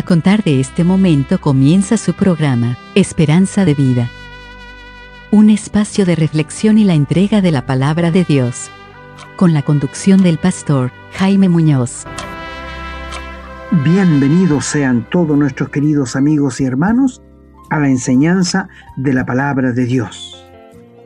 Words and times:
A 0.00 0.02
contar 0.02 0.42
de 0.42 0.60
este 0.60 0.82
momento 0.82 1.38
comienza 1.42 1.98
su 1.98 2.14
programa, 2.14 2.78
Esperanza 2.94 3.66
de 3.66 3.74
Vida. 3.74 4.08
Un 5.30 5.50
espacio 5.50 6.06
de 6.06 6.16
reflexión 6.16 6.78
y 6.78 6.84
la 6.84 6.94
entrega 6.94 7.42
de 7.42 7.50
la 7.50 7.66
palabra 7.66 8.10
de 8.10 8.24
Dios. 8.24 8.70
Con 9.36 9.52
la 9.52 9.60
conducción 9.60 10.22
del 10.22 10.38
pastor 10.38 10.90
Jaime 11.12 11.50
Muñoz. 11.50 12.06
Bienvenidos 13.84 14.64
sean 14.64 15.06
todos 15.10 15.36
nuestros 15.36 15.68
queridos 15.68 16.16
amigos 16.16 16.62
y 16.62 16.64
hermanos 16.64 17.20
a 17.68 17.78
la 17.78 17.90
enseñanza 17.90 18.70
de 18.96 19.12
la 19.12 19.26
palabra 19.26 19.72
de 19.72 19.84
Dios. 19.84 20.50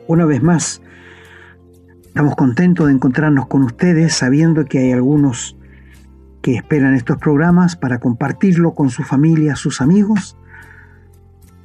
Una 0.07 0.23
vez 0.23 0.41
más, 0.41 0.81
estamos 2.01 2.37
contentos 2.37 2.87
de 2.87 2.93
encontrarnos 2.93 3.47
con 3.47 3.63
ustedes 3.63 4.13
sabiendo 4.13 4.63
que 4.63 4.79
hay 4.79 4.91
algunos 4.93 5.57
que 6.45 6.57
esperan 6.57 6.93
estos 6.93 7.17
programas 7.17 7.75
para 7.75 7.97
compartirlo 7.97 8.75
con 8.75 8.91
su 8.91 9.01
familia, 9.01 9.55
sus 9.55 9.81
amigos, 9.81 10.37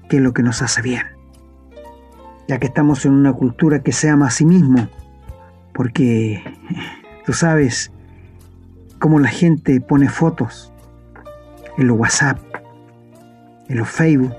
que 0.09 0.17
es 0.17 0.23
lo 0.23 0.33
que 0.33 0.43
nos 0.43 0.63
hace 0.63 0.81
bien. 0.81 1.03
Ya 2.49 2.59
que 2.59 2.69
estamos 2.69 3.05
en 3.05 3.13
una 3.13 3.35
cultura 3.35 3.83
que 3.83 3.93
se 3.93 4.09
ama 4.09 4.29
a 4.29 4.31
sí 4.31 4.47
mismo, 4.47 4.89
porque 5.75 6.43
tú 7.27 7.35
sabes 7.35 7.93
cómo 8.99 9.19
la 9.19 9.29
gente 9.29 9.83
pone 9.83 10.09
fotos 10.09 10.73
en 11.77 11.87
los 11.87 11.99
WhatsApp, 11.99 12.39
en 13.69 13.77
los 13.77 13.89
Facebook, 13.91 14.33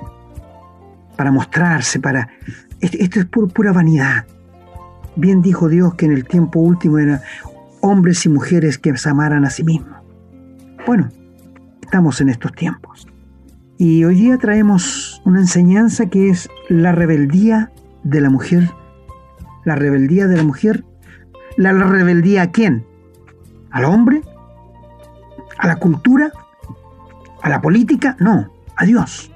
para 1.18 1.30
mostrarse, 1.30 2.00
para... 2.00 2.30
Esto 2.80 3.20
es 3.20 3.26
pura 3.28 3.74
vanidad. 3.74 4.26
Bien 5.16 5.44
dijo 5.44 5.70
Dios 5.70 5.94
que 5.94 6.08
en 6.08 6.14
el 6.14 6.26
tiempo 6.26 6.62
último 6.62 6.98
eran 6.98 7.22
hombres 7.82 8.26
y 8.26 8.30
mujeres 8.30 8.80
que 8.80 8.98
se 8.98 9.08
amaran 9.08 9.46
a 9.46 9.52
sí 9.52 9.64
mismos. 9.64 10.01
Bueno, 10.86 11.10
estamos 11.84 12.22
en 12.22 12.30
estos 12.30 12.54
tiempos. 12.54 13.08
Y 13.78 14.04
hoy 14.04 14.16
día 14.16 14.38
traemos 14.38 15.22
una 15.26 15.40
enseñanza 15.40 16.08
que 16.08 16.30
es 16.30 16.50
la 16.70 16.92
rebeldía 16.92 17.72
de 18.04 18.20
la 18.20 18.32
mujer. 18.32 18.70
La 19.64 19.76
rebeldía 19.76 20.28
de 20.28 20.38
la 20.38 20.44
mujer. 20.44 20.84
¿La 21.56 21.72
rebeldía 21.72 22.44
a 22.44 22.52
quién? 22.52 22.86
¿Al 23.70 23.86
hombre? 23.86 24.24
¿A 25.58 25.68
la 25.68 25.76
cultura? 25.76 26.32
¿A 27.44 27.50
la 27.50 27.62
política? 27.62 28.18
No, 28.20 28.52
a 28.76 28.86
Dios. 28.86 29.32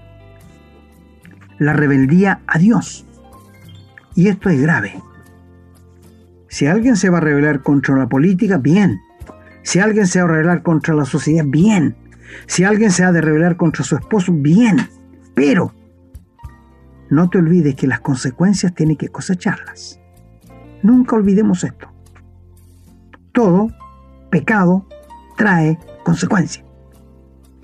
La 1.59 1.73
rebeldía 1.73 2.41
a 2.47 2.57
Dios. 2.57 3.05
Y 4.15 4.29
esto 4.29 4.49
es 4.49 4.59
grave. 4.59 4.99
Si 6.47 6.65
alguien 6.65 6.95
se 6.95 7.09
va 7.09 7.19
a 7.19 7.21
rebelar 7.21 7.61
contra 7.61 7.95
la 7.95 8.07
política, 8.07 8.57
bien. 8.57 8.99
Si 9.65 9.79
alguien 9.79 10.05
se 10.05 10.21
va 10.21 10.25
a 10.25 10.31
rebelar 10.31 10.61
contra 10.61 10.93
la 10.93 11.05
sociedad, 11.05 11.43
bien. 11.45 11.95
Si 12.45 12.63
alguien 12.63 12.91
se 12.91 13.03
ha 13.03 13.11
de 13.11 13.19
rebelar 13.19 13.57
contra 13.57 13.83
su 13.83 13.95
esposo, 13.95 14.31
bien. 14.31 14.77
Pero 15.33 15.73
no 17.09 17.29
te 17.31 17.39
olvides 17.39 17.75
que 17.75 17.87
las 17.87 17.99
consecuencias 17.99 18.75
tienen 18.75 18.95
que 18.95 19.09
cosecharlas. 19.09 19.99
Nunca 20.83 21.15
olvidemos 21.15 21.63
esto. 21.63 21.91
Todo 23.31 23.69
pecado 24.29 24.87
trae 25.35 25.79
consecuencias. 26.03 26.63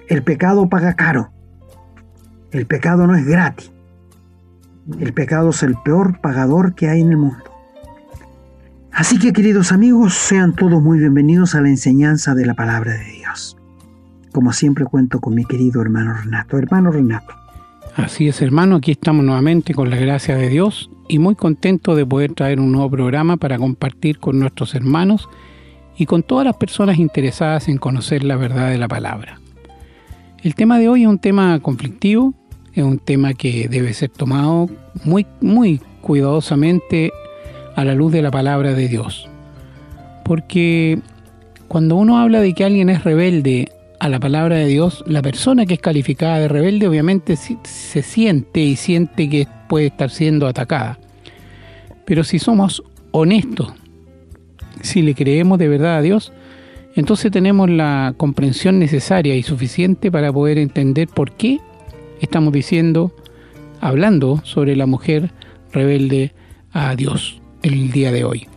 El 0.08 0.24
pecado 0.24 0.70
paga 0.70 0.96
caro. 0.96 1.32
El 2.50 2.66
pecado 2.66 3.06
no 3.06 3.16
es 3.16 3.28
gratis. 3.28 3.72
El 5.00 5.14
pecado 5.14 5.52
es 5.52 5.62
el 5.62 5.76
peor 5.86 6.20
pagador 6.20 6.74
que 6.74 6.90
hay 6.90 7.02
en 7.02 7.12
el 7.12 7.18
mundo. 7.18 7.51
Así 9.02 9.18
que 9.18 9.34
queridos 9.34 9.72
amigos, 9.72 10.14
sean 10.14 10.54
todos 10.54 10.80
muy 10.80 11.00
bienvenidos 11.00 11.56
a 11.56 11.62
la 11.62 11.70
enseñanza 11.70 12.36
de 12.36 12.46
la 12.46 12.54
palabra 12.54 12.94
de 12.94 13.14
Dios. 13.14 13.58
Como 14.32 14.54
siempre 14.54 14.86
cuento 14.86 15.20
con 15.20 15.34
mi 15.34 15.44
querido 15.44 15.82
hermano 15.82 16.14
Renato. 16.14 16.60
Hermano 16.60 16.92
Renato. 16.92 17.34
Así 17.96 18.28
es 18.28 18.44
hermano, 18.44 18.76
aquí 18.76 18.92
estamos 18.92 19.26
nuevamente 19.26 19.74
con 19.74 19.90
la 19.90 19.96
gracia 19.96 20.36
de 20.36 20.50
Dios 20.50 20.92
y 21.10 21.18
muy 21.18 21.34
contento 21.34 21.96
de 21.96 22.06
poder 22.06 22.34
traer 22.34 22.60
un 22.60 22.72
nuevo 22.72 22.92
programa 22.92 23.38
para 23.38 23.58
compartir 23.58 24.20
con 24.20 24.38
nuestros 24.38 24.76
hermanos 24.76 25.28
y 25.98 26.06
con 26.06 26.22
todas 26.22 26.46
las 26.46 26.58
personas 26.58 27.00
interesadas 27.00 27.70
en 27.70 27.80
conocer 27.80 28.24
la 28.24 28.36
verdad 28.36 28.70
de 28.70 28.78
la 28.78 28.88
palabra. 28.88 29.42
El 30.44 30.54
tema 30.54 30.78
de 30.78 30.90
hoy 30.90 31.02
es 31.02 31.08
un 31.08 31.18
tema 31.18 31.60
conflictivo, 31.60 32.36
es 32.72 32.84
un 32.84 33.00
tema 33.00 33.34
que 33.34 33.68
debe 33.68 33.96
ser 33.96 34.12
tomado 34.12 34.70
muy, 35.04 35.26
muy 35.42 35.82
cuidadosamente 36.02 37.12
a 37.76 37.86
la 37.86 37.96
luz 37.96 38.12
de 38.12 38.22
la 38.22 38.32
palabra 38.32 38.74
de 38.74 38.88
Dios. 38.88 39.30
Porque 40.24 41.00
cuando 41.68 41.96
uno 41.96 42.20
habla 42.20 42.42
de 42.42 42.54
que 42.54 42.66
alguien 42.66 42.90
es 42.90 43.04
rebelde 43.04 43.72
a 44.00 44.10
la 44.10 44.20
palabra 44.20 44.58
de 44.58 44.66
Dios, 44.66 45.04
la 45.08 45.22
persona 45.22 45.66
que 45.66 45.76
es 45.76 45.80
calificada 45.80 46.40
de 46.40 46.48
rebelde 46.48 46.88
obviamente 46.88 47.36
se 47.36 48.02
siente 48.02 48.62
y 48.62 48.76
siente 48.76 49.30
que 49.30 49.48
puede 49.70 49.88
estar 49.88 50.10
siendo 50.10 50.48
atacada. 50.48 51.00
Pero 52.06 52.24
si 52.24 52.40
somos 52.40 52.84
honestos, 53.12 53.74
si 54.82 55.02
le 55.02 55.14
creemos 55.14 55.60
de 55.60 55.68
verdad 55.68 55.98
a 55.98 56.02
Dios, 56.02 56.34
entonces 56.96 57.32
tenemos 57.32 57.70
la 57.70 58.14
comprensión 58.18 58.80
necesaria 58.80 59.36
y 59.36 59.44
suficiente 59.44 60.12
para 60.12 60.34
poder 60.34 60.58
entender 60.58 61.08
por 61.08 61.32
qué 61.32 61.60
estamos 62.20 62.52
diciendo, 62.54 63.16
hablando 63.80 64.42
sobre 64.44 64.76
la 64.76 64.88
mujer 64.88 65.32
rebelde 65.72 66.34
a 66.74 66.96
Dios 66.96 67.41
el 67.64 67.92
día 67.92 68.12
de 68.12 68.24
hoy. 68.24 68.48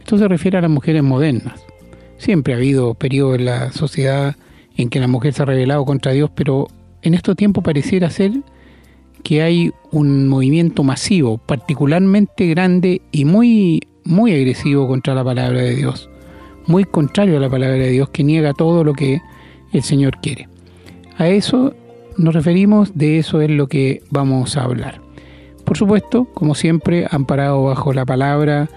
Esto 0.00 0.18
se 0.18 0.28
refiere 0.28 0.58
a 0.58 0.62
las 0.62 0.70
mujeres 0.70 1.02
modernas. 1.02 1.60
Siempre 2.16 2.54
ha 2.54 2.56
habido 2.56 2.94
periodos 2.94 3.38
en 3.38 3.44
la 3.44 3.72
sociedad 3.72 4.36
en 4.76 4.88
que 4.88 5.00
la 5.00 5.08
mujer 5.08 5.34
se 5.34 5.42
ha 5.42 5.46
rebelado 5.46 5.84
contra 5.84 6.12
Dios, 6.12 6.30
pero 6.34 6.68
en 7.02 7.14
estos 7.14 7.36
tiempos 7.36 7.62
pareciera 7.62 8.10
ser 8.10 8.32
que 9.22 9.42
hay 9.42 9.72
un 9.90 10.28
movimiento 10.28 10.82
masivo, 10.82 11.38
particularmente 11.38 12.46
grande 12.46 13.02
y 13.12 13.24
muy, 13.24 13.82
muy 14.04 14.32
agresivo 14.32 14.86
contra 14.86 15.14
la 15.14 15.24
palabra 15.24 15.60
de 15.60 15.74
Dios, 15.74 16.08
muy 16.66 16.84
contrario 16.84 17.36
a 17.36 17.40
la 17.40 17.50
palabra 17.50 17.76
de 17.76 17.90
Dios, 17.90 18.08
que 18.10 18.24
niega 18.24 18.54
todo 18.54 18.84
lo 18.84 18.94
que 18.94 19.20
el 19.72 19.82
Señor 19.82 20.18
quiere. 20.20 20.48
A 21.16 21.28
eso 21.28 21.74
nos 22.16 22.34
referimos, 22.34 22.96
de 22.96 23.18
eso 23.18 23.40
es 23.40 23.50
lo 23.50 23.66
que 23.66 24.02
vamos 24.10 24.56
a 24.56 24.64
hablar. 24.64 25.07
Por 25.68 25.76
supuesto, 25.76 26.24
como 26.32 26.54
siempre, 26.54 27.06
amparado 27.10 27.62
bajo 27.64 27.92
la 27.92 28.06
palabra 28.06 28.70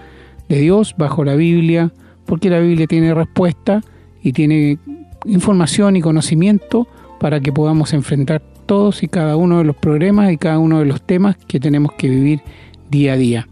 de 0.50 0.58
Dios, 0.60 0.94
bajo 0.98 1.24
la 1.24 1.34
Biblia, 1.34 1.90
porque 2.26 2.50
la 2.50 2.58
Biblia 2.58 2.86
tiene 2.86 3.14
respuesta 3.14 3.80
y 4.22 4.34
tiene 4.34 4.78
información 5.24 5.96
y 5.96 6.02
conocimiento 6.02 6.86
para 7.18 7.40
que 7.40 7.50
podamos 7.50 7.94
enfrentar 7.94 8.42
todos 8.66 9.02
y 9.02 9.08
cada 9.08 9.36
uno 9.36 9.56
de 9.56 9.64
los 9.64 9.74
problemas 9.74 10.32
y 10.32 10.36
cada 10.36 10.58
uno 10.58 10.80
de 10.80 10.84
los 10.84 11.00
temas 11.00 11.36
que 11.48 11.58
tenemos 11.58 11.92
que 11.94 12.10
vivir 12.10 12.42
día 12.90 13.14
a 13.14 13.16
día. 13.16 13.48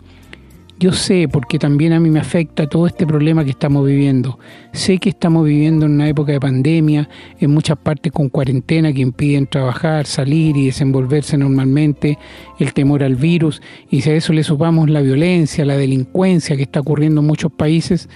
Yo 0.81 0.93
sé, 0.93 1.29
porque 1.31 1.59
también 1.59 1.93
a 1.93 2.01
mí 2.01 2.09
me 2.09 2.21
afecta 2.21 2.67
todo 2.67 2.87
este 2.87 3.07
problema 3.07 3.45
que 3.45 3.51
estamos 3.51 3.87
viviendo. 3.87 4.39
Sé 4.73 4.97
que 4.97 5.11
estamos 5.11 5.45
viviendo 5.45 5.85
en 5.85 5.93
una 5.93 6.09
época 6.09 6.33
de 6.33 6.41
pandemia, 6.41 7.07
en 7.39 7.51
muchas 7.51 7.77
partes 7.77 8.11
con 8.11 8.31
cuarentena 8.31 8.91
que 8.91 9.03
impiden 9.03 9.47
trabajar, 9.47 10.07
salir 10.07 10.57
y 10.57 10.65
desenvolverse 10.65 11.37
normalmente, 11.37 12.19
el 12.59 12.73
temor 12.73 13.03
al 13.03 13.17
virus, 13.17 13.61
y 13.91 14.01
si 14.01 14.09
a 14.09 14.15
eso 14.15 14.33
le 14.33 14.43
supamos 14.43 14.89
la 14.89 15.03
violencia, 15.03 15.67
la 15.67 15.77
delincuencia 15.77 16.57
que 16.57 16.63
está 16.63 16.81
ocurriendo 16.81 17.21
en 17.21 17.27
muchos 17.27 17.53
países, 17.53 18.09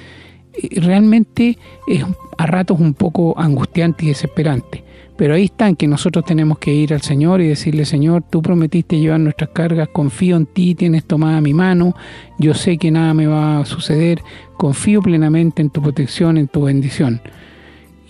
eh, 0.54 0.80
realmente 0.80 1.58
es 1.86 2.02
a 2.38 2.46
ratos 2.46 2.80
un 2.80 2.94
poco 2.94 3.38
angustiante 3.38 4.06
y 4.06 4.08
desesperante. 4.08 4.84
Pero 5.16 5.34
ahí 5.34 5.44
están 5.44 5.76
que 5.76 5.86
nosotros 5.86 6.24
tenemos 6.24 6.58
que 6.58 6.74
ir 6.74 6.92
al 6.92 7.02
Señor 7.02 7.40
y 7.40 7.46
decirle, 7.46 7.84
Señor, 7.84 8.24
tú 8.28 8.42
prometiste 8.42 8.98
llevar 8.98 9.20
nuestras 9.20 9.50
cargas, 9.50 9.88
confío 9.92 10.36
en 10.36 10.46
ti, 10.46 10.74
tienes 10.74 11.04
tomada 11.04 11.40
mi 11.40 11.54
mano, 11.54 11.94
yo 12.38 12.52
sé 12.54 12.78
que 12.78 12.90
nada 12.90 13.14
me 13.14 13.26
va 13.26 13.60
a 13.60 13.64
suceder, 13.64 14.20
confío 14.56 15.02
plenamente 15.02 15.62
en 15.62 15.70
tu 15.70 15.80
protección, 15.80 16.36
en 16.36 16.48
tu 16.48 16.62
bendición. 16.62 17.20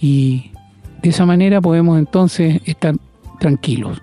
Y 0.00 0.50
de 1.02 1.10
esa 1.10 1.26
manera 1.26 1.60
podemos 1.60 1.98
entonces 1.98 2.62
estar 2.64 2.94
tranquilos. 3.38 4.00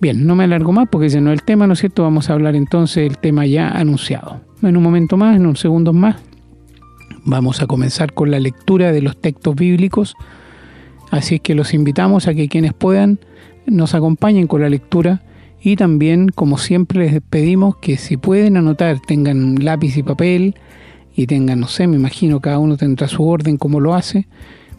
Bien, 0.00 0.24
no 0.24 0.36
me 0.36 0.44
alargo 0.44 0.70
más 0.70 0.88
porque 0.88 1.06
ese 1.06 1.20
no 1.20 1.32
el 1.32 1.42
tema, 1.42 1.66
¿no 1.66 1.72
es 1.72 1.80
cierto? 1.80 2.04
Vamos 2.04 2.30
a 2.30 2.34
hablar 2.34 2.54
entonces 2.54 3.02
del 3.02 3.18
tema 3.18 3.44
ya 3.46 3.70
anunciado. 3.70 4.40
En 4.62 4.76
un 4.76 4.82
momento 4.84 5.16
más, 5.16 5.34
en 5.34 5.42
unos 5.42 5.58
segundos 5.58 5.94
más, 5.94 6.16
vamos 7.24 7.60
a 7.60 7.66
comenzar 7.66 8.12
con 8.12 8.30
la 8.30 8.38
lectura 8.38 8.92
de 8.92 9.02
los 9.02 9.20
textos 9.20 9.56
bíblicos 9.56 10.14
Así 11.10 11.38
que 11.38 11.54
los 11.54 11.74
invitamos 11.74 12.28
a 12.28 12.34
que 12.34 12.48
quienes 12.48 12.74
puedan 12.74 13.18
nos 13.66 13.94
acompañen 13.94 14.46
con 14.46 14.62
la 14.62 14.68
lectura 14.68 15.22
y 15.60 15.76
también, 15.76 16.28
como 16.28 16.58
siempre, 16.58 17.10
les 17.10 17.20
pedimos 17.20 17.76
que 17.76 17.96
si 17.96 18.16
pueden 18.16 18.56
anotar, 18.56 19.00
tengan 19.00 19.64
lápiz 19.64 19.96
y 19.96 20.02
papel 20.02 20.54
y 21.14 21.26
tengan, 21.26 21.60
no 21.60 21.68
sé, 21.68 21.86
me 21.86 21.96
imagino 21.96 22.40
cada 22.40 22.58
uno 22.58 22.76
tendrá 22.76 23.08
su 23.08 23.26
orden 23.26 23.56
como 23.56 23.80
lo 23.80 23.94
hace, 23.94 24.28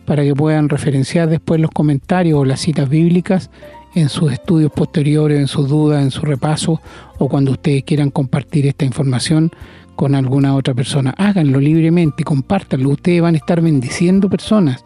para 0.06 0.24
que 0.24 0.34
puedan 0.34 0.70
referenciar 0.70 1.30
después 1.30 1.60
los 1.60 1.72
comentarios 1.72 2.40
o 2.40 2.46
las 2.46 2.62
citas 2.62 2.90
bíblicas 2.90 3.52
en 3.94 4.10
sus 4.10 4.32
estudios 4.32 4.72
posteriores, 4.72 5.40
en 5.40 5.48
sus 5.48 5.68
dudas, 5.68 6.02
en 6.02 6.12
su 6.12 6.22
repaso 6.22 6.82
o 7.18 7.28
cuando 7.28 7.52
ustedes 7.52 7.84
quieran 7.84 8.10
compartir 8.10 8.66
esta 8.66 8.86
información 8.86 9.52
con 9.96 10.16
alguna 10.16 10.56
otra 10.56 10.74
persona. 10.74 11.14
Háganlo 11.18 11.60
libremente, 11.60 12.24
compártanlo. 12.24 12.90
Ustedes 12.90 13.22
van 13.22 13.36
a 13.36 13.38
estar 13.38 13.62
bendiciendo 13.62 14.30
personas 14.30 14.84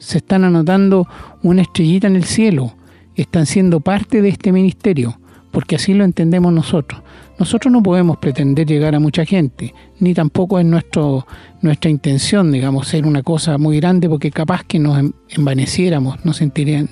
se 0.00 0.18
están 0.18 0.44
anotando 0.44 1.06
una 1.42 1.62
estrellita 1.62 2.08
en 2.08 2.16
el 2.16 2.24
cielo. 2.24 2.74
están 3.14 3.44
siendo 3.44 3.80
parte 3.80 4.22
de 4.22 4.30
este 4.30 4.50
ministerio, 4.50 5.20
porque 5.50 5.76
así 5.76 5.92
lo 5.92 6.04
entendemos 6.04 6.52
nosotros. 6.54 7.02
Nosotros 7.38 7.70
no 7.70 7.82
podemos 7.82 8.16
pretender 8.16 8.66
llegar 8.66 8.94
a 8.94 9.00
mucha 9.00 9.26
gente, 9.26 9.74
ni 9.98 10.14
tampoco 10.14 10.58
es 10.58 10.64
nuestro, 10.64 11.26
nuestra 11.60 11.90
intención, 11.90 12.50
digamos, 12.50 12.88
ser 12.88 13.06
una 13.06 13.22
cosa 13.22 13.58
muy 13.58 13.78
grande, 13.78 14.08
porque 14.08 14.30
capaz 14.30 14.64
que 14.64 14.78
nos 14.78 15.12
envaneciéramos, 15.28 16.24
nos, 16.24 16.40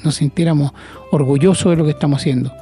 nos 0.04 0.14
sintiéramos 0.14 0.72
orgullosos 1.10 1.70
de 1.70 1.76
lo 1.76 1.84
que 1.84 1.92
estamos 1.92 2.20
haciendo. 2.20 2.52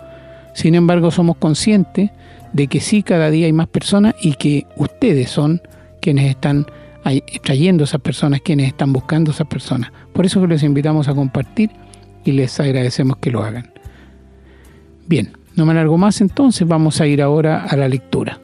Sin 0.54 0.76
embargo, 0.76 1.10
somos 1.10 1.37
conscientes 1.37 2.10
de 2.52 2.69
que 2.69 2.81
sí, 2.81 3.02
cada 3.02 3.31
día 3.31 3.46
hay 3.46 3.52
más 3.52 3.69
personas 3.69 4.14
y 4.22 4.34
que 4.34 4.66
ustedes 4.76 5.28
son 5.28 5.60
quienes 6.00 6.31
están 6.31 6.66
trayendo 7.43 7.85
esas 7.85 8.00
personas, 8.00 8.41
quienes 8.41 8.69
están 8.69 8.93
buscando 8.93 9.31
esas 9.31 9.47
personas. 9.47 9.93
Por 10.12 10.26
eso 10.26 10.44
les 10.47 10.62
invitamos 10.62 11.08
a 11.08 11.14
compartir 11.14 11.70
y 12.25 12.32
les 12.32 12.58
agradecemos 12.58 13.19
que 13.19 13.31
lo 13.31 13.44
hagan. 13.44 13.70
Bien, 15.06 15.32
no 15.55 15.64
me 15.64 15.73
alargo 15.73 15.97
más 15.97 16.20
entonces, 16.20 16.67
vamos 16.67 17.00
a 17.00 17.06
ir 17.06 17.23
ahora 17.23 17.64
a 17.64 17.76
la 17.76 17.88
lectura. 17.88 18.41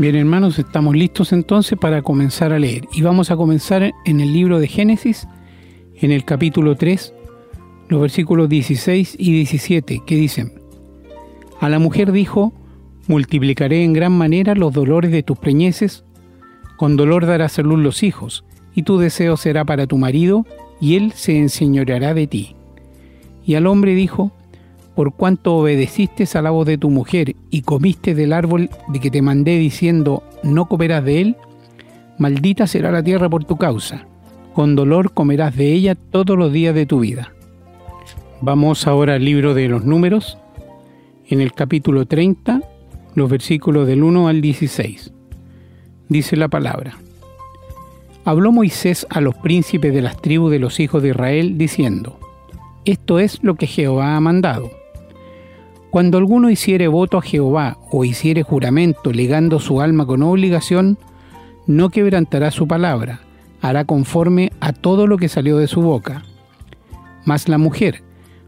Bien 0.00 0.16
hermanos, 0.16 0.58
estamos 0.58 0.96
listos 0.96 1.30
entonces 1.34 1.78
para 1.78 2.00
comenzar 2.00 2.54
a 2.54 2.58
leer 2.58 2.88
y 2.90 3.02
vamos 3.02 3.30
a 3.30 3.36
comenzar 3.36 3.92
en 4.06 4.20
el 4.20 4.32
libro 4.32 4.58
de 4.58 4.66
Génesis, 4.66 5.28
en 5.94 6.10
el 6.10 6.24
capítulo 6.24 6.74
3, 6.74 7.12
los 7.90 8.00
versículos 8.00 8.48
16 8.48 9.16
y 9.18 9.32
17, 9.32 10.00
que 10.06 10.16
dicen, 10.16 10.54
A 11.60 11.68
la 11.68 11.78
mujer 11.78 12.12
dijo, 12.12 12.54
multiplicaré 13.08 13.84
en 13.84 13.92
gran 13.92 14.12
manera 14.12 14.54
los 14.54 14.72
dolores 14.72 15.10
de 15.12 15.22
tus 15.22 15.36
preñeces, 15.36 16.02
con 16.78 16.96
dolor 16.96 17.26
darás 17.26 17.58
a 17.58 17.62
luz 17.62 17.80
los 17.80 18.02
hijos, 18.02 18.46
y 18.74 18.84
tu 18.84 18.96
deseo 18.96 19.36
será 19.36 19.66
para 19.66 19.86
tu 19.86 19.98
marido, 19.98 20.46
y 20.80 20.96
él 20.96 21.12
se 21.14 21.36
enseñoreará 21.38 22.14
de 22.14 22.26
ti. 22.26 22.56
Y 23.44 23.56
al 23.56 23.66
hombre 23.66 23.94
dijo, 23.94 24.32
por 25.00 25.14
cuanto 25.14 25.56
obedeciste 25.56 26.28
a 26.34 26.42
la 26.42 26.50
voz 26.50 26.66
de 26.66 26.76
tu 26.76 26.90
mujer 26.90 27.34
y 27.48 27.62
comiste 27.62 28.14
del 28.14 28.34
árbol 28.34 28.68
de 28.88 29.00
que 29.00 29.10
te 29.10 29.22
mandé 29.22 29.56
diciendo, 29.56 30.22
no 30.42 30.66
comerás 30.66 31.02
de 31.06 31.22
él, 31.22 31.36
maldita 32.18 32.66
será 32.66 32.92
la 32.92 33.02
tierra 33.02 33.30
por 33.30 33.44
tu 33.44 33.56
causa, 33.56 34.04
con 34.52 34.76
dolor 34.76 35.14
comerás 35.14 35.56
de 35.56 35.72
ella 35.72 35.94
todos 35.94 36.36
los 36.36 36.52
días 36.52 36.74
de 36.74 36.84
tu 36.84 37.00
vida. 37.00 37.32
Vamos 38.42 38.86
ahora 38.86 39.14
al 39.14 39.24
libro 39.24 39.54
de 39.54 39.68
los 39.68 39.86
números, 39.86 40.36
en 41.28 41.40
el 41.40 41.54
capítulo 41.54 42.04
30, 42.04 42.60
los 43.14 43.30
versículos 43.30 43.86
del 43.86 44.02
1 44.02 44.28
al 44.28 44.42
16. 44.42 45.14
Dice 46.10 46.36
la 46.36 46.48
palabra. 46.48 46.98
Habló 48.26 48.52
Moisés 48.52 49.06
a 49.08 49.22
los 49.22 49.34
príncipes 49.34 49.94
de 49.94 50.02
las 50.02 50.20
tribus 50.20 50.50
de 50.50 50.58
los 50.58 50.78
hijos 50.78 51.02
de 51.02 51.08
Israel, 51.08 51.56
diciendo, 51.56 52.18
Esto 52.84 53.18
es 53.18 53.42
lo 53.42 53.54
que 53.54 53.66
Jehová 53.66 54.14
ha 54.14 54.20
mandado. 54.20 54.78
Cuando 55.90 56.18
alguno 56.18 56.50
hiciere 56.50 56.86
voto 56.86 57.18
a 57.18 57.22
Jehová 57.22 57.76
o 57.90 58.04
hiciere 58.04 58.44
juramento 58.44 59.12
legando 59.12 59.58
su 59.58 59.80
alma 59.80 60.06
con 60.06 60.22
obligación, 60.22 60.98
no 61.66 61.90
quebrantará 61.90 62.52
su 62.52 62.68
palabra, 62.68 63.20
hará 63.60 63.84
conforme 63.84 64.52
a 64.60 64.72
todo 64.72 65.08
lo 65.08 65.18
que 65.18 65.28
salió 65.28 65.58
de 65.58 65.66
su 65.66 65.82
boca. 65.82 66.22
Mas 67.24 67.48
la 67.48 67.58
mujer, 67.58 68.02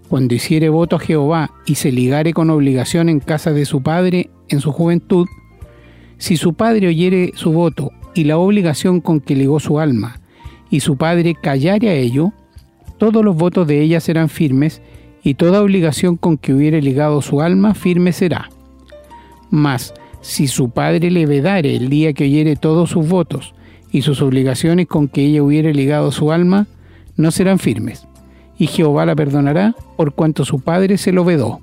cuando 0.09 0.35
hiciere 0.35 0.69
voto 0.69 0.97
a 0.97 1.00
Jehová 1.00 1.50
y 1.67 1.75
se 1.75 1.91
ligare 1.91 2.33
con 2.33 2.49
obligación 2.50 3.09
en 3.09 3.19
casa 3.19 3.53
de 3.53 3.65
su 3.65 3.83
padre 3.83 4.31
en 4.49 4.61
su 4.61 4.71
juventud, 4.71 5.27
si 6.19 6.37
su 6.37 6.55
padre 6.55 6.87
oyere 6.87 7.33
su 7.35 7.50
voto 7.50 7.91
y 8.15 8.25
la 8.25 8.39
obligación 8.39 9.00
con 9.00 9.21
que 9.21 9.35
ligó 9.35 9.59
su 9.59 9.81
alma, 9.81 10.21
y 10.71 10.81
su 10.81 10.97
padre 10.97 11.35
callare 11.35 11.89
a 11.89 11.94
ello, 11.94 12.33
todos 12.99 13.25
los 13.25 13.37
votos 13.37 13.67
de 13.67 13.81
ella 13.83 13.99
serán 13.99 14.29
firmes, 14.29 14.81
y 15.22 15.34
toda 15.34 15.62
obligación 15.62 16.16
con 16.16 16.38
que 16.38 16.52
hubiere 16.54 16.82
ligado 16.82 17.22
su 17.22 17.40
alma 17.40 17.74
firme 17.74 18.12
será. 18.12 18.50
Mas, 19.50 19.94
si 20.20 20.46
su 20.46 20.70
padre 20.70 21.10
le 21.10 21.26
vedare 21.26 21.76
el 21.76 21.88
día 21.88 22.12
que 22.12 22.24
oyere 22.24 22.56
todos 22.56 22.90
sus 22.90 23.08
votos, 23.08 23.54
y 23.92 24.00
sus 24.02 24.22
obligaciones 24.22 24.86
con 24.86 25.06
que 25.06 25.22
ella 25.22 25.42
hubiere 25.42 25.74
ligado 25.74 26.12
su 26.12 26.32
alma, 26.32 26.66
no 27.16 27.30
serán 27.30 27.58
firmes 27.58 28.06
y 28.62 28.69
Jehová 28.69 29.04
la 29.06 29.16
perdonará 29.16 29.74
por 29.96 30.14
cuanto 30.14 30.44
su 30.44 30.60
padre 30.60 30.96
se 30.96 31.10
lo 31.10 31.24
vedó. 31.24 31.60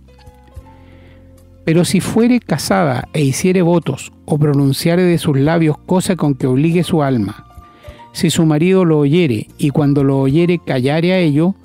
Pero 1.63 1.85
si 1.85 2.01
fuere 2.01 2.41
casada 2.41 3.07
e 3.13 3.21
hiciere 3.23 3.61
votos 3.61 4.11
o 4.25 4.37
pronunciare 4.37 5.03
de 5.03 5.17
sus 5.17 5.37
labios 5.39 5.77
cosa 5.85 6.17
con 6.17 6.35
que 6.35 6.45
obligue 6.45 6.83
su 6.83 7.01
alma, 7.01 7.45
si 8.11 8.29
su 8.29 8.45
marido 8.45 8.83
lo 8.83 8.99
oyere 8.99 9.47
y 9.57 9.69
cuando 9.69 10.03
lo 10.03 10.19
oyere 10.19 10.59
callare 10.59 11.13
a 11.13 11.19
ello, 11.19 11.55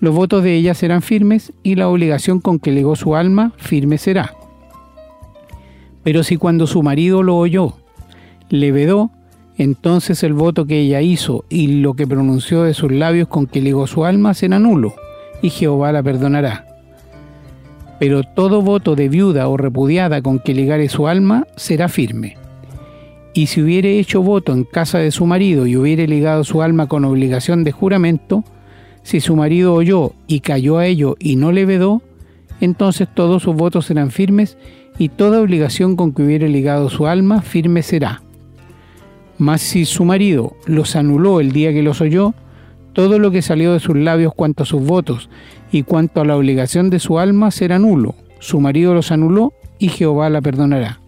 los 0.00 0.14
votos 0.14 0.42
de 0.42 0.54
ella 0.54 0.74
serán 0.74 1.02
firmes 1.02 1.52
y 1.62 1.74
la 1.74 1.88
obligación 1.88 2.40
con 2.40 2.58
que 2.58 2.72
legó 2.72 2.96
su 2.96 3.16
alma 3.16 3.52
firme 3.56 3.98
será. 3.98 4.34
Pero 6.02 6.22
si 6.22 6.36
cuando 6.36 6.66
su 6.66 6.82
marido 6.82 7.22
lo 7.22 7.36
oyó, 7.36 7.74
le 8.48 8.72
vedó, 8.72 9.10
entonces 9.58 10.22
el 10.22 10.34
voto 10.34 10.66
que 10.66 10.80
ella 10.80 11.00
hizo 11.00 11.44
y 11.48 11.80
lo 11.80 11.94
que 11.94 12.06
pronunció 12.06 12.62
de 12.62 12.74
sus 12.74 12.92
labios 12.92 13.28
con 13.28 13.46
que 13.46 13.60
ligó 13.60 13.86
su 13.86 14.04
alma 14.04 14.34
será 14.34 14.58
nulo, 14.58 14.94
y 15.42 15.50
Jehová 15.50 15.92
la 15.92 16.02
perdonará. 16.02 16.66
Pero 17.98 18.22
todo 18.22 18.60
voto 18.60 18.94
de 18.94 19.08
viuda 19.08 19.48
o 19.48 19.56
repudiada 19.56 20.20
con 20.20 20.38
que 20.38 20.54
ligare 20.54 20.88
su 20.88 21.08
alma 21.08 21.46
será 21.56 21.88
firme. 21.88 22.36
Y 23.32 23.46
si 23.46 23.62
hubiere 23.62 23.98
hecho 23.98 24.22
voto 24.22 24.52
en 24.52 24.64
casa 24.64 24.98
de 24.98 25.10
su 25.10 25.26
marido 25.26 25.66
y 25.66 25.76
hubiere 25.76 26.06
ligado 26.06 26.44
su 26.44 26.62
alma 26.62 26.86
con 26.86 27.04
obligación 27.04 27.64
de 27.64 27.72
juramento, 27.72 28.44
si 29.06 29.20
su 29.20 29.36
marido 29.36 29.72
oyó 29.72 30.12
y 30.26 30.40
cayó 30.40 30.78
a 30.78 30.86
ello 30.86 31.16
y 31.18 31.36
no 31.36 31.52
le 31.52 31.64
vedó, 31.64 32.02
entonces 32.60 33.08
todos 33.12 33.42
sus 33.44 33.54
votos 33.54 33.86
serán 33.86 34.10
firmes 34.10 34.58
y 34.98 35.10
toda 35.10 35.40
obligación 35.40 35.94
con 35.96 36.12
que 36.12 36.22
hubiere 36.22 36.48
ligado 36.48 36.90
su 36.90 37.06
alma 37.06 37.42
firme 37.42 37.82
será 37.82 38.22
mas 39.38 39.60
si 39.60 39.84
su 39.84 40.04
marido 40.04 40.56
los 40.66 40.96
anuló 40.96 41.40
el 41.40 41.52
día 41.52 41.72
que 41.72 41.82
los 41.82 42.00
oyó, 42.00 42.34
todo 42.92 43.18
lo 43.18 43.30
que 43.30 43.42
salió 43.42 43.72
de 43.72 43.80
sus 43.80 43.96
labios 43.96 44.32
cuanto 44.34 44.62
a 44.62 44.66
sus 44.66 44.82
votos 44.82 45.28
y 45.70 45.82
cuanto 45.82 46.20
a 46.20 46.24
la 46.24 46.36
obligación 46.36 46.88
de 46.88 46.98
su 46.98 47.18
alma 47.18 47.50
será 47.50 47.78
nulo. 47.78 48.14
Su 48.38 48.60
marido 48.60 48.94
los 48.94 49.12
anuló 49.12 49.52
y 49.78 49.88
Jehová 49.88 50.30
la 50.30 50.40
perdonará. 50.40 51.00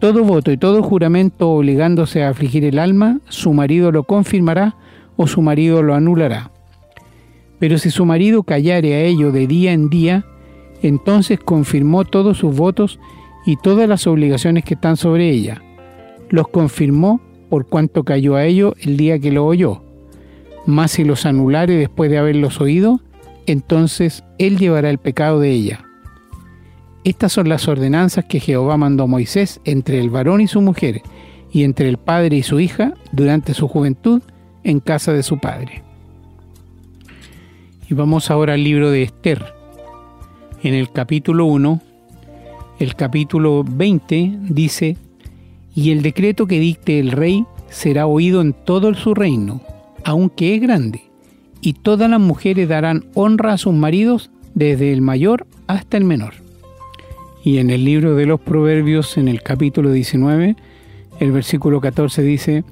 Todo 0.00 0.24
voto 0.24 0.52
y 0.52 0.56
todo 0.56 0.82
juramento 0.82 1.50
obligándose 1.50 2.22
a 2.22 2.30
afligir 2.30 2.64
el 2.64 2.78
alma, 2.78 3.20
su 3.28 3.52
marido 3.52 3.90
lo 3.90 4.04
confirmará 4.04 4.76
o 5.18 5.26
su 5.26 5.42
marido 5.42 5.82
lo 5.82 5.94
anulará. 5.94 6.50
Pero 7.58 7.76
si 7.76 7.90
su 7.90 8.06
marido 8.06 8.44
callare 8.44 8.94
a 8.94 9.02
ello 9.02 9.32
de 9.32 9.46
día 9.46 9.74
en 9.74 9.90
día, 9.90 10.24
entonces 10.80 11.38
confirmó 11.38 12.06
todos 12.06 12.38
sus 12.38 12.56
votos 12.56 12.98
y 13.44 13.56
todas 13.56 13.86
las 13.86 14.06
obligaciones 14.06 14.64
que 14.64 14.72
están 14.72 14.96
sobre 14.96 15.28
ella 15.28 15.62
los 16.30 16.48
confirmó 16.48 17.20
por 17.48 17.66
cuanto 17.66 18.04
cayó 18.04 18.36
a 18.36 18.44
ello 18.44 18.74
el 18.80 18.96
día 18.96 19.18
que 19.18 19.32
lo 19.32 19.46
oyó. 19.46 19.82
Mas 20.66 20.92
si 20.92 21.04
los 21.04 21.24
anulare 21.26 21.74
después 21.74 22.10
de 22.10 22.18
haberlos 22.18 22.60
oído, 22.60 23.00
entonces 23.46 24.24
él 24.38 24.58
llevará 24.58 24.90
el 24.90 24.98
pecado 24.98 25.40
de 25.40 25.50
ella. 25.50 25.84
Estas 27.04 27.32
son 27.32 27.48
las 27.48 27.68
ordenanzas 27.68 28.26
que 28.26 28.40
Jehová 28.40 28.76
mandó 28.76 29.04
a 29.04 29.06
Moisés 29.06 29.60
entre 29.64 29.98
el 30.00 30.10
varón 30.10 30.40
y 30.42 30.46
su 30.46 30.60
mujer, 30.60 31.00
y 31.50 31.64
entre 31.64 31.88
el 31.88 31.96
padre 31.96 32.36
y 32.36 32.42
su 32.42 32.60
hija 32.60 32.92
durante 33.12 33.54
su 33.54 33.68
juventud 33.68 34.20
en 34.70 34.80
casa 34.80 35.12
de 35.12 35.22
su 35.22 35.38
padre. 35.38 35.82
Y 37.88 37.94
vamos 37.94 38.30
ahora 38.30 38.54
al 38.54 38.64
libro 38.64 38.90
de 38.90 39.02
Esther. 39.02 39.54
En 40.62 40.74
el 40.74 40.90
capítulo 40.90 41.46
1, 41.46 41.80
el 42.78 42.94
capítulo 42.94 43.64
20 43.64 44.38
dice, 44.42 44.96
y 45.74 45.90
el 45.90 46.02
decreto 46.02 46.46
que 46.46 46.60
dicte 46.60 46.98
el 46.98 47.12
rey 47.12 47.44
será 47.70 48.06
oído 48.06 48.40
en 48.40 48.52
todo 48.52 48.92
su 48.94 49.14
reino, 49.14 49.60
aunque 50.04 50.54
es 50.54 50.60
grande, 50.60 51.02
y 51.60 51.74
todas 51.74 52.10
las 52.10 52.20
mujeres 52.20 52.68
darán 52.68 53.06
honra 53.14 53.54
a 53.54 53.58
sus 53.58 53.74
maridos, 53.74 54.30
desde 54.54 54.92
el 54.92 55.02
mayor 55.02 55.46
hasta 55.66 55.96
el 55.96 56.04
menor. 56.04 56.34
Y 57.44 57.58
en 57.58 57.70
el 57.70 57.84
libro 57.84 58.16
de 58.16 58.26
los 58.26 58.40
Proverbios, 58.40 59.16
en 59.16 59.28
el 59.28 59.42
capítulo 59.42 59.92
19, 59.92 60.56
el 61.20 61.32
versículo 61.32 61.80
14 61.80 62.22
dice, 62.22 62.64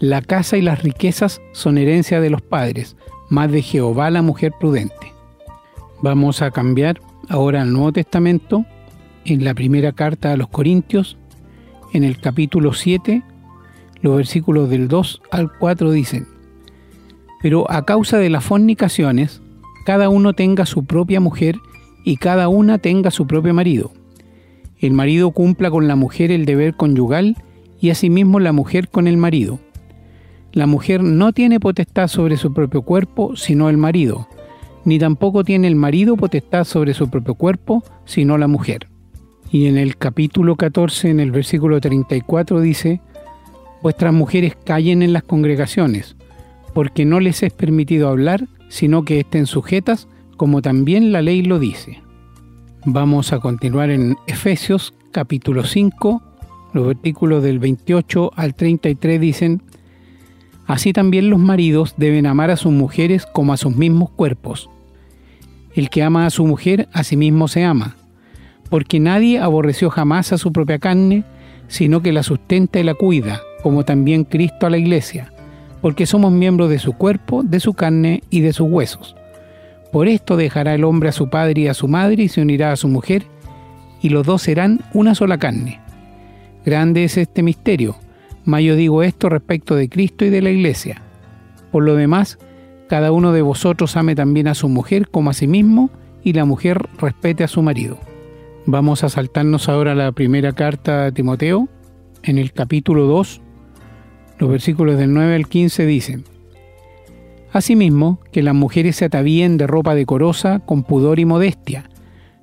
La 0.00 0.22
casa 0.22 0.56
y 0.56 0.62
las 0.62 0.84
riquezas 0.84 1.40
son 1.52 1.76
herencia 1.76 2.20
de 2.20 2.30
los 2.30 2.40
padres, 2.40 2.96
más 3.30 3.50
de 3.50 3.62
Jehová 3.62 4.10
la 4.10 4.22
mujer 4.22 4.52
prudente. 4.60 5.12
Vamos 6.02 6.40
a 6.40 6.52
cambiar 6.52 7.00
ahora 7.28 7.62
al 7.62 7.72
Nuevo 7.72 7.92
Testamento, 7.92 8.64
en 9.24 9.42
la 9.42 9.54
primera 9.54 9.90
carta 9.90 10.32
a 10.32 10.36
los 10.36 10.46
Corintios, 10.50 11.18
en 11.92 12.04
el 12.04 12.20
capítulo 12.20 12.74
7, 12.74 13.24
los 14.00 14.16
versículos 14.16 14.70
del 14.70 14.86
2 14.86 15.20
al 15.32 15.52
4 15.58 15.90
dicen, 15.90 16.28
Pero 17.42 17.68
a 17.68 17.84
causa 17.84 18.18
de 18.18 18.30
las 18.30 18.44
fornicaciones, 18.44 19.42
cada 19.84 20.08
uno 20.10 20.32
tenga 20.32 20.64
su 20.64 20.84
propia 20.84 21.18
mujer 21.18 21.56
y 22.04 22.18
cada 22.18 22.46
una 22.46 22.78
tenga 22.78 23.10
su 23.10 23.26
propio 23.26 23.52
marido. 23.52 23.90
El 24.78 24.92
marido 24.92 25.32
cumpla 25.32 25.72
con 25.72 25.88
la 25.88 25.96
mujer 25.96 26.30
el 26.30 26.44
deber 26.44 26.76
conyugal 26.76 27.36
y 27.80 27.90
asimismo 27.90 28.38
la 28.38 28.52
mujer 28.52 28.88
con 28.88 29.08
el 29.08 29.16
marido. 29.16 29.58
La 30.58 30.66
mujer 30.66 31.04
no 31.04 31.32
tiene 31.32 31.60
potestad 31.60 32.08
sobre 32.08 32.36
su 32.36 32.52
propio 32.52 32.82
cuerpo, 32.82 33.36
sino 33.36 33.68
el 33.68 33.76
marido, 33.76 34.26
ni 34.84 34.98
tampoco 34.98 35.44
tiene 35.44 35.68
el 35.68 35.76
marido 35.76 36.16
potestad 36.16 36.64
sobre 36.64 36.94
su 36.94 37.08
propio 37.08 37.36
cuerpo, 37.36 37.84
sino 38.04 38.36
la 38.38 38.48
mujer. 38.48 38.88
Y 39.52 39.66
en 39.66 39.78
el 39.78 39.96
capítulo 39.96 40.56
14, 40.56 41.10
en 41.10 41.20
el 41.20 41.30
versículo 41.30 41.80
34 41.80 42.60
dice, 42.60 43.00
Vuestras 43.84 44.12
mujeres 44.12 44.56
callen 44.64 45.02
en 45.02 45.12
las 45.12 45.22
congregaciones, 45.22 46.16
porque 46.74 47.04
no 47.04 47.20
les 47.20 47.44
es 47.44 47.52
permitido 47.52 48.08
hablar, 48.08 48.48
sino 48.68 49.04
que 49.04 49.20
estén 49.20 49.46
sujetas, 49.46 50.08
como 50.36 50.60
también 50.60 51.12
la 51.12 51.22
ley 51.22 51.42
lo 51.42 51.60
dice. 51.60 52.02
Vamos 52.84 53.32
a 53.32 53.38
continuar 53.38 53.90
en 53.90 54.16
Efesios 54.26 54.92
capítulo 55.12 55.62
5, 55.62 56.20
los 56.72 56.84
versículos 56.88 57.44
del 57.44 57.60
28 57.60 58.32
al 58.34 58.56
33 58.56 59.20
dicen, 59.20 59.62
Así 60.68 60.92
también 60.92 61.30
los 61.30 61.40
maridos 61.40 61.94
deben 61.96 62.26
amar 62.26 62.50
a 62.50 62.56
sus 62.56 62.72
mujeres 62.72 63.24
como 63.24 63.54
a 63.54 63.56
sus 63.56 63.74
mismos 63.74 64.10
cuerpos. 64.10 64.68
El 65.74 65.88
que 65.88 66.02
ama 66.02 66.26
a 66.26 66.30
su 66.30 66.46
mujer, 66.46 66.88
a 66.92 67.04
sí 67.04 67.16
mismo 67.16 67.48
se 67.48 67.64
ama, 67.64 67.96
porque 68.68 69.00
nadie 69.00 69.38
aborreció 69.38 69.88
jamás 69.88 70.30
a 70.32 70.38
su 70.38 70.52
propia 70.52 70.78
carne, 70.78 71.24
sino 71.68 72.02
que 72.02 72.12
la 72.12 72.22
sustenta 72.22 72.78
y 72.78 72.82
la 72.82 72.92
cuida, 72.92 73.40
como 73.62 73.86
también 73.86 74.24
Cristo 74.24 74.66
a 74.66 74.70
la 74.70 74.76
iglesia, 74.76 75.32
porque 75.80 76.04
somos 76.04 76.32
miembros 76.32 76.68
de 76.68 76.78
su 76.78 76.92
cuerpo, 76.92 77.42
de 77.42 77.60
su 77.60 77.72
carne 77.72 78.22
y 78.28 78.40
de 78.40 78.52
sus 78.52 78.68
huesos. 78.70 79.16
Por 79.90 80.06
esto 80.06 80.36
dejará 80.36 80.74
el 80.74 80.84
hombre 80.84 81.08
a 81.08 81.12
su 81.12 81.30
padre 81.30 81.62
y 81.62 81.68
a 81.68 81.74
su 81.74 81.88
madre 81.88 82.24
y 82.24 82.28
se 82.28 82.42
unirá 82.42 82.72
a 82.72 82.76
su 82.76 82.88
mujer, 82.88 83.24
y 84.02 84.10
los 84.10 84.26
dos 84.26 84.42
serán 84.42 84.82
una 84.92 85.14
sola 85.14 85.38
carne. 85.38 85.80
Grande 86.66 87.04
es 87.04 87.16
este 87.16 87.42
misterio, 87.42 87.96
mas 88.48 88.62
yo 88.62 88.76
digo 88.76 89.02
esto 89.02 89.28
respecto 89.28 89.76
de 89.76 89.90
Cristo 89.90 90.24
y 90.24 90.30
de 90.30 90.40
la 90.40 90.48
iglesia. 90.48 91.02
Por 91.70 91.84
lo 91.84 91.96
demás, 91.96 92.38
cada 92.88 93.12
uno 93.12 93.32
de 93.32 93.42
vosotros 93.42 93.94
ame 93.98 94.14
también 94.14 94.48
a 94.48 94.54
su 94.54 94.70
mujer 94.70 95.10
como 95.10 95.28
a 95.28 95.34
sí 95.34 95.46
mismo, 95.46 95.90
y 96.24 96.32
la 96.32 96.46
mujer 96.46 96.88
respete 96.98 97.44
a 97.44 97.48
su 97.48 97.60
marido. 97.60 97.98
Vamos 98.64 99.04
a 99.04 99.10
saltarnos 99.10 99.68
ahora 99.68 99.92
a 99.92 99.94
la 99.94 100.12
primera 100.12 100.54
carta 100.54 101.04
a 101.04 101.12
Timoteo, 101.12 101.68
en 102.22 102.38
el 102.38 102.54
capítulo 102.54 103.04
2, 103.04 103.42
los 104.38 104.50
versículos 104.50 104.96
del 104.96 105.12
9 105.12 105.34
al 105.34 105.46
15 105.46 105.84
dicen, 105.84 106.24
Asimismo, 107.52 108.18
que 108.32 108.42
las 108.42 108.54
mujeres 108.54 108.96
se 108.96 109.04
atavíen 109.04 109.58
de 109.58 109.66
ropa 109.66 109.94
decorosa, 109.94 110.60
con 110.60 110.84
pudor 110.84 111.20
y 111.20 111.26
modestia, 111.26 111.90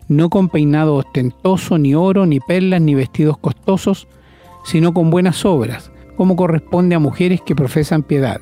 no 0.08 0.30
con 0.30 0.50
peinado 0.50 0.98
ostentoso, 0.98 1.80
ni 1.80 1.96
oro, 1.96 2.28
ni 2.28 2.40
perlas, 2.40 2.82
ni 2.82 2.94
vestidos 2.94 3.40
costosos, 3.40 4.08
sino 4.66 4.94
con 4.94 5.10
buenas 5.10 5.46
obras, 5.46 5.92
como 6.16 6.36
corresponde 6.36 6.96
a 6.96 7.00
mujeres 7.00 7.42
que 7.42 7.56
profesan 7.56 8.04
piedad. 8.04 8.42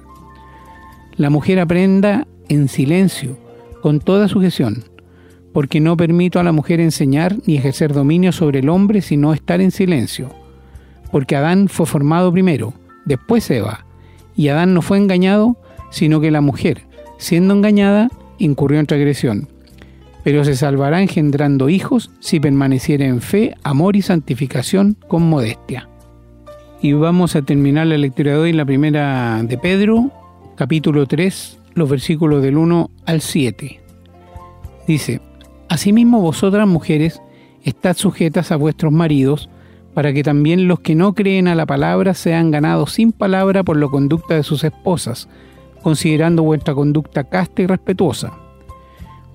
La 1.15 1.29
mujer 1.29 1.59
aprenda 1.59 2.27
en 2.49 2.67
silencio, 2.67 3.37
con 3.81 3.99
toda 3.99 4.27
sujeción, 4.27 4.83
porque 5.53 5.79
no 5.79 5.95
permito 5.95 6.39
a 6.39 6.43
la 6.43 6.51
mujer 6.51 6.79
enseñar 6.79 7.37
ni 7.45 7.55
ejercer 7.55 7.93
dominio 7.93 8.31
sobre 8.31 8.59
el 8.59 8.69
hombre, 8.69 9.01
sino 9.01 9.33
estar 9.33 9.61
en 9.61 9.71
silencio. 9.71 10.29
Porque 11.11 11.35
Adán 11.35 11.69
fue 11.69 11.85
formado 11.85 12.31
primero, 12.31 12.73
después 13.05 13.49
Eva, 13.51 13.85
y 14.35 14.47
Adán 14.47 14.73
no 14.73 14.81
fue 14.81 14.97
engañado, 14.97 15.57
sino 15.91 16.19
que 16.19 16.31
la 16.31 16.41
mujer, 16.41 16.87
siendo 17.17 17.53
engañada, 17.53 18.09
incurrió 18.39 18.79
en 18.79 18.87
transgresión. 18.87 19.47
Pero 20.23 20.43
se 20.43 20.55
salvará 20.55 21.01
engendrando 21.01 21.69
hijos 21.69 22.09
si 22.19 22.39
permaneciera 22.39 23.05
en 23.05 23.21
fe, 23.21 23.55
amor 23.63 23.95
y 23.95 24.01
santificación 24.01 24.97
con 25.07 25.29
modestia. 25.29 25.89
Y 26.83 26.91
vamos 26.91 27.37
a 27.37 27.41
terminar 27.41 27.87
la 27.87 27.97
lectura 27.97 28.33
de 28.33 28.37
hoy 28.37 28.51
la 28.51 28.65
primera 28.65 29.41
de 29.41 29.57
Pedro, 29.57 30.11
capítulo 30.55 31.05
3, 31.05 31.57
los 31.75 31.89
versículos 31.89 32.43
del 32.43 32.57
1 32.57 32.89
al 33.05 33.21
7. 33.21 33.79
Dice, 34.85 35.21
Asimismo 35.69 36.19
vosotras 36.19 36.67
mujeres, 36.67 37.21
estad 37.63 37.95
sujetas 37.95 38.51
a 38.51 38.57
vuestros 38.57 38.91
maridos, 38.91 39.49
para 39.93 40.11
que 40.11 40.23
también 40.23 40.67
los 40.67 40.81
que 40.81 40.93
no 40.93 41.13
creen 41.13 41.47
a 41.47 41.55
la 41.55 41.65
palabra 41.65 42.13
sean 42.13 42.51
ganados 42.51 42.91
sin 42.91 43.13
palabra 43.13 43.63
por 43.63 43.77
la 43.77 43.87
conducta 43.87 44.35
de 44.35 44.43
sus 44.43 44.65
esposas, 44.65 45.29
considerando 45.83 46.43
vuestra 46.43 46.75
conducta 46.75 47.23
casta 47.23 47.61
y 47.61 47.67
respetuosa. 47.67 48.33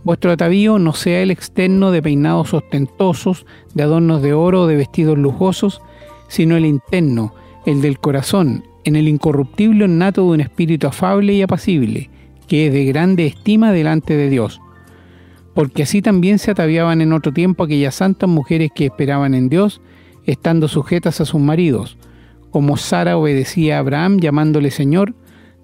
Vuestro 0.04 0.32
atavío 0.32 0.78
no 0.78 0.92
sea 0.92 1.22
el 1.22 1.30
externo 1.30 1.92
de 1.92 2.02
peinados 2.02 2.52
ostentosos, 2.52 3.46
de 3.72 3.84
adornos 3.84 4.20
de 4.20 4.34
oro 4.34 4.64
o 4.64 4.66
de 4.66 4.76
vestidos 4.76 5.16
lujosos, 5.16 5.80
sino 6.28 6.56
el 6.56 6.64
interno, 6.64 7.34
el 7.66 7.80
del 7.80 7.98
corazón, 7.98 8.64
en 8.84 8.96
el 8.96 9.08
incorruptible 9.08 9.88
nato 9.88 10.22
de 10.22 10.28
un 10.28 10.40
espíritu 10.40 10.86
afable 10.86 11.34
y 11.34 11.42
apacible, 11.42 12.10
que 12.46 12.66
es 12.66 12.72
de 12.72 12.84
grande 12.84 13.26
estima 13.26 13.72
delante 13.72 14.16
de 14.16 14.30
Dios. 14.30 14.60
Porque 15.54 15.82
así 15.82 16.00
también 16.02 16.38
se 16.38 16.50
ataviaban 16.50 17.00
en 17.00 17.12
otro 17.12 17.32
tiempo 17.32 17.64
aquellas 17.64 17.96
santas 17.96 18.28
mujeres 18.28 18.70
que 18.74 18.86
esperaban 18.86 19.34
en 19.34 19.48
Dios, 19.48 19.80
estando 20.24 20.68
sujetas 20.68 21.20
a 21.20 21.24
sus 21.24 21.40
maridos, 21.40 21.98
como 22.50 22.76
Sara 22.76 23.16
obedecía 23.16 23.76
a 23.76 23.80
Abraham 23.80 24.20
llamándole 24.20 24.70
Señor, 24.70 25.14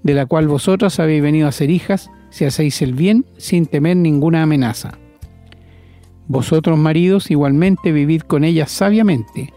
de 0.02 0.14
la 0.14 0.26
cual 0.26 0.49
vosotras 0.49 1.00
habéis 1.00 1.23
venido 1.23 1.49
a 1.49 1.52
ser 1.52 1.71
hijas, 1.71 2.11
si 2.30 2.44
hacéis 2.44 2.83
el 2.83 2.92
bien 2.92 3.25
sin 3.38 3.66
temer 3.66 3.97
ninguna 3.97 4.42
amenaza. 4.42 4.99
Vosotros 6.26 6.78
maridos 6.78 7.30
igualmente 7.30 7.92
vivid 7.92 8.23
con 8.23 8.44
ellas 8.44 8.71
sabiamente, 8.71 9.52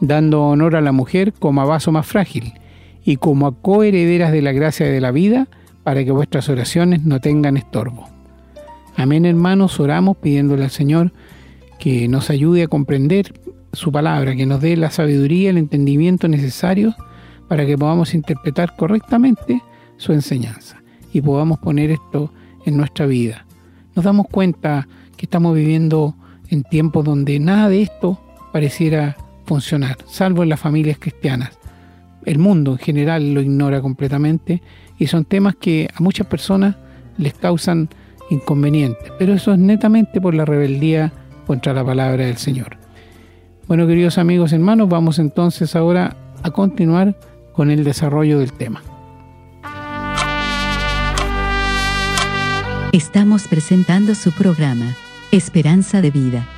dando 0.00 0.42
honor 0.42 0.76
a 0.76 0.80
la 0.80 0.92
mujer 0.92 1.32
como 1.32 1.60
a 1.60 1.64
vaso 1.64 1.92
más 1.92 2.06
frágil, 2.06 2.54
y 3.04 3.16
como 3.16 3.46
a 3.46 3.54
coherederas 3.54 4.32
de 4.32 4.42
la 4.42 4.52
gracia 4.52 4.86
de 4.86 5.00
la 5.00 5.10
vida, 5.10 5.48
para 5.82 6.04
que 6.04 6.12
vuestras 6.12 6.48
oraciones 6.50 7.04
no 7.04 7.20
tengan 7.20 7.56
estorbo. 7.56 8.06
Amén 8.96 9.24
hermanos, 9.24 9.80
oramos 9.80 10.18
pidiéndole 10.18 10.64
al 10.64 10.70
Señor 10.70 11.12
que 11.78 12.08
nos 12.08 12.28
ayude 12.28 12.64
a 12.64 12.68
comprender 12.68 13.32
su 13.72 13.92
palabra, 13.92 14.36
que 14.36 14.44
nos 14.44 14.60
dé 14.60 14.76
la 14.76 14.90
sabiduría, 14.90 15.50
el 15.50 15.56
entendimiento 15.56 16.28
necesario 16.28 16.94
para 17.48 17.64
que 17.64 17.78
podamos 17.78 18.12
interpretar 18.12 18.76
correctamente 18.76 19.62
su 19.96 20.12
enseñanza 20.12 20.82
y 21.12 21.22
podamos 21.22 21.58
poner 21.58 21.90
esto 21.90 22.32
en 22.66 22.76
nuestra 22.76 23.06
vida. 23.06 23.46
Nos 23.94 24.04
damos 24.04 24.26
cuenta 24.28 24.86
que 25.16 25.26
estamos 25.26 25.54
viviendo 25.54 26.14
en 26.50 26.62
tiempos 26.64 27.04
donde 27.04 27.40
nada 27.40 27.68
de 27.68 27.82
esto 27.82 28.20
pareciera 28.52 29.16
funcionar, 29.48 29.96
salvo 30.06 30.42
en 30.42 30.50
las 30.50 30.60
familias 30.60 30.98
cristianas. 30.98 31.58
El 32.24 32.38
mundo 32.38 32.72
en 32.72 32.78
general 32.78 33.32
lo 33.32 33.40
ignora 33.40 33.80
completamente 33.80 34.62
y 34.98 35.06
son 35.06 35.24
temas 35.24 35.56
que 35.56 35.88
a 35.92 36.00
muchas 36.02 36.26
personas 36.26 36.76
les 37.16 37.32
causan 37.32 37.88
inconvenientes, 38.30 39.10
pero 39.18 39.32
eso 39.32 39.52
es 39.52 39.58
netamente 39.58 40.20
por 40.20 40.34
la 40.34 40.44
rebeldía 40.44 41.12
contra 41.46 41.72
la 41.72 41.82
palabra 41.82 42.26
del 42.26 42.36
Señor. 42.36 42.76
Bueno, 43.66 43.86
queridos 43.86 44.18
amigos 44.18 44.52
hermanos, 44.52 44.88
vamos 44.88 45.18
entonces 45.18 45.74
ahora 45.74 46.14
a 46.42 46.50
continuar 46.50 47.18
con 47.54 47.70
el 47.70 47.84
desarrollo 47.84 48.38
del 48.38 48.52
tema. 48.52 48.82
Estamos 52.92 53.48
presentando 53.48 54.14
su 54.14 54.32
programa, 54.32 54.94
Esperanza 55.32 56.02
de 56.02 56.10
Vida. 56.10 56.57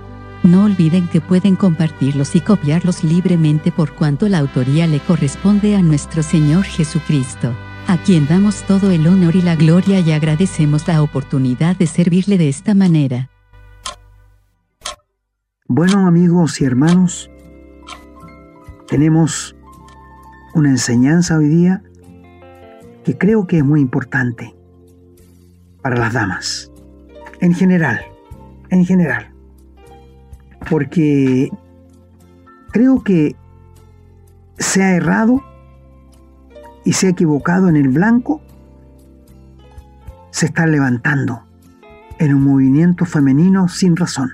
No 0.43 0.63
olviden 0.63 1.07
que 1.07 1.21
pueden 1.21 1.55
compartirlos 1.55 2.35
y 2.35 2.41
copiarlos 2.41 3.03
libremente 3.03 3.71
por 3.71 3.93
cuanto 3.93 4.27
la 4.27 4.39
autoría 4.39 4.87
le 4.87 4.99
corresponde 4.99 5.75
a 5.75 5.83
nuestro 5.83 6.23
Señor 6.23 6.63
Jesucristo, 6.63 7.53
a 7.87 7.97
quien 7.97 8.27
damos 8.27 8.63
todo 8.63 8.89
el 8.89 9.05
honor 9.05 9.35
y 9.35 9.43
la 9.43 9.55
gloria 9.55 9.99
y 9.99 10.11
agradecemos 10.11 10.87
la 10.87 11.03
oportunidad 11.03 11.75
de 11.75 11.85
servirle 11.85 12.39
de 12.39 12.49
esta 12.49 12.73
manera. 12.73 13.29
Bueno 15.67 16.07
amigos 16.07 16.59
y 16.59 16.65
hermanos, 16.65 17.29
tenemos 18.87 19.55
una 20.55 20.69
enseñanza 20.69 21.37
hoy 21.37 21.49
día 21.49 21.83
que 23.05 23.15
creo 23.15 23.45
que 23.45 23.59
es 23.59 23.63
muy 23.63 23.79
importante 23.79 24.55
para 25.83 25.97
las 25.97 26.13
damas 26.13 26.71
en 27.41 27.53
general, 27.53 28.01
en 28.69 28.85
general. 28.85 29.30
Porque 30.69 31.49
creo 32.71 33.03
que 33.03 33.35
se 34.57 34.83
ha 34.83 34.95
errado 34.95 35.41
y 36.85 36.93
se 36.93 37.07
ha 37.07 37.09
equivocado 37.09 37.67
en 37.67 37.75
el 37.75 37.89
blanco, 37.89 38.41
se 40.31 40.45
está 40.47 40.65
levantando 40.65 41.43
en 42.19 42.33
un 42.33 42.43
movimiento 42.43 43.05
femenino 43.05 43.67
sin 43.67 43.95
razón. 43.95 44.31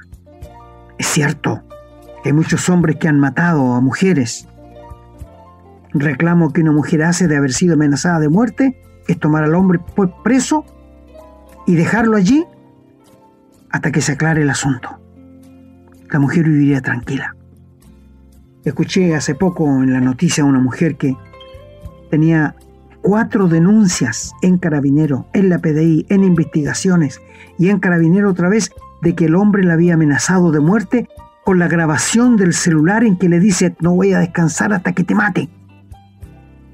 Es 0.98 1.07
cierto 1.07 1.63
que 2.22 2.29
hay 2.29 2.34
muchos 2.34 2.69
hombres 2.69 2.98
que 2.98 3.07
han 3.07 3.19
matado 3.19 3.74
a 3.74 3.81
mujeres. 3.81 4.48
Reclamo 5.93 6.51
que 6.51 6.62
una 6.62 6.72
mujer 6.72 7.03
hace 7.03 7.27
de 7.27 7.38
haber 7.38 7.53
sido 7.53 7.75
amenazada 7.75 8.19
de 8.19 8.29
muerte 8.29 8.81
es 9.07 9.19
tomar 9.19 9.43
al 9.43 9.55
hombre 9.55 9.79
preso 10.24 10.65
y 11.65 11.75
dejarlo 11.75 12.17
allí 12.17 12.46
hasta 13.69 13.91
que 13.91 14.01
se 14.01 14.13
aclare 14.13 14.41
el 14.41 14.50
asunto. 14.50 15.00
La 16.09 16.19
mujer 16.19 16.45
viviría 16.45 16.81
tranquila. 16.81 17.35
Escuché 18.63 19.15
hace 19.15 19.35
poco 19.35 19.65
en 19.83 19.93
la 19.93 20.01
noticia 20.01 20.43
a 20.43 20.47
una 20.47 20.59
mujer 20.59 20.97
que 20.97 21.15
tenía 22.09 22.55
cuatro 23.01 23.47
denuncias 23.47 24.33
en 24.41 24.57
carabinero, 24.57 25.27
en 25.33 25.49
la 25.49 25.59
PDI, 25.59 26.05
en 26.09 26.23
investigaciones 26.23 27.21
y 27.57 27.69
en 27.69 27.79
carabinero 27.79 28.29
otra 28.29 28.49
vez 28.49 28.71
de 29.01 29.15
que 29.15 29.25
el 29.25 29.35
hombre 29.35 29.63
la 29.63 29.73
había 29.73 29.93
amenazado 29.93 30.51
de 30.51 30.59
muerte 30.59 31.07
con 31.45 31.59
la 31.59 31.67
grabación 31.67 32.35
del 32.35 32.53
celular 32.53 33.03
en 33.05 33.17
que 33.17 33.29
le 33.29 33.39
dice 33.39 33.75
no 33.79 33.95
voy 33.95 34.13
a 34.13 34.19
descansar 34.19 34.73
hasta 34.73 34.91
que 34.91 35.03
te 35.03 35.15
mate. 35.15 35.49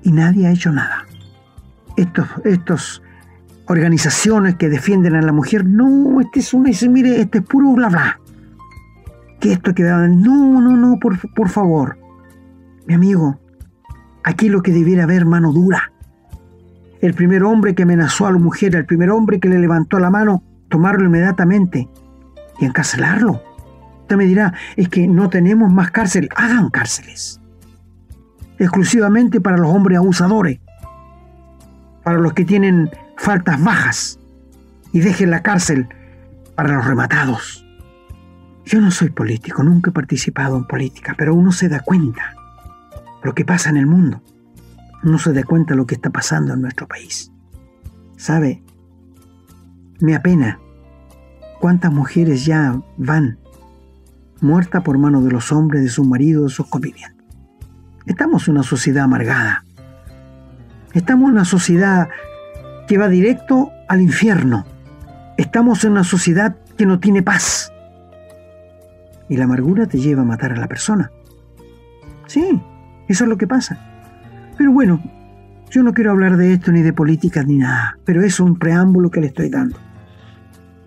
Y 0.02 0.12
nadie 0.12 0.48
ha 0.48 0.52
hecho 0.52 0.72
nada. 0.72 1.06
Estos, 1.96 2.28
estos 2.44 3.04
organizaciones 3.68 4.56
que 4.56 4.70
defienden 4.70 5.16
a 5.16 5.22
la 5.22 5.32
mujer, 5.32 5.66
no, 5.66 6.20
este 6.22 6.40
es 6.40 6.54
una, 6.54 6.72
mire, 6.90 7.22
este 7.22 7.38
es 7.38 7.44
puro 7.44 7.74
bla 7.74 7.90
bla. 7.90 8.20
Que 9.44 9.52
esto 9.52 9.76
que 9.76 9.84
no, 9.84 10.08
no, 10.08 10.78
no, 10.78 11.00
por, 11.00 11.20
por 11.34 11.50
favor. 11.50 11.98
Mi 12.88 12.94
amigo, 12.94 13.42
aquí 14.24 14.48
lo 14.48 14.62
que 14.62 14.72
debiera 14.72 15.04
haber 15.04 15.26
mano 15.26 15.52
dura. 15.52 15.92
El 17.02 17.14
primer 17.14 17.44
hombre 17.44 17.76
que 17.76 17.84
amenazó 17.84 18.26
a 18.26 18.32
la 18.32 18.38
mujer, 18.38 18.74
el 18.74 18.86
primer 18.86 19.10
hombre 19.10 19.42
que 19.42 19.50
le 19.50 19.60
levantó 19.60 20.00
la 20.00 20.10
mano, 20.10 20.46
tomarlo 20.70 21.04
inmediatamente 21.08 21.90
y 22.58 22.64
encarcelarlo. 22.64 23.44
Usted 24.04 24.16
me 24.16 24.24
dirá, 24.24 24.54
es 24.78 24.88
que 24.88 25.10
no 25.10 25.30
tenemos 25.30 25.74
más 25.74 25.92
cárcel. 25.92 26.30
Hagan 26.38 26.70
cárceles. 26.70 27.42
Exclusivamente 28.60 29.42
para 29.42 29.58
los 29.58 29.70
hombres 29.70 29.98
abusadores. 29.98 30.62
Para 32.02 32.18
los 32.18 32.32
que 32.32 32.46
tienen 32.46 32.90
faltas 33.18 33.62
bajas. 33.62 34.20
Y 34.94 35.02
dejen 35.02 35.32
la 35.32 35.44
cárcel 35.44 35.90
para 36.56 36.76
los 36.76 36.86
rematados. 36.86 37.63
Yo 38.66 38.80
no 38.80 38.92
soy 38.92 39.10
político, 39.10 39.64
nunca 39.64 39.90
he 39.90 39.94
participado 39.94 40.58
en 40.58 40.66
política, 40.66 41.16
pero 41.18 41.36
uno 41.36 41.52
se 41.52 41.70
da 41.70 41.82
cuenta 41.82 42.36
lo 43.24 43.34
que 43.34 43.46
pasa 43.46 43.70
en 43.70 43.78
el 43.78 43.88
mundo. 43.88 44.22
Uno 45.04 45.18
se 45.18 45.34
da 45.34 45.44
cuenta 45.44 45.76
lo 45.76 45.86
que 45.86 45.96
está 45.96 46.10
pasando 46.10 46.54
en 46.54 46.62
nuestro 46.62 46.88
país. 46.88 47.32
¿Sabe? 48.16 48.64
Me 50.00 50.16
apena 50.16 50.60
cuántas 51.60 51.92
mujeres 51.92 52.46
ya 52.46 52.82
van 52.98 53.38
muertas 54.40 54.82
por 54.84 54.98
mano 54.98 55.22
de 55.22 55.32
los 55.32 55.52
hombres, 55.52 55.84
de 55.84 55.90
sus 55.90 56.08
maridos, 56.08 56.52
de 56.52 56.56
sus 56.56 56.68
convivientes. 56.68 57.26
Estamos 58.06 58.48
en 58.48 58.56
una 58.56 58.64
sociedad 58.64 59.06
amargada. 59.06 59.64
Estamos 60.94 61.30
en 61.30 61.36
una 61.36 61.46
sociedad 61.46 62.10
que 62.88 62.98
va 62.98 63.08
directo 63.08 63.72
al 63.88 64.02
infierno. 64.02 64.66
Estamos 65.38 65.84
en 65.84 65.92
una 65.92 66.04
sociedad 66.04 66.58
que 66.78 66.86
no 66.86 67.00
tiene 67.00 67.24
paz. 67.24 67.73
Y 69.34 69.38
la 69.38 69.46
amargura 69.46 69.88
te 69.88 69.98
lleva 69.98 70.22
a 70.22 70.26
matar 70.26 70.52
a 70.52 70.58
la 70.58 70.68
persona. 70.68 71.10
Sí, 72.28 72.62
eso 73.08 73.24
es 73.24 73.28
lo 73.28 73.36
que 73.36 73.48
pasa. 73.48 73.80
Pero 74.60 74.72
bueno, 74.72 75.02
yo 75.72 75.82
no 75.82 75.92
quiero 75.92 76.12
hablar 76.12 76.38
de 76.38 76.54
esto 76.54 76.72
ni 76.72 76.84
de 76.84 76.94
política 76.94 77.42
ni 77.42 77.58
nada, 77.58 77.98
pero 78.06 78.22
es 78.22 78.40
un 78.40 78.60
preámbulo 78.60 79.10
que 79.10 79.22
le 79.22 79.28
estoy 79.28 79.50
dando. 79.50 79.80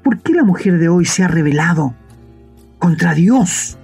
¿Por 0.04 0.20
qué 0.20 0.32
la 0.32 0.44
mujer 0.44 0.78
de 0.78 0.88
hoy 0.88 1.06
se 1.06 1.24
ha 1.24 1.26
rebelado 1.26 1.96
contra 2.78 3.14
Dios? 3.14 3.80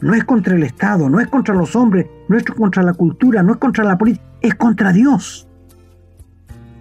No 0.00 0.14
es 0.14 0.24
contra 0.24 0.56
el 0.56 0.62
Estado, 0.62 1.10
no 1.10 1.20
es 1.20 1.28
contra 1.28 1.54
los 1.54 1.76
hombres, 1.76 2.06
no 2.30 2.38
es 2.38 2.44
contra 2.44 2.82
la 2.82 2.94
cultura, 2.94 3.42
no 3.42 3.52
es 3.52 3.58
contra 3.58 3.84
la 3.84 3.98
política, 3.98 4.24
es 4.40 4.54
contra 4.54 4.94
Dios. 4.94 5.46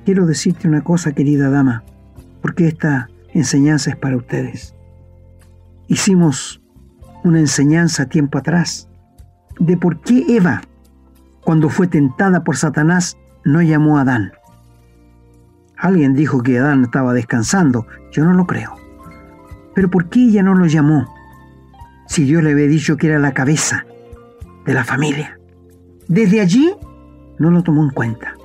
Quiero 0.05 0.25
decirte 0.25 0.65
una 0.65 0.81
cosa, 0.81 1.11
querida 1.11 1.49
dama, 1.49 1.83
porque 2.41 2.69
esta 2.69 3.09
enseñanza 3.33 3.89
es 3.89 3.97
para 3.97 4.15
ustedes. 4.15 4.75
Hicimos 5.89 6.60
una 7.23 7.39
enseñanza 7.39 8.07
tiempo 8.07 8.37
atrás 8.37 8.87
de 9.59 9.77
por 9.77 10.01
qué 10.01 10.25
Eva 10.27 10.61
cuando 11.43 11.69
fue 11.69 11.87
tentada 11.87 12.43
por 12.43 12.55
Satanás, 12.55 13.17
no 13.43 13.61
llamó 13.61 13.97
a 13.97 14.01
Adán. 14.01 14.31
Alguien 15.75 16.13
dijo 16.13 16.43
que 16.43 16.59
Adán 16.59 16.83
estaba 16.83 17.13
descansando. 17.13 17.87
Yo 18.11 18.23
no 18.23 18.33
lo 18.33 18.45
creo. 18.45 18.75
Pero 19.73 19.89
¿por 19.89 20.09
qué 20.09 20.25
ella 20.25 20.43
no 20.43 20.53
lo 20.53 20.67
llamó? 20.67 21.11
Si 22.07 22.25
Dios 22.25 22.43
le 22.43 22.51
había 22.51 22.67
dicho 22.67 22.97
que 22.97 23.07
era 23.07 23.17
la 23.19 23.33
cabeza 23.33 23.85
de 24.65 24.73
la 24.73 24.83
familia. 24.83 25.39
Desde 26.07 26.41
allí 26.41 26.71
no 27.39 27.49
lo 27.49 27.63
tomó 27.63 27.83
en 27.83 27.89
cuenta. 27.89 28.35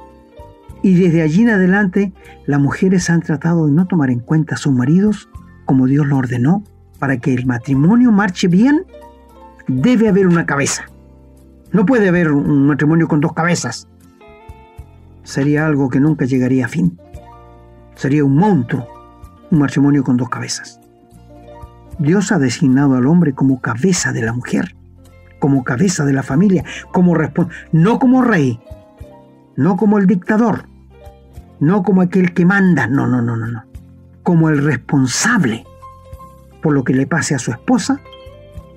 Y 0.83 0.95
desde 0.95 1.21
allí 1.21 1.43
en 1.43 1.51
adelante 1.51 2.12
las 2.47 2.61
mujeres 2.61 3.11
han 3.11 3.21
tratado 3.21 3.67
de 3.67 3.73
no 3.73 3.87
tomar 3.87 4.09
en 4.09 4.21
cuenta 4.21 4.55
a 4.55 4.59
sus 4.59 4.73
maridos 4.73 5.29
como 5.67 5.87
Dios 5.87 6.07
lo 6.07 6.17
ordenó. 6.17 6.65
Para 6.99 7.19
que 7.19 7.35
el 7.35 7.47
matrimonio 7.47 8.13
marche 8.13 8.49
bien, 8.49 8.85
debe 9.67 10.09
haber 10.09 10.27
una 10.27 10.47
cabeza. 10.47 10.87
No 11.73 11.85
puede 11.85 12.09
haber 12.09 12.33
un 12.33 12.67
matrimonio 12.67 13.09
con 13.09 13.21
dos 13.21 13.33
cabezas. 13.33 13.89
Sería 15.25 15.67
algo 15.67 15.91
que 15.91 16.01
nunca 16.01 16.25
llegaría 16.25 16.67
a 16.67 16.69
fin. 16.69 16.99
Sería 17.97 18.25
un 18.25 18.37
monstruo, 18.37 18.87
un 19.51 19.59
matrimonio 19.59 20.05
con 20.05 20.17
dos 20.17 20.29
cabezas. 20.29 20.81
Dios 21.99 22.31
ha 22.31 22.39
designado 22.39 22.95
al 22.95 23.07
hombre 23.07 23.33
como 23.33 23.61
cabeza 23.61 24.13
de 24.13 24.23
la 24.23 24.33
mujer, 24.33 24.77
como 25.39 25.65
cabeza 25.65 26.05
de 26.05 26.13
la 26.13 26.23
familia, 26.23 26.65
como 26.93 27.17
no 27.73 27.99
como 27.99 28.23
rey, 28.23 28.61
no 29.57 29.77
como 29.77 29.99
el 29.99 30.07
dictador, 30.07 30.67
no 31.59 31.83
como 31.83 32.03
aquel 32.03 32.35
que 32.35 32.45
manda, 32.45 32.87
no, 32.87 33.07
no, 33.07 33.23
no, 33.23 33.37
no, 33.37 33.47
no, 33.47 33.65
como 34.23 34.51
el 34.51 34.63
responsable 34.63 35.65
por 36.67 36.75
lo 36.75 36.83
que 36.83 36.95
le 36.95 37.07
pase 37.07 37.33
a 37.33 37.39
su 37.39 37.53
esposa 37.53 38.01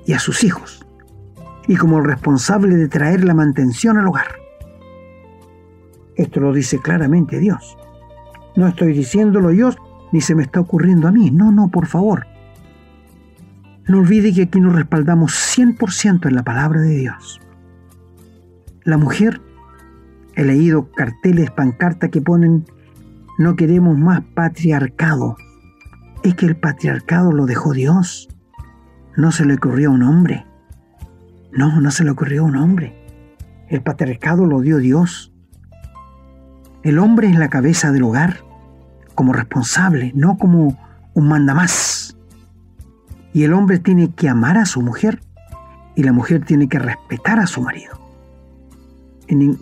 y 0.06 0.14
a 0.14 0.20
sus 0.20 0.44
hijos 0.44 0.86
y 1.68 1.76
como 1.76 1.98
el 1.98 2.06
responsable 2.06 2.76
de 2.76 2.88
traer 2.88 3.24
la 3.24 3.34
mantención 3.34 3.98
al 3.98 4.06
hogar. 4.06 4.28
Esto 6.16 6.40
lo 6.40 6.54
dice 6.54 6.78
claramente 6.78 7.40
Dios. 7.40 7.80
No 8.56 8.68
estoy 8.68 8.94
diciéndolo 8.94 9.52
yo 9.54 9.72
ni 10.12 10.22
se 10.22 10.36
me 10.36 10.44
está 10.44 10.60
ocurriendo 10.60 11.08
a 11.08 11.12
mí. 11.12 11.32
No, 11.32 11.52
no, 11.52 11.70
por 11.70 11.88
favor. 11.88 12.28
No 13.88 13.98
olvide 13.98 14.36
que 14.36 14.44
aquí 14.44 14.60
nos 14.60 14.76
respaldamos 14.76 15.32
100% 15.58 16.28
en 16.28 16.36
la 16.36 16.44
palabra 16.44 16.82
de 16.82 16.96
Dios. 16.96 17.42
La 18.84 19.00
mujer, 19.00 19.42
he 20.36 20.46
leído 20.46 20.92
carteles, 20.92 21.50
pancartas 21.50 22.12
que 22.12 22.22
ponen, 22.22 22.66
no 23.40 23.56
queremos 23.56 23.98
más 23.98 24.22
patriarcado. 24.36 25.38
Es 26.24 26.36
que 26.36 26.46
el 26.46 26.58
patriarcado 26.58 27.32
lo 27.32 27.46
dejó 27.46 27.74
Dios. 27.74 28.28
No 29.16 29.32
se 29.32 29.46
le 29.46 29.56
ocurrió 29.56 29.90
a 29.90 29.94
un 29.94 30.04
hombre. 30.04 30.46
No, 31.52 31.80
no 31.80 31.92
se 31.92 32.04
le 32.04 32.12
ocurrió 32.12 32.44
a 32.44 32.46
un 32.46 32.58
hombre. 32.58 32.96
El 33.70 33.82
patriarcado 33.82 34.46
lo 34.46 34.62
dio 34.62 34.78
Dios. 34.78 35.32
El 36.84 37.00
hombre 37.00 37.30
es 37.30 37.38
la 37.38 37.50
cabeza 37.50 37.92
del 37.92 38.04
hogar, 38.04 38.38
como 39.16 39.34
responsable, 39.34 40.12
no 40.16 40.38
como 40.38 40.78
un 41.14 41.28
mandamás. 41.28 42.18
Y 43.34 43.44
el 43.44 43.54
hombre 43.54 43.80
tiene 43.80 44.14
que 44.14 44.28
amar 44.28 44.58
a 44.58 44.66
su 44.66 44.82
mujer 44.82 45.22
y 45.96 46.04
la 46.04 46.14
mujer 46.14 46.44
tiene 46.46 46.68
que 46.68 46.80
respetar 46.80 47.40
a 47.40 47.48
su 47.48 47.62
marido. 47.62 48.00
En, 49.28 49.58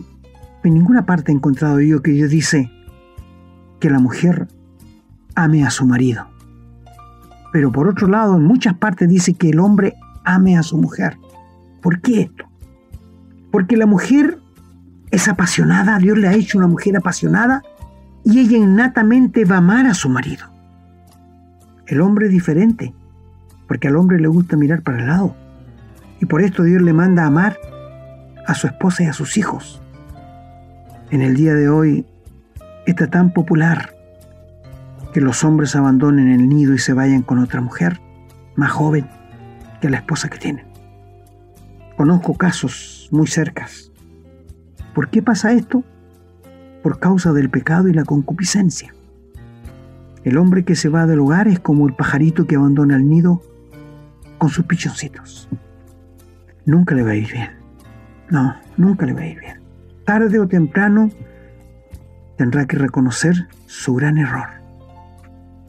en 0.64 0.74
ninguna 0.74 1.06
parte 1.06 1.32
he 1.32 1.34
encontrado 1.34 1.80
yo 1.80 2.02
que 2.02 2.12
Dios 2.12 2.30
dice 2.30 2.70
que 3.80 3.90
la 3.90 3.98
mujer 3.98 4.48
ame 5.34 5.64
a 5.64 5.70
su 5.70 5.86
marido. 5.86 6.26
Pero 7.58 7.72
por 7.72 7.88
otro 7.88 8.06
lado, 8.06 8.36
en 8.36 8.44
muchas 8.44 8.74
partes 8.74 9.08
dice 9.08 9.34
que 9.34 9.50
el 9.50 9.58
hombre 9.58 9.96
ame 10.24 10.56
a 10.56 10.62
su 10.62 10.76
mujer. 10.78 11.18
¿Por 11.82 12.00
qué 12.00 12.20
esto? 12.20 12.44
Porque 13.50 13.76
la 13.76 13.84
mujer 13.84 14.38
es 15.10 15.26
apasionada, 15.26 15.98
Dios 15.98 16.16
le 16.18 16.28
ha 16.28 16.34
hecho 16.34 16.56
una 16.56 16.68
mujer 16.68 16.96
apasionada 16.96 17.64
y 18.24 18.38
ella 18.38 18.58
innatamente 18.58 19.44
va 19.44 19.56
a 19.56 19.58
amar 19.58 19.86
a 19.86 19.94
su 19.94 20.08
marido. 20.08 20.46
El 21.88 22.00
hombre 22.00 22.26
es 22.26 22.32
diferente, 22.32 22.94
porque 23.66 23.88
al 23.88 23.96
hombre 23.96 24.20
le 24.20 24.28
gusta 24.28 24.56
mirar 24.56 24.82
para 24.82 25.00
el 25.00 25.08
lado. 25.08 25.34
Y 26.20 26.26
por 26.26 26.42
esto 26.42 26.62
Dios 26.62 26.80
le 26.80 26.92
manda 26.92 27.24
a 27.24 27.26
amar 27.26 27.58
a 28.46 28.54
su 28.54 28.68
esposa 28.68 29.02
y 29.02 29.06
a 29.06 29.12
sus 29.12 29.36
hijos. 29.36 29.82
En 31.10 31.22
el 31.22 31.34
día 31.34 31.54
de 31.54 31.68
hoy 31.68 32.06
está 32.86 33.08
tan 33.08 33.32
popular 33.32 33.97
que 35.12 35.20
los 35.20 35.44
hombres 35.44 35.74
abandonen 35.76 36.28
el 36.28 36.48
nido 36.48 36.74
y 36.74 36.78
se 36.78 36.92
vayan 36.92 37.22
con 37.22 37.38
otra 37.38 37.60
mujer 37.60 38.00
más 38.56 38.72
joven 38.72 39.06
que 39.80 39.88
la 39.88 39.98
esposa 39.98 40.28
que 40.28 40.38
tienen. 40.38 40.66
Conozco 41.96 42.34
casos 42.34 43.08
muy 43.10 43.26
cercas. 43.26 43.90
¿Por 44.94 45.10
qué 45.10 45.22
pasa 45.22 45.52
esto? 45.52 45.84
Por 46.82 46.98
causa 46.98 47.32
del 47.32 47.50
pecado 47.50 47.88
y 47.88 47.92
la 47.92 48.04
concupiscencia. 48.04 48.94
El 50.24 50.36
hombre 50.36 50.64
que 50.64 50.76
se 50.76 50.88
va 50.88 51.06
del 51.06 51.20
hogar 51.20 51.48
es 51.48 51.60
como 51.60 51.86
el 51.86 51.94
pajarito 51.94 52.46
que 52.46 52.56
abandona 52.56 52.96
el 52.96 53.08
nido 53.08 53.42
con 54.38 54.50
sus 54.50 54.64
pichoncitos. 54.66 55.48
Nunca 56.66 56.94
le 56.94 57.02
va 57.02 57.10
a 57.10 57.16
ir 57.16 57.32
bien. 57.32 57.50
No, 58.30 58.54
nunca 58.76 59.06
le 59.06 59.14
va 59.14 59.20
a 59.22 59.26
ir 59.26 59.38
bien. 59.40 59.60
Tarde 60.04 60.38
o 60.38 60.46
temprano 60.46 61.10
tendrá 62.36 62.66
que 62.66 62.76
reconocer 62.76 63.48
su 63.66 63.94
gran 63.94 64.18
error. 64.18 64.57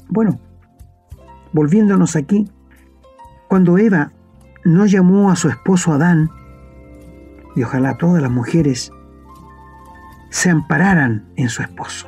Bueno, 0.10 0.40
volviéndonos 1.54 2.16
aquí, 2.16 2.50
cuando 3.48 3.78
Eva 3.78 4.12
no 4.66 4.86
llamó 4.86 5.32
a 5.32 5.36
su 5.36 5.50
esposo 5.50 5.94
Adán, 5.94 6.32
y 7.56 7.64
ojalá 7.64 7.98
todas 7.98 8.22
las 8.22 8.32
mujeres 8.32 8.92
se 10.30 10.50
ampararan 10.50 11.26
en 11.36 11.50
su 11.50 11.62
esposo, 11.62 12.08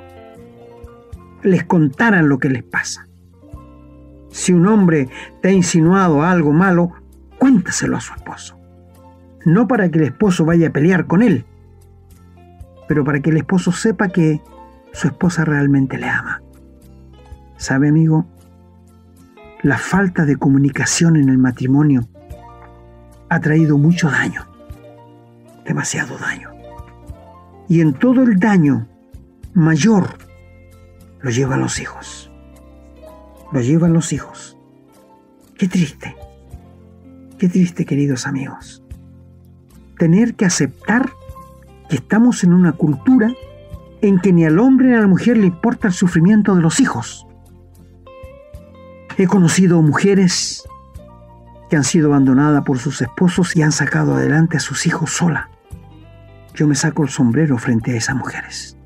les 1.44 1.64
contaran 1.64 2.28
lo 2.28 2.40
que 2.40 2.50
les 2.50 2.64
pasa. 2.64 3.08
Si 4.30 4.52
un 4.52 4.68
hombre 4.68 5.10
te 5.42 5.50
ha 5.50 5.52
insinuado 5.52 6.24
algo 6.24 6.54
malo, 6.54 6.94
cuéntaselo 7.38 7.98
a 7.98 8.02
su 8.02 8.14
esposo. 8.14 8.58
No 9.46 9.68
para 9.68 9.90
que 9.90 10.00
el 10.00 10.06
esposo 10.06 10.46
vaya 10.46 10.70
a 10.70 10.72
pelear 10.72 11.06
con 11.06 11.22
él, 11.22 11.46
pero 12.88 13.04
para 13.04 13.20
que 13.20 13.30
el 13.30 13.38
esposo 13.38 13.72
sepa 13.72 14.10
que 14.10 14.42
su 14.92 15.08
esposa 15.08 15.46
realmente 15.46 15.98
le 15.98 16.10
ama. 16.10 16.42
¿Sabe, 17.62 17.90
amigo? 17.90 18.26
La 19.62 19.78
falta 19.78 20.26
de 20.26 20.36
comunicación 20.36 21.16
en 21.16 21.30
el 21.30 21.38
matrimonio 21.38 22.08
ha 23.30 23.40
traído 23.40 23.78
mucho 23.78 24.10
daño, 24.10 24.48
demasiado 25.64 26.18
daño. 26.18 26.50
Y 27.70 27.82
en 27.82 27.94
todo 27.94 28.24
el 28.24 28.40
daño 28.40 28.88
mayor 29.54 30.18
lo 31.20 31.30
llevan 31.30 31.60
los 31.60 31.80
hijos. 31.80 32.32
Lo 33.52 33.62
llevan 33.62 33.94
los 33.94 34.12
hijos. 34.12 34.58
Qué 35.56 35.68
triste, 35.68 36.16
qué 37.38 37.48
triste 37.48 37.86
queridos 37.86 38.26
amigos. 38.26 38.82
Tener 40.00 40.34
que 40.34 40.46
aceptar 40.46 41.12
que 41.90 41.98
estamos 41.98 42.44
en 42.44 42.54
una 42.54 42.72
cultura 42.72 43.32
en 44.02 44.20
que 44.20 44.34
ni 44.34 44.46
al 44.46 44.58
hombre 44.58 44.88
ni 44.88 44.96
a 44.96 45.02
la 45.02 45.08
mujer 45.08 45.38
le 45.38 45.46
importa 45.46 45.90
el 45.90 45.94
sufrimiento 45.94 46.56
de 46.56 46.64
los 46.64 46.80
hijos. 46.80 47.28
He 49.18 49.28
conocido 49.28 49.82
mujeres 49.82 50.64
que 51.70 51.78
han 51.78 51.84
sido 51.84 52.10
abandonadas 52.10 52.64
por 52.64 52.80
sus 52.80 53.02
esposos 53.02 53.56
y 53.56 53.62
han 53.62 53.72
sacado 53.72 54.16
adelante 54.16 54.58
a 54.58 54.60
sus 54.60 54.86
hijos 54.86 55.12
sola. 55.12 55.50
Yo 56.54 56.68
me 56.68 56.76
saco 56.76 57.04
el 57.04 57.10
sombrero 57.10 57.58
frente 57.58 57.92
a 57.92 57.96
esas 57.96 58.16
mujeres. 58.16 58.78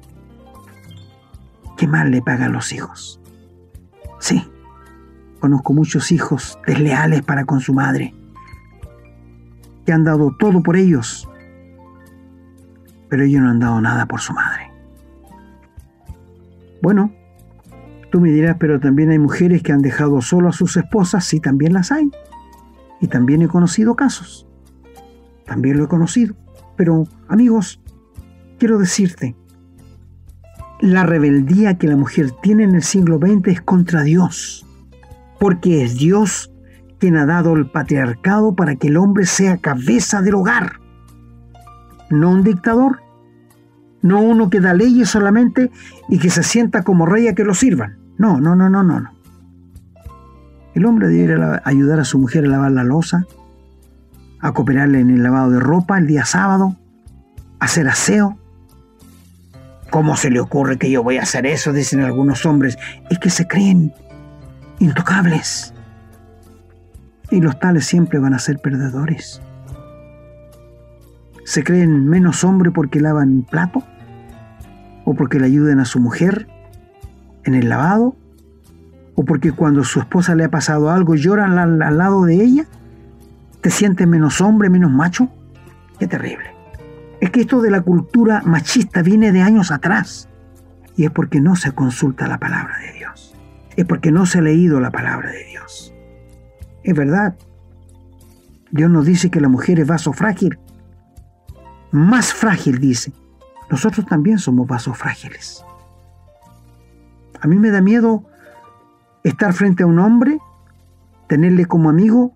¿Qué 1.77 1.88
mal 1.88 2.11
le 2.11 2.21
pagan 2.21 2.53
los 2.53 2.71
hijos? 2.71 3.19
Sí, 4.19 4.47
conozco 5.39 5.73
muchos 5.73 6.11
hijos 6.11 6.57
desleales 6.65 7.21
para 7.21 7.45
con 7.45 7.59
su 7.59 7.73
madre, 7.73 8.13
que 9.85 9.91
han 9.91 10.03
dado 10.03 10.35
todo 10.38 10.63
por 10.63 10.77
ellos, 10.77 11.29
pero 13.09 13.23
ellos 13.23 13.41
no 13.41 13.49
han 13.49 13.59
dado 13.59 13.81
nada 13.81 14.05
por 14.05 14.21
su 14.21 14.33
madre. 14.33 14.71
Bueno, 16.81 17.11
tú 18.15 18.21
me 18.21 18.32
dirás, 18.32 18.56
pero 18.58 18.80
también 18.80 19.10
hay 19.10 19.19
mujeres 19.19 19.62
que 19.62 19.73
han 19.73 19.82
dejado 19.82 20.21
solo 20.21 20.47
a 20.47 20.54
sus 20.54 20.78
esposas, 20.78 21.25
sí, 21.25 21.41
también 21.41 21.73
las 21.73 21.91
hay. 21.91 22.10
Y 23.01 23.08
también 23.08 23.41
he 23.41 23.49
conocido 23.49 23.97
casos. 23.97 24.47
También 25.45 25.75
lo 25.75 25.84
he 25.84 25.88
conocido. 25.89 26.34
Pero, 26.78 27.10
amigos, 27.28 27.82
quiero 28.58 28.78
decirte, 28.78 29.36
la 30.80 31.06
rebeldía 31.06 31.78
que 31.78 31.89
la 31.89 31.97
mujer 31.97 32.32
tiene 32.41 32.63
en 32.63 32.75
el 32.75 32.84
siglo 32.84 33.17
XX 33.17 33.49
es 33.49 33.62
contra 33.62 34.04
Dios, 34.04 34.65
porque 35.38 35.84
es 35.84 35.97
Dios 35.97 36.54
quien 36.99 37.17
ha 37.17 37.25
dado 37.25 37.54
el 37.54 37.69
patriarcado 37.69 38.56
para 38.56 38.78
que 38.78 38.88
el 38.88 38.95
hombre 38.95 39.25
sea 39.25 39.58
cabeza 39.58 40.21
del 40.21 40.36
hogar, 40.36 40.80
no 42.10 42.30
un 42.30 42.45
dictador, 42.45 43.01
no 44.01 44.21
uno 44.21 44.49
que 44.49 44.62
da 44.62 44.73
leyes 44.73 45.10
solamente 45.10 45.69
y 46.08 46.17
que 46.17 46.30
se 46.30 46.43
sienta 46.43 46.84
como 46.84 47.06
rey 47.06 47.28
a 47.28 47.36
que 47.36 47.43
lo 47.43 47.54
sirvan. 47.54 48.04
No, 48.17 48.39
no, 48.39 48.56
no, 48.56 48.69
no, 48.69 48.84
no. 48.84 49.12
El 50.73 50.86
hombre 50.86 51.08
debe 51.08 51.62
ayudar 51.63 51.99
a 51.99 52.06
su 52.06 52.19
mujer 52.19 52.45
a 52.45 52.49
lavar 52.49 52.71
la 52.71 52.84
losa, 52.84 53.25
a 54.39 54.51
cooperarle 54.51 54.99
en 54.99 55.10
el 55.10 55.23
lavado 55.23 55.51
de 55.51 55.60
ropa 55.60 55.97
el 55.97 56.08
día 56.08 56.25
sábado, 56.25 56.75
a 57.60 57.65
hacer 57.65 57.88
aseo. 57.88 58.38
¿Cómo 59.89 60.17
se 60.17 60.30
le 60.30 60.39
ocurre 60.39 60.78
que 60.78 60.91
yo 60.91 61.04
voy 61.04 61.17
a 61.17 61.23
hacer 61.23 61.45
eso? 61.45 61.71
Dicen 61.71 62.01
algunos 62.01 62.45
hombres. 62.45 62.78
Es 63.10 63.19
que 63.19 63.30
se 63.30 63.47
creen 63.47 63.93
intocables. 64.80 65.73
Y 67.32 67.39
los 67.39 67.58
tales 67.60 67.86
siempre 67.86 68.19
van 68.19 68.34
a 68.34 68.39
ser 68.39 68.60
perdedores. 68.60 69.41
¿Se 71.45 71.63
creen 71.63 72.08
menos 72.08 72.43
hombre 72.43 72.71
porque 72.71 72.99
lavan 72.99 73.43
plato? 73.43 73.84
¿O 75.06 75.13
porque 75.13 75.39
le 75.39 75.45
ayuden 75.45 75.80
a 75.80 75.86
su 75.86 75.99
mujer 75.99 76.47
en 77.45 77.55
el 77.55 77.69
lavado? 77.69 78.15
¿O 79.15 79.23
porque 79.23 79.53
cuando 79.53 79.84
su 79.84 79.99
esposa 79.99 80.36
le 80.36 80.43
ha 80.43 80.49
pasado 80.49 80.89
algo 80.89 81.15
lloran 81.15 81.58
al, 81.58 81.81
al 81.81 81.97
lado 81.97 82.25
de 82.25 82.43
ella? 82.43 82.65
¿Te 83.62 83.69
sientes 83.69 84.08
menos 84.08 84.41
hombre, 84.41 84.69
menos 84.69 84.91
macho? 84.91 85.29
Qué 85.97 86.08
terrible. 86.08 86.53
Es 87.21 87.29
que 87.29 87.41
esto 87.41 87.62
de 87.62 87.71
la 87.71 87.81
cultura 87.81 88.41
machista 88.45 89.01
viene 89.01 89.31
de 89.31 89.41
años 89.41 89.71
atrás. 89.71 90.27
Y 90.97 91.05
es 91.05 91.12
porque 91.12 91.39
no 91.39 91.55
se 91.55 91.71
consulta 91.71 92.27
la 92.27 92.38
palabra 92.38 92.77
de 92.79 92.91
Dios. 92.93 93.34
Es 93.77 93.86
porque 93.86 94.12
no 94.12 94.25
se 94.25 94.39
ha 94.39 94.41
leído 94.41 94.79
la 94.79 94.91
palabra 94.91 95.31
de 95.31 95.45
Dios. 95.45 95.93
Es 96.84 96.93
verdad. 96.93 97.36
Dios 98.71 98.91
nos 98.91 99.05
dice 99.05 99.29
que 99.29 99.39
la 99.39 99.47
mujer 99.47 99.79
es 99.79 99.88
vaso 99.88 100.12
frágil 100.12 100.60
más 101.95 102.34
frágil, 102.34 102.79
dice. 102.79 103.13
Nosotros 103.69 104.05
también 104.05 104.38
somos 104.38 104.67
vasos 104.67 104.97
frágiles. 104.97 105.65
A 107.45 107.47
mí 107.47 107.60
me 107.60 107.69
da 107.69 107.79
miedo 107.79 108.23
estar 109.23 109.53
frente 109.53 109.84
a 109.84 109.86
un 109.86 109.99
hombre, 109.99 110.39
tenerle 111.27 111.67
como 111.67 111.91
amigo 111.91 112.34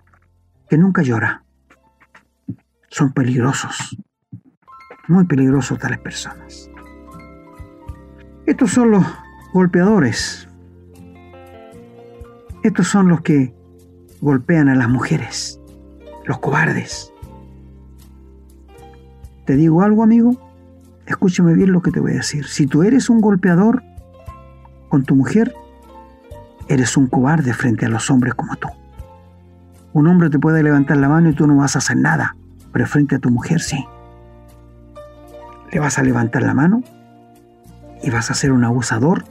que 0.69 0.77
nunca 0.77 1.01
llora. 1.01 1.43
Son 2.89 3.11
peligrosos, 3.11 3.97
muy 5.07 5.25
peligrosos 5.25 5.79
tales 5.79 5.97
personas. 5.97 6.69
Estos 8.45 8.69
son 8.69 8.91
los 8.91 9.03
golpeadores. 9.51 10.47
Estos 12.61 12.87
son 12.87 13.07
los 13.07 13.21
que 13.21 13.55
golpean 14.21 14.69
a 14.69 14.75
las 14.75 14.89
mujeres, 14.89 15.59
los 16.25 16.37
cobardes. 16.37 17.11
¿Te 19.47 19.55
digo 19.55 19.81
algo, 19.81 20.03
amigo? 20.03 20.39
Escúchame 21.07 21.55
bien 21.55 21.71
lo 21.71 21.81
que 21.81 21.89
te 21.89 21.99
voy 21.99 22.11
a 22.11 22.17
decir. 22.17 22.45
Si 22.45 22.67
tú 22.67 22.83
eres 22.83 23.09
un 23.09 23.21
golpeador 23.21 23.88
con 24.89 25.03
tu 25.03 25.15
mujer, 25.15 25.53
eres 26.67 26.97
un 26.97 27.07
cobarde 27.07 27.53
frente 27.53 27.85
a 27.85 27.89
los 27.89 28.09
hombres 28.09 28.33
como 28.33 28.55
tú. 28.55 28.67
Un 29.93 30.07
hombre 30.07 30.29
te 30.29 30.39
puede 30.39 30.61
levantar 30.61 30.97
la 30.97 31.09
mano 31.09 31.29
y 31.29 31.33
tú 31.33 31.47
no 31.47 31.55
vas 31.55 31.75
a 31.75 31.79
hacer 31.79 31.97
nada, 31.97 32.35
pero 32.71 32.85
frente 32.85 33.15
a 33.15 33.19
tu 33.19 33.29
mujer 33.29 33.61
sí. 33.61 33.85
Le 35.71 35.79
vas 35.79 35.97
a 35.97 36.03
levantar 36.03 36.43
la 36.43 36.53
mano 36.53 36.83
y 38.03 38.09
vas 38.09 38.29
a 38.31 38.33
ser 38.33 38.51
un 38.51 38.63
abusador 38.63 39.23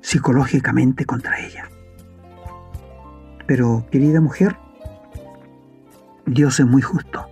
psicológicamente 0.00 1.04
contra 1.04 1.40
ella. 1.40 1.68
Pero, 3.46 3.86
querida 3.90 4.20
mujer, 4.20 4.56
Dios 6.26 6.60
es 6.60 6.66
muy 6.66 6.82
justo. 6.82 7.26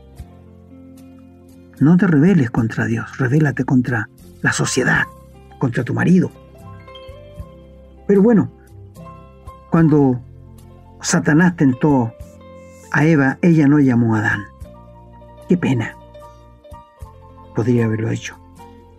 No 1.79 1.97
te 1.97 2.09
rebeles 2.09 2.51
contra 2.51 2.87
Dios, 2.87 3.19
rebélate 3.19 3.65
contra 3.65 4.09
la 4.43 4.53
sociedad, 4.53 5.05
contra 5.59 5.85
tu 5.85 5.95
marido. 5.95 6.33
Pero 8.09 8.23
bueno, 8.23 8.51
cuando 9.71 10.19
Satanás 11.03 11.55
tentó 11.57 12.13
a 12.91 13.05
Eva, 13.05 13.39
ella 13.43 13.69
no 13.69 13.79
llamó 13.79 14.17
a 14.17 14.21
Adán. 14.21 14.45
Qué 15.47 15.59
pena. 15.59 15.95
Podría 17.55 17.85
haberlo 17.85 18.11
hecho. 18.11 18.37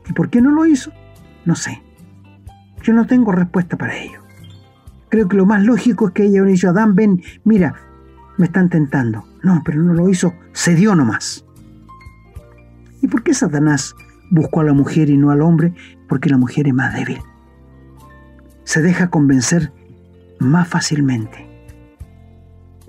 ¿Y 0.08 0.14
por 0.14 0.30
qué 0.30 0.42
no 0.42 0.52
lo 0.52 0.66
hizo? 0.68 0.92
No 1.44 1.56
sé. 1.56 1.82
Yo 2.84 2.94
no 2.94 3.08
tengo 3.08 3.32
respuesta 3.32 3.78
para 3.78 3.98
ello. 3.98 4.20
Creo 5.10 5.28
que 5.28 5.38
lo 5.38 5.48
más 5.48 5.64
lógico 5.64 6.08
es 6.08 6.14
que 6.14 6.24
ella 6.26 6.44
hubiera 6.44 6.54
dicho, 6.54 6.70
Adán, 6.70 6.94
ven, 6.94 7.24
mira, 7.44 7.74
me 8.38 8.46
están 8.46 8.70
tentando. 8.70 9.26
No, 9.42 9.64
pero 9.66 9.82
no 9.82 9.96
lo 9.96 10.08
hizo, 10.08 10.36
se 10.54 10.76
dio 10.76 10.94
nomás. 10.94 11.44
¿Y 13.02 13.08
por 13.08 13.24
qué 13.24 13.34
Satanás 13.34 13.96
buscó 14.30 14.62
a 14.62 14.66
la 14.66 14.74
mujer 14.74 15.10
y 15.10 15.18
no 15.18 15.32
al 15.32 15.42
hombre? 15.42 15.74
Porque 16.08 16.30
la 16.30 16.38
mujer 16.38 16.68
es 16.68 16.76
más 16.76 16.94
débil. 16.94 17.24
Se 18.70 18.84
deja 18.84 19.10
convencer 19.10 19.74
más 20.38 20.68
fácilmente. 20.68 21.50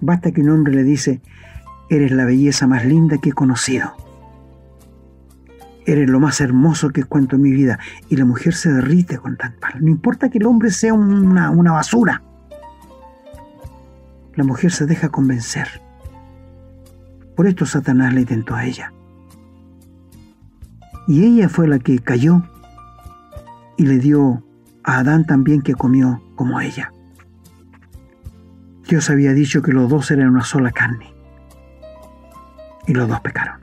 Basta 0.03 0.31
que 0.31 0.43
un 0.43 0.51
hombre 0.51 0.75
le 0.75 0.85
dice, 0.85 1.23
Eres 1.89 2.13
la 2.13 2.27
belleza 2.27 2.67
más 2.67 2.85
linda 2.85 3.17
que 3.17 3.31
he 3.31 3.33
conocido. 3.33 3.97
Eres 5.87 6.11
lo 6.11 6.21
más 6.21 6.43
hermoso 6.43 6.91
que 6.91 7.05
cuento 7.05 7.37
en 7.37 7.43
mi 7.43 7.53
vida. 7.53 7.79
Y 8.11 8.17
la 8.17 8.27
mujer 8.27 8.53
se 8.53 8.71
derrite 8.71 9.17
con 9.17 9.39
tan. 9.39 9.55
No 9.81 9.89
importa 9.89 10.29
que 10.29 10.37
el 10.37 10.45
hombre 10.45 10.71
sea 10.71 10.93
una, 10.93 11.49
una 11.49 11.73
basura. 11.73 12.23
La 14.35 14.45
mujer 14.45 14.73
se 14.73 14.85
deja 14.85 15.09
convencer. 15.09 15.81
Por 17.35 17.47
esto 17.47 17.65
Satanás 17.65 18.13
le 18.13 18.27
tentó 18.27 18.55
a 18.55 18.67
ella. 18.67 18.93
Y 21.09 21.25
ella 21.25 21.49
fue 21.49 21.67
la 21.67 21.79
que 21.79 22.01
cayó 22.01 22.43
y 23.79 23.87
le 23.87 23.97
dio 23.97 24.45
a 24.91 24.99
Adán 24.99 25.25
también 25.25 25.63
que 25.63 25.75
comió 25.75 26.21
como 26.35 26.61
ella. 26.61 26.93
Dios 28.89 29.09
había 29.09 29.33
dicho 29.33 29.63
que 29.63 29.71
los 29.71 29.89
dos 29.89 30.11
eran 30.11 30.31
una 30.31 30.43
sola 30.43 30.73
carne. 30.73 31.15
Y 32.89 32.95
los 32.95 33.09
dos 33.09 33.21
pecaron. 33.21 33.61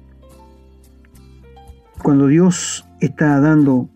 Cuando 2.01 2.27
Dios 2.27 2.87
está 3.01 3.41
dando 3.41 3.89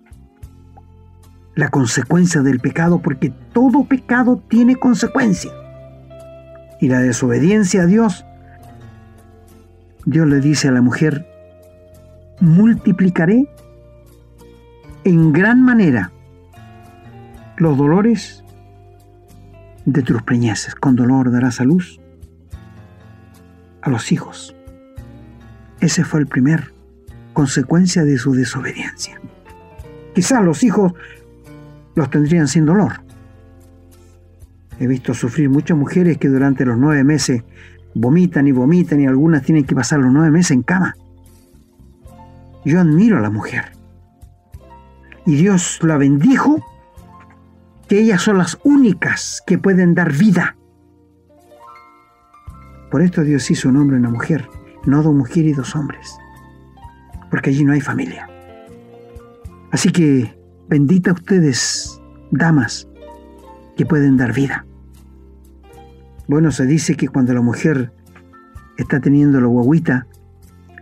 la 1.56 1.70
consecuencia 1.70 2.42
del 2.42 2.60
pecado, 2.60 3.02
porque 3.02 3.30
todo 3.54 3.86
pecado 3.86 4.44
tiene 4.50 4.76
consecuencia. 4.76 5.52
Y 6.82 6.90
la 6.90 7.00
desobediencia 7.00 7.84
a 7.84 7.86
Dios, 7.86 8.26
Dios 10.06 10.28
le 10.28 10.42
dice 10.42 10.68
a 10.68 10.72
la 10.72 10.82
mujer, 10.82 11.26
multiplicaré 12.42 13.48
en 15.06 15.32
gran 15.32 15.64
manera 15.64 16.12
los 17.62 17.78
dolores 17.78 18.44
de 19.86 20.02
tus 20.02 20.24
preñeces. 20.24 20.74
Con 20.74 20.96
dolor 20.96 21.32
darás 21.32 21.62
a 21.62 21.64
luz 21.64 22.02
a 23.84 23.90
los 23.92 24.12
hijos. 24.12 24.56
Ese 25.80 26.04
fue 26.04 26.22
el 26.22 26.26
primer 26.26 26.74
consecuencia 27.34 28.04
de 28.04 28.18
su 28.18 28.34
desobediencia. 28.34 29.22
Quizás 30.16 30.44
los 30.44 30.64
hijos 30.64 30.94
los 31.94 32.10
tendrían 32.10 32.48
sin 32.48 32.66
dolor. 32.66 33.04
He 34.80 34.88
visto 34.88 35.14
sufrir 35.14 35.48
muchas 35.48 35.78
mujeres 35.78 36.18
que 36.18 36.30
durante 36.30 36.66
los 36.66 36.80
nueve 36.80 37.04
meses 37.04 37.44
vomitan 37.94 38.48
y 38.48 38.52
vomitan 38.52 39.02
y 39.02 39.06
algunas 39.06 39.44
tienen 39.44 39.66
que 39.66 39.76
pasar 39.76 40.00
los 40.00 40.12
nueve 40.12 40.32
meses 40.32 40.52
en 40.52 40.64
cama. 40.64 40.96
Yo 42.66 42.80
admiro 42.80 43.20
a 43.20 43.22
la 43.22 43.30
mujer. 43.30 43.74
Y 45.28 45.36
Dios 45.36 45.78
la 45.84 45.98
bendijo 45.98 46.71
que 47.92 48.00
ellas 48.00 48.22
son 48.22 48.38
las 48.38 48.58
únicas 48.64 49.44
que 49.46 49.58
pueden 49.58 49.96
dar 49.96 50.14
vida. 50.14 50.56
Por 52.90 53.02
esto 53.02 53.22
Dios 53.22 53.52
hizo 53.52 53.68
un 53.68 53.76
hombre 53.76 53.98
y 53.98 54.00
una 54.00 54.10
mujer, 54.10 54.48
no 54.86 55.04
dos 55.04 55.14
mujeres 55.14 55.52
y 55.52 55.54
dos 55.56 55.76
hombres, 55.76 56.16
porque 57.30 57.50
allí 57.50 57.66
no 57.66 57.74
hay 57.74 57.82
familia. 57.82 58.30
Así 59.72 59.92
que 59.92 60.40
bendita 60.70 61.12
ustedes, 61.12 62.02
damas, 62.32 62.88
que 63.76 63.86
pueden 63.86 64.16
dar 64.16 64.32
vida. 64.32 64.66
Bueno, 66.30 66.52
se 66.52 66.66
dice 66.66 66.96
que 66.96 67.10
cuando 67.10 67.34
la 67.34 67.42
mujer 67.42 67.92
está 68.78 69.02
teniendo 69.02 69.42
la 69.42 69.48
guaguita, 69.48 70.08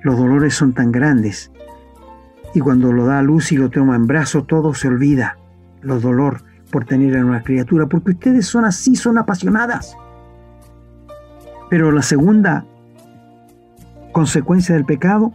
los 0.03 0.15
dolores 0.15 0.53
son 0.53 0.73
tan 0.75 0.91
grandes 0.91 1.51
y 2.53 2.59
cuando 2.59 2.93
lo 2.93 3.07
da 3.07 3.17
a 3.17 3.23
luz 3.23 3.51
y 3.51 3.57
lo 3.57 3.71
toma 3.71 3.95
en 3.95 4.05
brazos, 4.05 4.45
todo 4.45 4.75
se 4.75 4.89
olvida, 4.89 5.39
los 5.81 6.03
dolor 6.03 6.47
por 6.71 6.85
tener 6.85 7.17
a 7.17 7.25
una 7.25 7.43
criatura, 7.43 7.87
porque 7.87 8.11
ustedes 8.11 8.45
son 8.45 8.65
así, 8.65 8.95
son 8.95 9.17
apasionadas. 9.17 9.97
Pero 11.69 11.91
la 11.91 12.01
segunda 12.01 12.65
consecuencia 14.11 14.75
del 14.75 14.85
pecado 14.85 15.31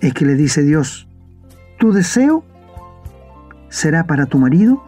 es 0.00 0.12
que 0.14 0.24
le 0.24 0.34
dice 0.34 0.62
Dios, 0.62 1.08
tu 1.78 1.92
deseo 1.92 2.44
será 3.68 4.06
para 4.06 4.26
tu 4.26 4.38
marido 4.38 4.82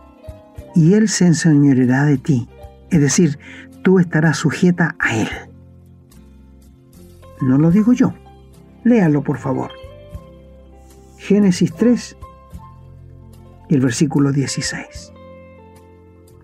y 0.74 0.94
él 0.94 1.08
se 1.08 1.26
enseñoreará 1.26 2.04
de 2.04 2.18
ti. 2.18 2.48
Es 2.90 3.00
decir, 3.00 3.38
tú 3.82 3.98
estarás 3.98 4.38
sujeta 4.38 4.96
a 4.98 5.16
él. 5.16 5.28
No 7.40 7.58
lo 7.58 7.70
digo 7.70 7.92
yo. 7.92 8.12
Léalo, 8.84 9.22
por 9.22 9.38
favor. 9.38 9.70
Génesis 11.16 11.72
3 11.74 12.16
y 13.68 13.74
el 13.74 13.80
versículo 13.80 14.32
16. 14.32 15.12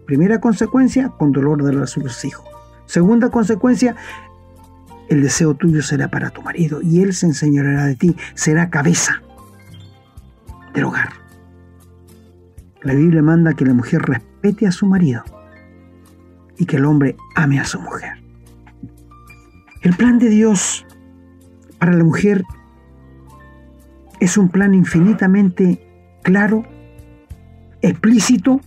Primera 0.06 0.40
consecuencia, 0.40 1.10
con 1.10 1.32
dolor 1.32 1.62
de 1.62 1.72
los 1.72 1.96
hijos. 2.24 2.44
Segunda 2.86 3.30
consecuencia, 3.30 3.96
el 5.08 5.22
deseo 5.22 5.54
tuyo 5.54 5.82
será 5.82 6.08
para 6.08 6.30
tu 6.30 6.42
marido 6.42 6.80
y 6.82 7.02
él 7.02 7.12
se 7.14 7.26
enseñará 7.26 7.84
de 7.84 7.96
ti, 7.96 8.16
será 8.34 8.70
cabeza 8.70 9.22
del 10.72 10.84
hogar. 10.84 11.10
La 12.82 12.94
Biblia 12.94 13.22
manda 13.22 13.54
que 13.54 13.64
la 13.64 13.74
mujer 13.74 14.02
respete 14.02 14.66
a 14.66 14.72
su 14.72 14.86
marido 14.86 15.24
y 16.58 16.66
que 16.66 16.76
el 16.76 16.84
hombre 16.84 17.16
ame 17.34 17.58
a 17.58 17.64
su 17.64 17.80
mujer. 17.80 18.12
El 19.82 19.94
plan 19.96 20.18
de 20.18 20.28
Dios 20.28 20.86
para 21.78 21.92
la 21.92 22.04
mujer 22.04 22.44
es 24.20 24.36
un 24.36 24.48
plan 24.48 24.74
infinitamente 24.74 26.18
claro, 26.22 26.64
explícito. 27.82 28.60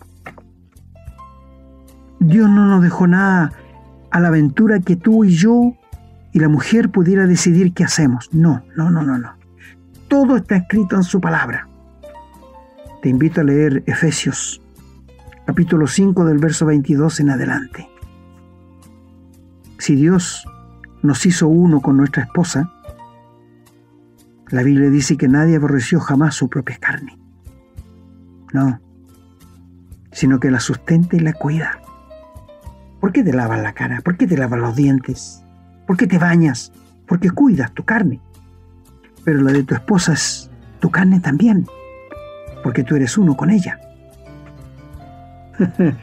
Dios 2.20 2.50
no 2.50 2.68
nos 2.68 2.82
dejó 2.82 3.08
nada 3.08 3.52
a 4.12 4.20
la 4.20 4.28
aventura 4.28 4.80
que 4.80 4.96
tú 4.96 5.24
y 5.24 5.32
yo 5.32 5.74
y 6.32 6.40
la 6.40 6.50
mujer 6.50 6.90
pudiera 6.90 7.28
decidir 7.28 7.74
qué 7.74 7.84
hacemos. 7.84 8.30
No, 8.34 8.64
no, 8.76 8.90
no, 8.90 9.04
no, 9.04 9.18
no. 9.18 9.36
Todo 10.08 10.38
está 10.38 10.58
escrito 10.58 10.96
en 10.96 11.04
su 11.04 11.22
palabra. 11.22 11.68
Te 13.02 13.10
invito 13.10 13.42
a 13.42 13.44
leer 13.44 13.84
Efesios 13.86 14.62
capítulo 15.50 15.88
5 15.88 16.26
del 16.26 16.38
verso 16.38 16.68
22 16.68 17.22
en 17.22 17.32
adelante. 17.32 17.90
Si 19.80 19.96
Dios 19.96 20.46
nos 21.02 21.26
hizo 21.26 21.48
uno 21.48 21.82
con 21.82 21.98
nuestra 21.98 22.22
esposa, 22.22 22.72
la 24.50 24.62
Biblia 24.62 24.92
dice 24.92 25.18
que 25.18 25.28
nadie 25.28 25.56
aborreció 25.56 26.00
jamás 26.00 26.36
su 26.36 26.50
propia 26.50 26.78
carne. 26.78 27.18
No, 28.54 28.80
sino 30.12 30.40
que 30.40 30.52
la 30.52 30.60
sustenta 30.60 31.16
y 31.16 31.20
la 31.20 31.34
cuida. 31.34 31.82
¿Por 33.00 33.12
qué 33.12 33.24
te 33.24 33.34
lavas 33.34 33.62
la 33.62 33.74
cara? 33.74 34.02
¿Por 34.02 34.18
qué 34.18 34.28
te 34.28 34.38
lavas 34.38 34.60
los 34.60 34.76
dientes? 34.76 35.44
¿Por 35.88 35.98
qué 35.98 36.08
te 36.08 36.18
bañas? 36.18 36.72
Porque 37.08 37.32
cuidas 37.32 37.72
tu 37.74 37.84
carne. 37.84 38.20
Pero 39.24 39.42
la 39.42 39.52
de 39.52 39.64
tu 39.64 39.74
esposa 39.74 40.14
es 40.14 40.50
tu 40.80 40.90
carne 40.90 41.20
también, 41.20 41.66
porque 42.64 42.84
tú 42.84 42.96
eres 42.96 43.18
uno 43.18 43.36
con 43.36 43.50
ella. 43.50 43.80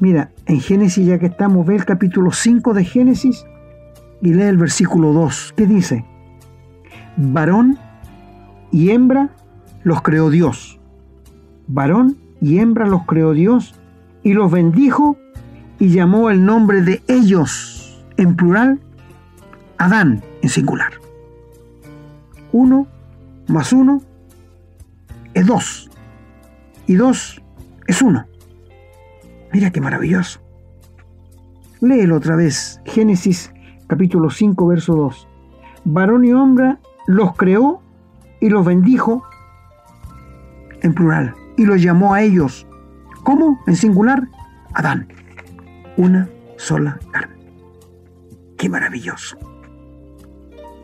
Mira, 0.00 0.30
en 0.46 0.60
Génesis 0.60 1.06
ya 1.06 1.18
que 1.18 1.26
estamos, 1.26 1.66
ve 1.66 1.76
el 1.76 1.84
capítulo 1.84 2.30
5 2.30 2.74
de 2.74 2.84
Génesis 2.84 3.46
y 4.20 4.34
lee 4.34 4.42
el 4.42 4.58
versículo 4.58 5.12
2. 5.12 5.54
¿Qué 5.56 5.66
dice? 5.66 6.04
varón 7.16 7.78
y 8.70 8.90
hembra 8.90 9.30
los 9.82 10.02
creó 10.02 10.30
Dios. 10.30 10.78
Varón 11.66 12.16
y 12.40 12.58
hembra 12.58 12.86
los 12.86 13.04
creó 13.06 13.32
Dios 13.32 13.74
y 14.22 14.34
los 14.34 14.50
bendijo 14.50 15.16
y 15.78 15.88
llamó 15.88 16.30
el 16.30 16.44
nombre 16.44 16.82
de 16.82 17.02
ellos 17.08 18.04
en 18.16 18.36
plural 18.36 18.80
Adán 19.78 20.22
en 20.42 20.48
singular. 20.48 20.92
Uno 22.52 22.86
más 23.48 23.72
uno 23.72 24.02
es 25.34 25.46
dos 25.46 25.90
y 26.86 26.94
dos 26.94 27.42
es 27.86 28.02
uno. 28.02 28.26
Mira 29.52 29.70
qué 29.70 29.80
maravilloso. 29.80 30.40
Léelo 31.80 32.16
otra 32.16 32.36
vez, 32.36 32.80
Génesis 32.86 33.52
capítulo 33.86 34.30
5, 34.30 34.66
verso 34.66 34.94
2. 34.94 35.28
Varón 35.84 36.24
y 36.24 36.30
hembra 36.30 36.78
los 37.06 37.36
creó 37.36 37.80
y 38.40 38.48
los 38.48 38.64
bendijo 38.64 39.24
en 40.82 40.94
plural 40.94 41.34
y 41.56 41.64
los 41.64 41.82
llamó 41.82 42.14
a 42.14 42.22
ellos. 42.22 42.66
¿Cómo? 43.22 43.60
En 43.66 43.76
singular, 43.76 44.28
Adán. 44.74 45.08
Una 45.96 46.28
sola 46.56 46.98
carne. 47.10 47.36
Qué 48.56 48.68
maravilloso. 48.68 49.38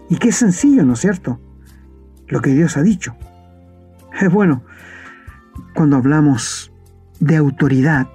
Y 0.09 0.17
qué 0.17 0.33
sencillo, 0.33 0.85
¿no 0.85 0.95
es 0.95 1.01
cierto? 1.01 1.41
Lo 2.29 2.41
que 2.41 2.51
Dios 2.51 2.77
ha 2.77 2.83
dicho. 2.83 3.17
Es 4.21 4.31
bueno, 4.31 4.63
cuando 5.75 5.97
hablamos 5.97 6.73
de 7.21 7.37
autoridad, 7.37 8.09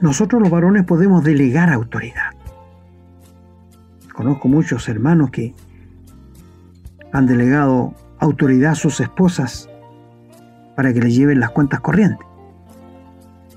nosotros 0.00 0.40
los 0.40 0.50
varones 0.50 0.84
podemos 0.84 1.22
delegar 1.22 1.70
autoridad. 1.70 2.32
Conozco 4.12 4.48
muchos 4.48 4.88
hermanos 4.88 5.30
que 5.30 5.54
han 7.12 7.26
delegado 7.26 7.94
autoridad 8.18 8.72
a 8.72 8.76
sus 8.76 9.00
esposas 9.00 9.68
para 10.76 10.92
que 10.92 11.00
les 11.00 11.14
lleven 11.14 11.40
las 11.40 11.50
cuentas 11.50 11.80
corrientes, 11.80 12.26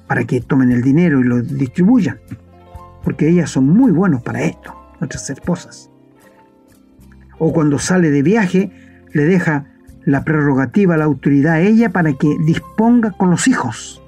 para 0.08 0.26
que 0.26 0.42
tomen 0.42 0.72
el 0.72 0.82
dinero 0.82 1.20
y 1.20 1.24
lo 1.24 1.42
distribuyan, 1.42 2.20
porque 3.04 3.30
ellas 3.30 3.50
son 3.50 3.68
muy 3.68 3.92
buenos 3.92 4.22
para 4.22 4.44
esto. 4.44 4.74
nuestras 5.00 5.30
esposas. 5.30 5.90
O 7.38 7.52
cuando 7.52 7.80
sale 7.80 8.10
de 8.12 8.22
viaje, 8.22 8.72
le 9.12 9.26
deja 9.26 9.66
la 10.06 10.24
prerrogativa, 10.24 10.98
la 10.98 11.06
autoridad 11.06 11.56
a 11.56 11.62
ella 11.62 11.90
para 11.90 12.14
que 12.14 12.38
disponga 12.46 13.12
con 13.12 13.32
los 13.32 13.48
hijos. 13.48 14.02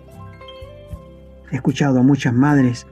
He 1.52 1.56
escuchado 1.56 2.00
a 2.00 2.04
muchas 2.04 2.34
madres 2.34 2.88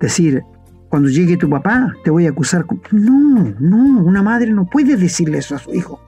decir, 0.00 0.42
cuando 0.88 1.08
llegue 1.08 1.36
tu 1.36 1.50
papá, 1.50 1.92
te 2.04 2.10
voy 2.10 2.26
a 2.26 2.30
acusar. 2.30 2.64
No, 2.92 3.54
no, 3.58 4.00
una 4.00 4.22
madre 4.22 4.52
no 4.52 4.66
puede 4.66 4.96
decirle 4.96 5.38
eso 5.38 5.56
a 5.56 5.58
su 5.58 5.74
hijo, 5.74 6.00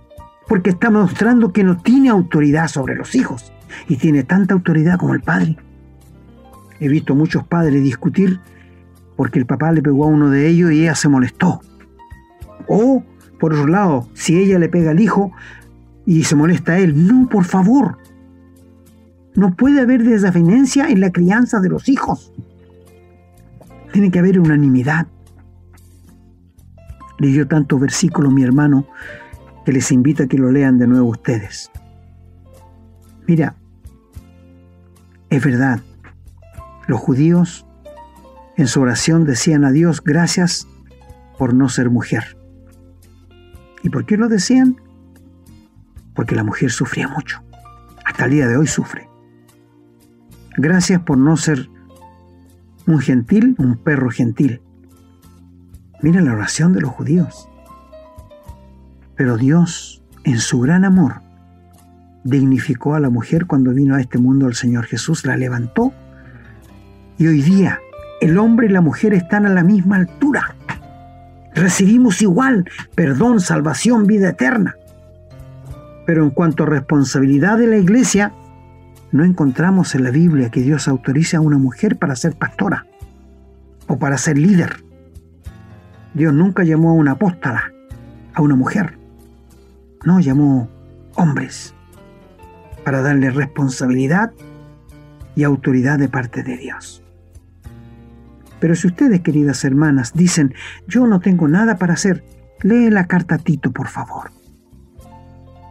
porque 0.48 0.70
está 0.70 0.90
mostrando 0.90 1.52
que 1.52 1.64
no 1.64 1.76
tiene 1.76 2.08
autoridad 2.08 2.68
sobre 2.68 2.94
los 2.94 3.14
hijos 3.14 3.52
y 3.88 3.96
tiene 3.96 4.22
tanta 4.24 4.54
autoridad 4.54 4.98
como 4.98 5.14
el 5.14 5.20
padre. 5.20 5.56
He 6.80 6.88
visto 6.88 7.14
muchos 7.14 7.44
padres 7.44 7.82
discutir 7.82 8.40
porque 9.16 9.38
el 9.38 9.46
papá 9.46 9.70
le 9.70 9.82
pegó 9.82 10.04
a 10.04 10.08
uno 10.08 10.30
de 10.30 10.48
ellos 10.48 10.72
y 10.72 10.80
ella 10.80 10.94
se 10.94 11.08
molestó. 11.08 11.60
O, 12.66 13.04
por 13.38 13.52
otro 13.52 13.66
lado, 13.66 14.08
si 14.14 14.38
ella 14.38 14.58
le 14.58 14.70
pega 14.70 14.92
al 14.92 15.00
hijo 15.00 15.32
y 16.06 16.24
se 16.24 16.36
molesta 16.36 16.72
a 16.72 16.78
él, 16.78 17.06
no, 17.06 17.28
por 17.28 17.44
favor. 17.44 17.98
No 19.34 19.54
puede 19.54 19.80
haber 19.80 20.04
desafinencia 20.04 20.88
en 20.88 21.00
la 21.00 21.12
crianza 21.12 21.60
de 21.60 21.68
los 21.68 21.88
hijos. 21.88 22.32
Tiene 23.92 24.10
que 24.10 24.18
haber 24.18 24.40
unanimidad. 24.40 25.06
Leyó 27.18 27.46
tanto 27.46 27.78
versículo 27.78 28.30
mi 28.30 28.42
hermano 28.42 28.86
que 29.66 29.72
les 29.72 29.92
invito 29.92 30.22
a 30.22 30.26
que 30.26 30.38
lo 30.38 30.50
lean 30.50 30.78
de 30.78 30.86
nuevo 30.86 31.10
ustedes. 31.10 31.70
Mira, 33.26 33.54
es 35.28 35.44
verdad, 35.44 35.80
los 36.90 37.00
judíos 37.00 37.66
en 38.56 38.66
su 38.66 38.80
oración 38.80 39.24
decían 39.24 39.64
a 39.64 39.70
Dios 39.70 40.02
gracias 40.02 40.66
por 41.38 41.54
no 41.54 41.68
ser 41.68 41.88
mujer. 41.88 42.36
¿Y 43.84 43.90
por 43.90 44.04
qué 44.04 44.16
lo 44.16 44.28
decían? 44.28 44.76
Porque 46.14 46.34
la 46.34 46.42
mujer 46.42 46.70
sufría 46.70 47.06
mucho. 47.06 47.42
Hasta 48.04 48.24
el 48.24 48.32
día 48.32 48.48
de 48.48 48.56
hoy 48.56 48.66
sufre. 48.66 49.08
Gracias 50.56 51.00
por 51.02 51.16
no 51.16 51.36
ser 51.36 51.70
un 52.86 52.98
gentil, 52.98 53.54
un 53.58 53.76
perro 53.76 54.10
gentil. 54.10 54.60
Mira 56.02 56.20
la 56.20 56.32
oración 56.32 56.72
de 56.72 56.80
los 56.80 56.90
judíos. 56.90 57.48
Pero 59.14 59.36
Dios, 59.36 60.02
en 60.24 60.38
su 60.38 60.58
gran 60.60 60.84
amor, 60.84 61.22
dignificó 62.24 62.96
a 62.96 63.00
la 63.00 63.10
mujer 63.10 63.46
cuando 63.46 63.72
vino 63.72 63.94
a 63.94 64.00
este 64.00 64.18
mundo 64.18 64.48
el 64.48 64.54
Señor 64.54 64.86
Jesús, 64.86 65.24
la 65.24 65.36
levantó. 65.36 65.94
Y 67.20 67.26
hoy 67.26 67.42
día 67.42 67.82
el 68.22 68.38
hombre 68.38 68.66
y 68.66 68.70
la 68.70 68.80
mujer 68.80 69.12
están 69.12 69.44
a 69.44 69.50
la 69.50 69.62
misma 69.62 69.96
altura. 69.96 70.56
Recibimos 71.54 72.22
igual 72.22 72.64
perdón, 72.94 73.40
salvación, 73.40 74.06
vida 74.06 74.30
eterna. 74.30 74.74
Pero 76.06 76.24
en 76.24 76.30
cuanto 76.30 76.62
a 76.62 76.66
responsabilidad 76.66 77.58
de 77.58 77.66
la 77.66 77.76
iglesia, 77.76 78.32
no 79.12 79.22
encontramos 79.22 79.94
en 79.94 80.04
la 80.04 80.10
Biblia 80.10 80.48
que 80.48 80.62
Dios 80.62 80.88
autorice 80.88 81.36
a 81.36 81.42
una 81.42 81.58
mujer 81.58 81.98
para 81.98 82.16
ser 82.16 82.36
pastora 82.36 82.86
o 83.86 83.98
para 83.98 84.16
ser 84.16 84.38
líder. 84.38 84.82
Dios 86.14 86.32
nunca 86.32 86.64
llamó 86.64 86.88
a 86.88 86.94
una 86.94 87.12
apóstola, 87.12 87.70
a 88.32 88.40
una 88.40 88.56
mujer. 88.56 88.96
No, 90.06 90.20
llamó 90.20 90.70
hombres 91.16 91.74
para 92.82 93.02
darle 93.02 93.28
responsabilidad 93.28 94.32
y 95.34 95.44
autoridad 95.44 95.98
de 95.98 96.08
parte 96.08 96.42
de 96.42 96.56
Dios. 96.56 97.02
Pero 98.60 98.74
si 98.74 98.86
ustedes, 98.86 99.20
queridas 99.20 99.64
hermanas, 99.64 100.12
dicen, 100.14 100.54
yo 100.86 101.06
no 101.06 101.20
tengo 101.20 101.48
nada 101.48 101.76
para 101.76 101.94
hacer, 101.94 102.24
lee 102.62 102.90
la 102.90 103.06
carta 103.06 103.36
a 103.36 103.38
Tito, 103.38 103.72
por 103.72 103.88
favor. 103.88 104.30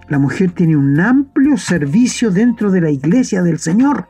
La 0.10 0.18
mujer 0.18 0.52
tiene 0.52 0.76
un 0.76 1.00
amplio 1.00 1.56
servicio 1.58 2.32
dentro 2.32 2.72
de 2.72 2.82
la 2.82 2.90
iglesia 2.90 3.44
del 3.44 3.60
Señor. 3.60 4.08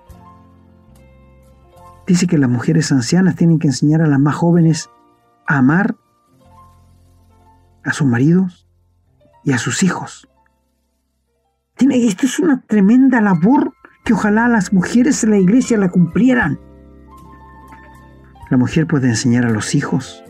Dice 2.08 2.26
que 2.26 2.38
las 2.38 2.50
mujeres 2.50 2.92
ancianas 2.92 3.36
tienen 3.36 3.60
que 3.60 3.68
enseñar 3.68 4.02
a 4.02 4.08
las 4.08 4.20
más 4.20 4.36
jóvenes 4.36 4.90
a 5.46 5.58
amar 5.58 5.98
a 7.84 7.92
sus 7.92 8.08
maridos 8.08 8.68
y 9.44 9.52
a 9.52 9.58
sus 9.58 9.84
hijos. 9.84 10.30
Esto 11.78 12.26
es 12.26 12.40
una 12.40 12.62
tremenda 12.62 13.22
labor 13.22 13.74
que 14.04 14.14
ojalá 14.14 14.48
las 14.48 14.74
mujeres 14.74 15.24
en 15.24 15.32
la 15.32 15.38
iglesia 15.38 15.78
la 15.78 15.90
cumplieran. 15.90 16.60
La 18.50 18.58
mujer 18.58 18.88
puede 18.88 19.08
enseñar 19.08 19.46
a 19.46 19.52
los 19.52 19.76
hijos, 19.76 20.24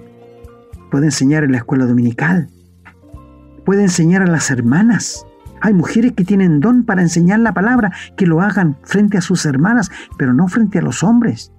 puede 0.91 1.05
enseñar 1.05 1.43
en 1.43 1.51
la 1.51 1.57
escuela 1.57 1.85
dominical, 1.85 2.49
puede 3.65 3.83
enseñar 3.83 4.21
a 4.21 4.27
las 4.27 4.51
hermanas, 4.51 5.25
hay 5.61 5.73
mujeres 5.73 6.13
que 6.13 6.23
tienen 6.23 6.59
don 6.59 6.83
para 6.83 7.01
enseñar 7.01 7.39
la 7.39 7.53
palabra, 7.53 7.91
que 8.15 8.25
lo 8.25 8.41
hagan 8.41 8.77
frente 8.83 9.17
a 9.17 9.21
sus 9.21 9.45
hermanas, 9.45 9.91
pero 10.17 10.33
no 10.33 10.47
frente 10.47 10.79
a 10.79 10.81
los 10.81 11.03
hombres. 11.03 11.51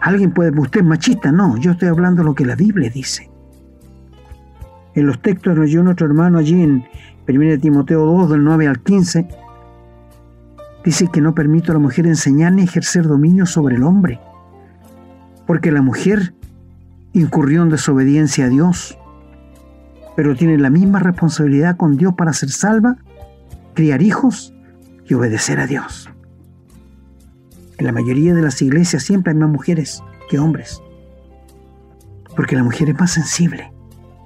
Alguien 0.00 0.32
puede, 0.32 0.58
usted 0.58 0.80
es 0.80 0.86
machista, 0.86 1.32
no, 1.32 1.56
yo 1.56 1.72
estoy 1.72 1.88
hablando 1.88 2.22
lo 2.22 2.34
que 2.34 2.44
la 2.44 2.56
Biblia 2.56 2.90
dice. 2.90 3.30
En 4.94 5.06
los 5.06 5.20
textos 5.22 5.56
nos 5.56 5.66
dio 5.66 5.82
nuestro 5.82 6.06
hermano 6.06 6.38
allí 6.38 6.60
en 6.60 6.84
1 7.28 7.58
Timoteo 7.60 8.04
2, 8.04 8.30
del 8.30 8.44
9 8.44 8.66
al 8.66 8.80
15, 8.80 9.28
dice 10.84 11.08
que 11.12 11.20
no 11.20 11.34
permito 11.34 11.72
a 11.72 11.74
la 11.74 11.80
mujer 11.80 12.06
enseñar 12.06 12.52
ni 12.52 12.62
ejercer 12.62 13.06
dominio 13.06 13.46
sobre 13.46 13.76
el 13.76 13.82
hombre, 13.84 14.20
porque 15.48 15.72
la 15.72 15.82
mujer 15.82 16.34
incurrió 17.12 17.64
en 17.64 17.70
desobediencia 17.70 18.44
a 18.44 18.48
Dios 18.48 18.96
pero 20.18 20.34
tiene 20.34 20.58
la 20.58 20.68
misma 20.68 20.98
responsabilidad 20.98 21.76
con 21.76 21.96
Dios 21.96 22.14
para 22.14 22.32
ser 22.32 22.50
salva, 22.50 22.96
criar 23.74 24.02
hijos 24.02 24.52
y 25.06 25.14
obedecer 25.14 25.60
a 25.60 25.68
Dios. 25.68 26.10
En 27.76 27.86
la 27.86 27.92
mayoría 27.92 28.34
de 28.34 28.42
las 28.42 28.60
iglesias 28.60 29.04
siempre 29.04 29.32
hay 29.32 29.38
más 29.38 29.48
mujeres 29.48 30.02
que 30.28 30.40
hombres, 30.40 30.82
porque 32.34 32.56
la 32.56 32.64
mujer 32.64 32.90
es 32.90 32.98
más 32.98 33.12
sensible 33.12 33.72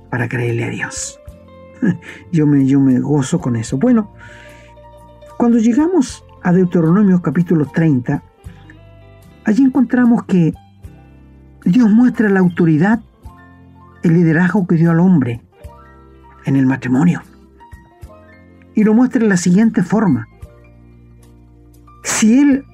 para 0.09 0.31
creerle 0.31 0.65
a 0.65 0.71
Dios. 0.71 1.21
Yo 2.33 2.47
me, 2.47 2.65
yo 2.65 2.81
me 2.81 2.99
gozo 2.99 3.39
con 3.39 3.55
eso. 3.57 3.77
Bueno, 3.77 4.15
cuando 5.37 5.59
llegamos 5.59 6.25
a 6.43 6.53
Deuteronomio 6.55 7.21
capítulo 7.21 7.67
30, 7.67 8.23
allí 9.45 9.63
encontramos 9.63 10.25
que 10.25 10.55
Dios 11.65 11.91
muestra 11.91 12.29
la 12.29 12.41
autoridad, 12.41 13.01
el 14.03 14.15
liderazgo 14.15 14.67
que 14.67 14.77
dio 14.77 14.91
al 14.91 15.01
hombre 15.01 15.41
en 16.45 16.57
el 16.57 16.67
matrimonio. 16.67 17.23
Y 18.75 18.85
lo 18.85 18.95
muestra 18.95 19.21
de 19.21 19.29
la 19.29 19.37
siguiente 19.37 19.83
forma. 19.83 20.27
Si 22.03 22.39
él 22.39 22.65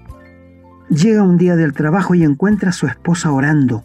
llega 0.88 1.22
un 1.22 1.36
día 1.36 1.56
del 1.56 1.72
trabajo 1.72 2.14
y 2.14 2.24
encuentra 2.24 2.70
a 2.70 2.72
su 2.72 2.86
esposa 2.86 3.30
orando, 3.30 3.84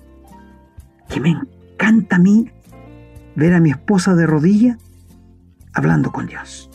que 1.09 1.19
me 1.19 1.29
encanta 1.29 2.15
a 2.15 2.19
mí 2.19 2.49
ver 3.35 3.53
a 3.53 3.59
mi 3.59 3.71
esposa 3.71 4.15
de 4.15 4.25
rodilla 4.25 4.77
hablando 5.73 6.11
con 6.11 6.27
Dios. 6.27 6.69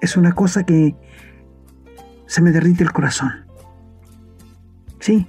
Es 0.00 0.16
una 0.16 0.32
cosa 0.32 0.64
que 0.64 0.96
se 2.26 2.40
me 2.40 2.50
derrite 2.50 2.82
el 2.82 2.92
corazón. 2.92 3.32
Sí, 5.00 5.26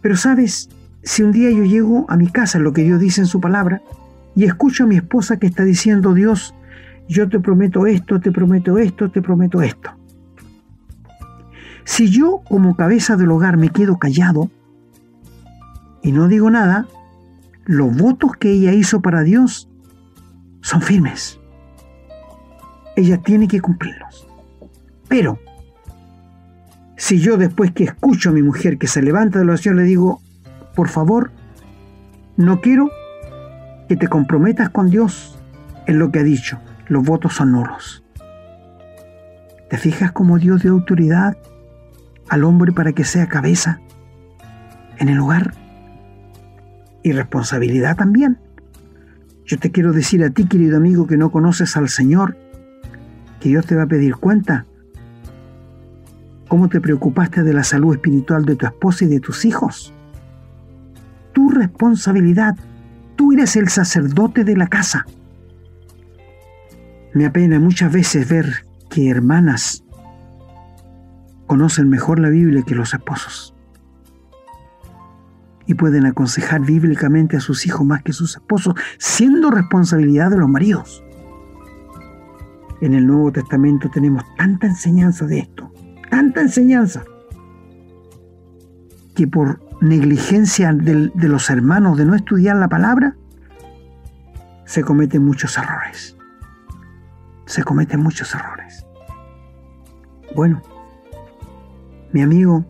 pero 0.00 0.16
sabes, 0.16 0.68
si 1.04 1.22
un 1.22 1.32
día 1.32 1.50
yo 1.50 1.64
llego 1.64 2.06
a 2.08 2.16
mi 2.16 2.28
casa, 2.28 2.58
lo 2.58 2.72
que 2.72 2.82
Dios 2.82 2.98
dice 2.98 3.20
en 3.20 3.26
su 3.26 3.40
palabra, 3.40 3.82
y 4.34 4.44
escucho 4.44 4.84
a 4.84 4.86
mi 4.86 4.96
esposa 4.96 5.38
que 5.38 5.46
está 5.46 5.62
diciendo, 5.64 6.14
Dios, 6.14 6.54
yo 7.08 7.28
te 7.28 7.38
prometo 7.38 7.86
esto, 7.86 8.20
te 8.20 8.32
prometo 8.32 8.78
esto, 8.78 9.10
te 9.10 9.20
prometo 9.20 9.62
esto. 9.62 9.90
Si 11.84 12.08
yo 12.08 12.40
como 12.48 12.74
cabeza 12.74 13.16
del 13.16 13.30
hogar 13.30 13.58
me 13.58 13.68
quedo 13.68 13.98
callado 13.98 14.50
y 16.02 16.12
no 16.12 16.28
digo 16.28 16.50
nada, 16.50 16.86
los 17.66 17.94
votos 17.94 18.36
que 18.38 18.50
ella 18.50 18.72
hizo 18.72 19.00
para 19.00 19.22
Dios 19.22 19.68
son 20.62 20.80
firmes. 20.80 21.38
Ella 22.96 23.18
tiene 23.18 23.48
que 23.48 23.60
cumplirlos. 23.60 24.26
Pero, 25.08 25.38
si 26.96 27.18
yo 27.18 27.36
después 27.36 27.72
que 27.72 27.84
escucho 27.84 28.30
a 28.30 28.32
mi 28.32 28.42
mujer 28.42 28.78
que 28.78 28.86
se 28.86 29.02
levanta 29.02 29.38
de 29.38 29.44
la 29.44 29.52
oración 29.52 29.76
le 29.76 29.82
digo, 29.82 30.22
por 30.74 30.88
favor, 30.88 31.30
no 32.36 32.60
quiero 32.60 32.90
que 33.88 33.96
te 33.96 34.08
comprometas 34.08 34.70
con 34.70 34.90
Dios 34.90 35.38
en 35.86 35.98
lo 35.98 36.10
que 36.10 36.20
ha 36.20 36.24
dicho. 36.24 36.58
Los 36.88 37.04
votos 37.04 37.34
son 37.34 37.52
nulos. 37.52 38.02
¿Te 39.70 39.78
fijas 39.78 40.12
cómo 40.12 40.38
Dios 40.38 40.62
dio 40.62 40.72
autoridad 40.72 41.36
al 42.28 42.44
hombre 42.44 42.72
para 42.72 42.92
que 42.92 43.04
sea 43.04 43.28
cabeza 43.28 43.80
en 44.98 45.08
el 45.08 45.20
hogar? 45.20 45.54
Y 47.02 47.12
responsabilidad 47.12 47.96
también. 47.96 48.38
Yo 49.46 49.58
te 49.58 49.70
quiero 49.70 49.92
decir 49.92 50.24
a 50.24 50.30
ti, 50.30 50.46
querido 50.46 50.76
amigo, 50.76 51.06
que 51.06 51.16
no 51.16 51.30
conoces 51.30 51.76
al 51.76 51.88
Señor, 51.88 52.36
que 53.40 53.50
Dios 53.50 53.66
te 53.66 53.74
va 53.74 53.82
a 53.82 53.86
pedir 53.86 54.16
cuenta. 54.16 54.66
¿Cómo 56.48 56.68
te 56.68 56.80
preocupaste 56.80 57.42
de 57.42 57.52
la 57.52 57.64
salud 57.64 57.94
espiritual 57.94 58.44
de 58.44 58.56
tu 58.56 58.66
esposa 58.66 59.04
y 59.04 59.08
de 59.08 59.20
tus 59.20 59.44
hijos? 59.44 59.93
Tu 61.34 61.50
responsabilidad 61.50 62.56
Tú 63.16 63.32
eres 63.32 63.56
el 63.56 63.68
sacerdote 63.68 64.44
de 64.44 64.56
la 64.56 64.66
casa. 64.66 65.06
Me 67.12 67.26
apena 67.26 67.60
muchas 67.60 67.92
veces 67.92 68.28
ver 68.28 68.66
que 68.90 69.08
hermanas 69.08 69.84
conocen 71.46 71.88
mejor 71.88 72.18
la 72.18 72.30
Biblia 72.30 72.62
que 72.66 72.74
los 72.74 72.92
esposos 72.92 73.54
y 75.66 75.74
pueden 75.74 76.04
aconsejar 76.04 76.60
bíblicamente 76.60 77.36
a 77.36 77.40
sus 77.40 77.64
hijos 77.64 77.86
más 77.86 78.02
que 78.02 78.12
sus 78.12 78.36
esposos, 78.36 78.74
siendo 78.98 79.50
responsabilidad 79.50 80.30
de 80.30 80.36
los 80.36 80.48
maridos. 80.48 81.02
En 82.82 82.92
el 82.92 83.06
Nuevo 83.06 83.32
Testamento 83.32 83.88
tenemos 83.88 84.24
tanta 84.36 84.66
enseñanza 84.66 85.24
de 85.24 85.38
esto, 85.38 85.72
tanta 86.10 86.42
enseñanza, 86.42 87.02
que 89.14 89.26
por 89.26 89.63
negligencia 89.80 90.72
de, 90.72 91.10
los 91.14 91.50
hermanos 91.50 91.96
de 91.98 92.04
no 92.04 92.14
estudiar 92.14 92.56
la 92.56 92.68
palabra, 92.68 93.16
se 94.64 94.82
cometen 94.82 95.24
muchos 95.24 95.56
errores. 95.58 96.16
Se 97.46 97.62
cometen 97.62 98.00
muchos 98.00 98.34
errores. 98.34 98.86
Bueno, 100.34 100.62
mi 102.12 102.22
amigo, 102.22 102.64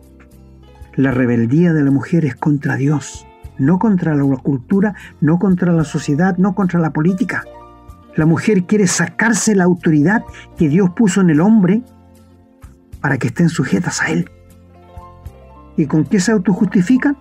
la 0.95 1.11
rebeldía 1.11 1.73
de 1.73 1.83
la 1.83 1.91
mujer 1.91 2.25
es 2.25 2.35
contra 2.35 2.75
Dios, 2.75 3.25
no 3.57 3.79
contra 3.79 4.15
la 4.15 4.23
cultura, 4.37 4.95
no 5.21 5.39
contra 5.39 5.71
la 5.71 5.83
sociedad, 5.83 6.37
no 6.37 6.53
contra 6.55 6.79
la 6.79 6.91
política. 6.91 7.45
La 8.15 8.25
mujer 8.25 8.65
quiere 8.65 8.87
sacarse 8.87 9.55
la 9.55 9.63
autoridad 9.63 10.23
que 10.57 10.69
Dios 10.69 10.91
puso 10.95 11.21
en 11.21 11.29
el 11.29 11.41
hombre 11.41 11.81
para 13.01 13.17
que 13.17 13.27
estén 13.27 13.49
sujetas 13.49 14.01
a 14.01 14.09
él. 14.09 14.29
¿Y 15.77 15.85
con 15.87 16.05
qué 16.05 16.19
se 16.19 16.31
autojustifican? 16.31 17.17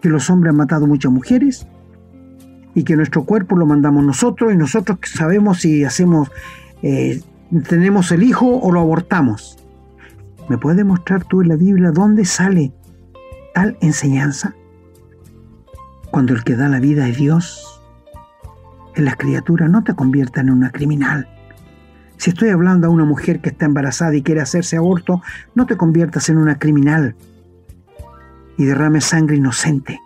Que 0.00 0.08
los 0.08 0.30
hombres 0.30 0.50
han 0.50 0.56
matado 0.56 0.86
muchas 0.86 1.10
mujeres 1.10 1.66
y 2.74 2.82
que 2.82 2.96
nuestro 2.96 3.24
cuerpo 3.24 3.56
lo 3.56 3.66
mandamos 3.66 4.04
nosotros 4.04 4.52
y 4.52 4.56
nosotros 4.56 4.98
sabemos 5.04 5.60
si 5.60 5.84
hacemos, 5.84 6.30
eh, 6.82 7.22
tenemos 7.68 8.10
el 8.12 8.22
hijo 8.22 8.58
o 8.58 8.72
lo 8.72 8.80
abortamos. 8.80 9.58
¿Me 10.48 10.58
puedes 10.58 10.84
mostrar 10.84 11.24
tú 11.24 11.42
en 11.42 11.48
la 11.48 11.56
Biblia 11.56 11.90
dónde 11.90 12.24
sale 12.24 12.72
tal 13.54 13.78
enseñanza? 13.80 14.54
Cuando 16.10 16.34
el 16.34 16.44
que 16.44 16.56
da 16.56 16.68
la 16.68 16.80
vida 16.80 17.08
es 17.08 17.16
Dios, 17.16 17.80
en 18.94 19.04
las 19.04 19.16
criaturas 19.16 19.70
no 19.70 19.82
te 19.82 19.94
conviertan 19.94 20.48
en 20.48 20.54
una 20.54 20.70
criminal. 20.70 21.28
Si 22.16 22.30
estoy 22.30 22.50
hablando 22.50 22.86
a 22.86 22.90
una 22.90 23.04
mujer 23.04 23.40
que 23.40 23.50
está 23.50 23.66
embarazada 23.66 24.14
y 24.14 24.22
quiere 24.22 24.40
hacerse 24.40 24.76
aborto, 24.76 25.22
no 25.54 25.66
te 25.66 25.76
conviertas 25.76 26.28
en 26.28 26.38
una 26.38 26.58
criminal 26.58 27.16
y 28.56 28.64
derrame 28.64 29.00
sangre 29.00 29.36
inocente, 29.36 30.00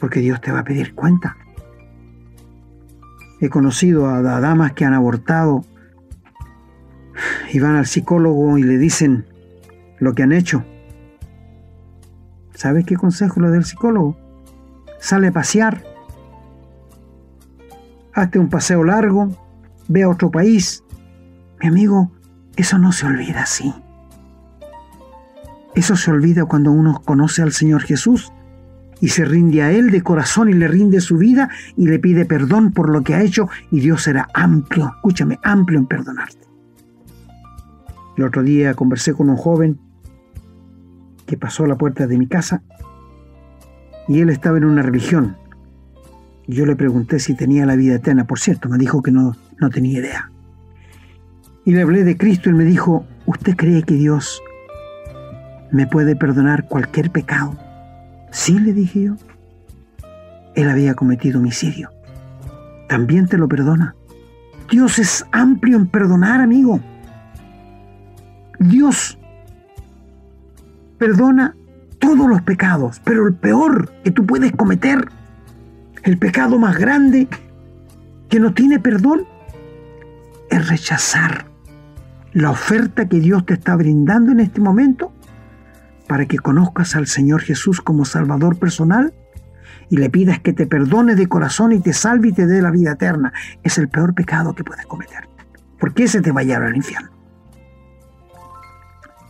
porque 0.00 0.20
Dios 0.20 0.40
te 0.40 0.52
va 0.52 0.60
a 0.60 0.64
pedir 0.64 0.94
cuenta. 0.94 1.36
He 3.40 3.48
conocido 3.48 4.08
a, 4.08 4.22
damas 4.22 4.72
que 4.72 4.84
han 4.84 4.94
abortado 4.94 5.64
y 7.52 7.58
van 7.58 7.76
al 7.76 7.86
psicólogo 7.86 8.56
y 8.58 8.62
le 8.62 8.78
dicen 8.78 9.26
lo 9.98 10.14
que 10.14 10.22
han 10.22 10.32
hecho. 10.32 10.64
¿Sabes 12.54 12.86
qué 12.86 12.96
consejo 12.96 13.40
le 13.40 13.50
da 13.50 13.56
el 13.56 13.64
psicólogo? 13.64 14.16
Sale 15.00 15.28
a 15.28 15.32
pasear, 15.32 15.82
hazte 18.14 18.38
un 18.38 18.48
paseo 18.48 18.84
largo, 18.84 19.28
ve 19.88 20.04
a 20.04 20.08
otro 20.08 20.30
país. 20.30 20.83
Mi 21.64 21.68
amigo, 21.68 22.12
eso 22.56 22.76
no 22.76 22.92
se 22.92 23.06
olvida 23.06 23.44
así. 23.44 23.72
Eso 25.74 25.96
se 25.96 26.10
olvida 26.10 26.44
cuando 26.44 26.70
uno 26.70 27.00
conoce 27.02 27.40
al 27.40 27.52
Señor 27.52 27.80
Jesús 27.80 28.34
y 29.00 29.08
se 29.08 29.24
rinde 29.24 29.62
a 29.62 29.72
Él 29.72 29.90
de 29.90 30.02
corazón 30.02 30.50
y 30.50 30.52
le 30.52 30.68
rinde 30.68 31.00
su 31.00 31.16
vida 31.16 31.48
y 31.74 31.86
le 31.86 31.98
pide 31.98 32.26
perdón 32.26 32.72
por 32.72 32.90
lo 32.90 33.02
que 33.02 33.14
ha 33.14 33.22
hecho 33.22 33.48
y 33.70 33.80
Dios 33.80 34.02
será 34.02 34.28
amplio, 34.34 34.92
escúchame, 34.96 35.38
amplio 35.42 35.78
en 35.78 35.86
perdonarte. 35.86 36.46
El 38.18 38.24
otro 38.24 38.42
día 38.42 38.74
conversé 38.74 39.14
con 39.14 39.30
un 39.30 39.36
joven 39.36 39.80
que 41.24 41.38
pasó 41.38 41.64
a 41.64 41.68
la 41.68 41.78
puerta 41.78 42.06
de 42.06 42.18
mi 42.18 42.26
casa 42.26 42.62
y 44.06 44.20
él 44.20 44.28
estaba 44.28 44.58
en 44.58 44.66
una 44.66 44.82
religión. 44.82 45.38
Yo 46.46 46.66
le 46.66 46.76
pregunté 46.76 47.20
si 47.20 47.34
tenía 47.34 47.64
la 47.64 47.74
vida 47.74 47.94
eterna. 47.94 48.26
Por 48.26 48.38
cierto, 48.38 48.68
me 48.68 48.76
dijo 48.76 49.00
que 49.00 49.12
no, 49.12 49.34
no 49.58 49.70
tenía 49.70 50.00
idea. 50.00 50.30
Y 51.64 51.72
le 51.72 51.82
hablé 51.82 52.04
de 52.04 52.16
Cristo 52.16 52.48
y 52.48 52.52
él 52.52 52.56
me 52.56 52.64
dijo, 52.64 53.06
¿usted 53.26 53.56
cree 53.56 53.82
que 53.82 53.94
Dios 53.94 54.42
me 55.70 55.86
puede 55.86 56.14
perdonar 56.14 56.68
cualquier 56.68 57.10
pecado? 57.10 57.56
Sí, 58.30 58.58
le 58.58 58.74
dije 58.74 59.04
yo. 59.04 59.16
Él 60.54 60.68
había 60.68 60.94
cometido 60.94 61.40
homicidio. 61.40 61.90
También 62.88 63.26
te 63.26 63.38
lo 63.38 63.48
perdona. 63.48 63.94
Dios 64.70 64.98
es 64.98 65.24
amplio 65.32 65.76
en 65.76 65.86
perdonar, 65.86 66.40
amigo. 66.40 66.80
Dios 68.58 69.18
perdona 70.98 71.56
todos 71.98 72.28
los 72.28 72.42
pecados, 72.42 73.00
pero 73.04 73.26
el 73.26 73.34
peor 73.34 73.90
que 74.04 74.10
tú 74.10 74.26
puedes 74.26 74.52
cometer, 74.52 75.08
el 76.02 76.18
pecado 76.18 76.58
más 76.58 76.76
grande 76.76 77.26
que 78.28 78.38
no 78.38 78.52
tiene 78.52 78.78
perdón, 78.78 79.24
es 80.50 80.68
rechazar 80.68 81.53
la 82.34 82.50
oferta 82.50 83.08
que 83.08 83.20
Dios 83.20 83.46
te 83.46 83.54
está 83.54 83.76
brindando 83.76 84.32
en 84.32 84.40
este 84.40 84.60
momento 84.60 85.12
para 86.08 86.26
que 86.26 86.38
conozcas 86.38 86.96
al 86.96 87.06
Señor 87.06 87.40
Jesús 87.40 87.80
como 87.80 88.04
Salvador 88.04 88.58
personal 88.58 89.14
y 89.88 89.96
le 89.96 90.10
pidas 90.10 90.40
que 90.40 90.52
te 90.52 90.66
perdone 90.66 91.14
de 91.14 91.28
corazón 91.28 91.72
y 91.72 91.80
te 91.80 91.92
salve 91.92 92.28
y 92.28 92.32
te 92.32 92.46
dé 92.46 92.60
la 92.60 92.70
vida 92.70 92.92
eterna. 92.92 93.32
Es 93.62 93.78
el 93.78 93.88
peor 93.88 94.14
pecado 94.14 94.54
que 94.54 94.64
puedes 94.64 94.84
cometer. 94.86 95.28
Porque 95.78 96.04
ese 96.04 96.20
te 96.20 96.32
va 96.32 96.40
a 96.40 96.44
llevar 96.44 96.64
al 96.64 96.76
infierno. 96.76 97.10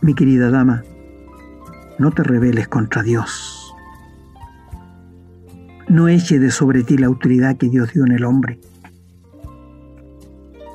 Mi 0.01 0.13
querida 0.13 0.49
dama, 0.49 0.83
no 1.99 2.11
te 2.11 2.23
rebeles 2.23 2.67
contra 2.67 3.03
Dios. 3.03 3.73
No 5.87 6.07
eche 6.07 6.39
de 6.39 6.49
sobre 6.49 6.83
ti 6.83 6.97
la 6.97 7.07
autoridad 7.07 7.57
que 7.57 7.69
Dios 7.69 7.93
dio 7.93 8.05
en 8.05 8.13
el 8.13 8.25
hombre. 8.25 8.59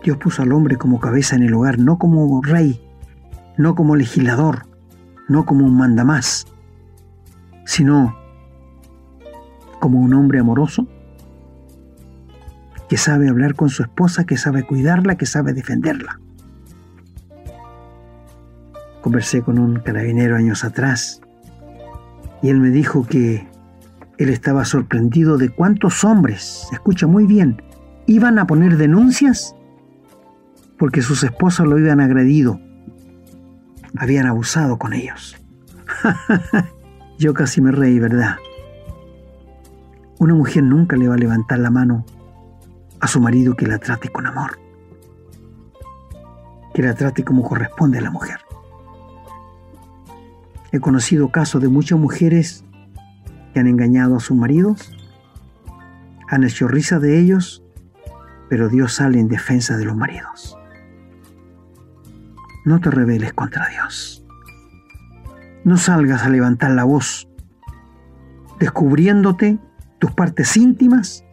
Dios 0.03 0.17
puso 0.17 0.43
al 0.43 0.53
hombre 0.53 0.77
como 0.77 1.01
cabeza 1.01 1.37
en 1.37 1.43
el 1.43 1.55
hogar, 1.55 1.79
no 1.79 1.99
como 1.99 2.41
rey, 2.43 2.81
no 3.57 3.75
como 3.75 3.97
legislador, 3.97 4.67
no 5.29 5.45
como 5.45 5.67
un 5.67 5.77
mandamás, 5.77 6.47
sino 7.67 8.17
como 9.79 10.01
un 10.01 10.15
hombre 10.15 10.41
amoroso 10.41 10.89
que 12.89 12.97
sabe 12.97 13.29
hablar 13.29 13.55
con 13.55 13.69
su 13.69 13.83
esposa, 13.83 14.25
que 14.25 14.37
sabe 14.37 14.65
cuidarla, 14.65 15.17
que 15.17 15.27
sabe 15.27 15.53
defenderla. 15.53 16.19
Conversé 19.03 19.43
con 19.43 19.59
un 19.59 19.81
carabinero 19.81 20.37
años 20.37 20.65
atrás 20.65 21.21
y 22.43 22.49
él 22.49 22.59
me 22.59 22.71
dijo 22.71 23.07
que 23.07 23.47
él 24.19 24.29
estaba 24.29 24.65
sorprendido 24.65 25.39
de 25.39 25.51
cuántos 25.51 26.05
hombres, 26.05 26.67
escucha 26.73 27.07
muy 27.07 27.27
bien, 27.27 27.63
iban 28.07 28.39
a 28.39 28.47
poner 28.47 28.77
denuncias 28.77 29.55
porque 30.81 31.03
sus 31.03 31.23
esposas 31.23 31.67
lo 31.67 31.77
habían 31.77 32.01
agredido, 32.01 32.59
habían 33.99 34.27
abusado 34.27 34.79
con 34.79 34.95
ellos. 34.95 35.37
Yo 37.19 37.35
casi 37.35 37.61
me 37.61 37.71
reí, 37.71 37.99
¿verdad? 37.99 38.37
Una 40.19 40.35
mujer 40.35 40.63
nunca 40.63 40.97
le 40.97 41.07
va 41.07 41.17
a 41.17 41.19
levantar 41.19 41.59
la 41.59 41.71
mano 41.71 42.07
a 42.99 43.07
su 43.09 43.21
marido 43.21 43.57
que 43.57 43.67
la 43.67 43.77
trate 43.77 44.09
con 44.09 44.27
amor, 44.27 44.59
que 46.73 46.81
la 46.81 46.95
trate 46.95 47.25
como 47.25 47.43
corresponde 47.43 47.99
a 47.99 48.03
la 48.03 48.11
mujer. 48.11 48.39
He 50.73 50.81
conocido 50.81 51.31
casos 51.31 51.61
de 51.61 51.69
muchas 51.69 51.99
mujeres 51.99 52.65
que 53.53 53.61
han 53.61 53.67
engañado 53.67 54.17
a 54.17 54.21
sus 54.21 54.37
maridos, 54.37 54.97
han 56.27 56.43
hecho 56.43 56.69
risa 56.69 56.99
de 56.99 57.21
ellos, 57.21 57.63
pero 58.49 58.71
Dios 58.71 58.95
sale 58.95 59.21
en 59.21 59.29
defensa 59.29 59.77
de 59.77 59.85
los 59.85 59.95
maridos. 59.95 60.57
No 62.65 62.81
te 62.81 62.91
rebeles 62.91 63.33
contra 63.33 63.69
Dios. 63.69 64.25
No 65.65 65.77
salgas 65.77 66.23
a 66.25 66.29
levantar 66.29 66.71
la 66.73 66.85
voz 66.85 67.31
descubriéndote 68.61 69.59
tus 69.99 70.13
partes 70.13 70.57
íntimas 70.57 71.25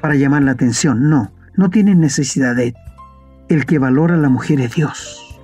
para 0.00 0.14
llamar 0.14 0.42
la 0.42 0.52
atención. 0.52 1.10
No, 1.10 1.32
no 1.56 1.68
tienes 1.68 1.96
necesidad 1.96 2.56
de... 2.56 2.74
El 3.48 3.66
que 3.66 3.78
valora 3.78 4.14
a 4.14 4.18
la 4.18 4.30
mujer 4.30 4.60
es 4.60 4.74
Dios. 4.74 5.38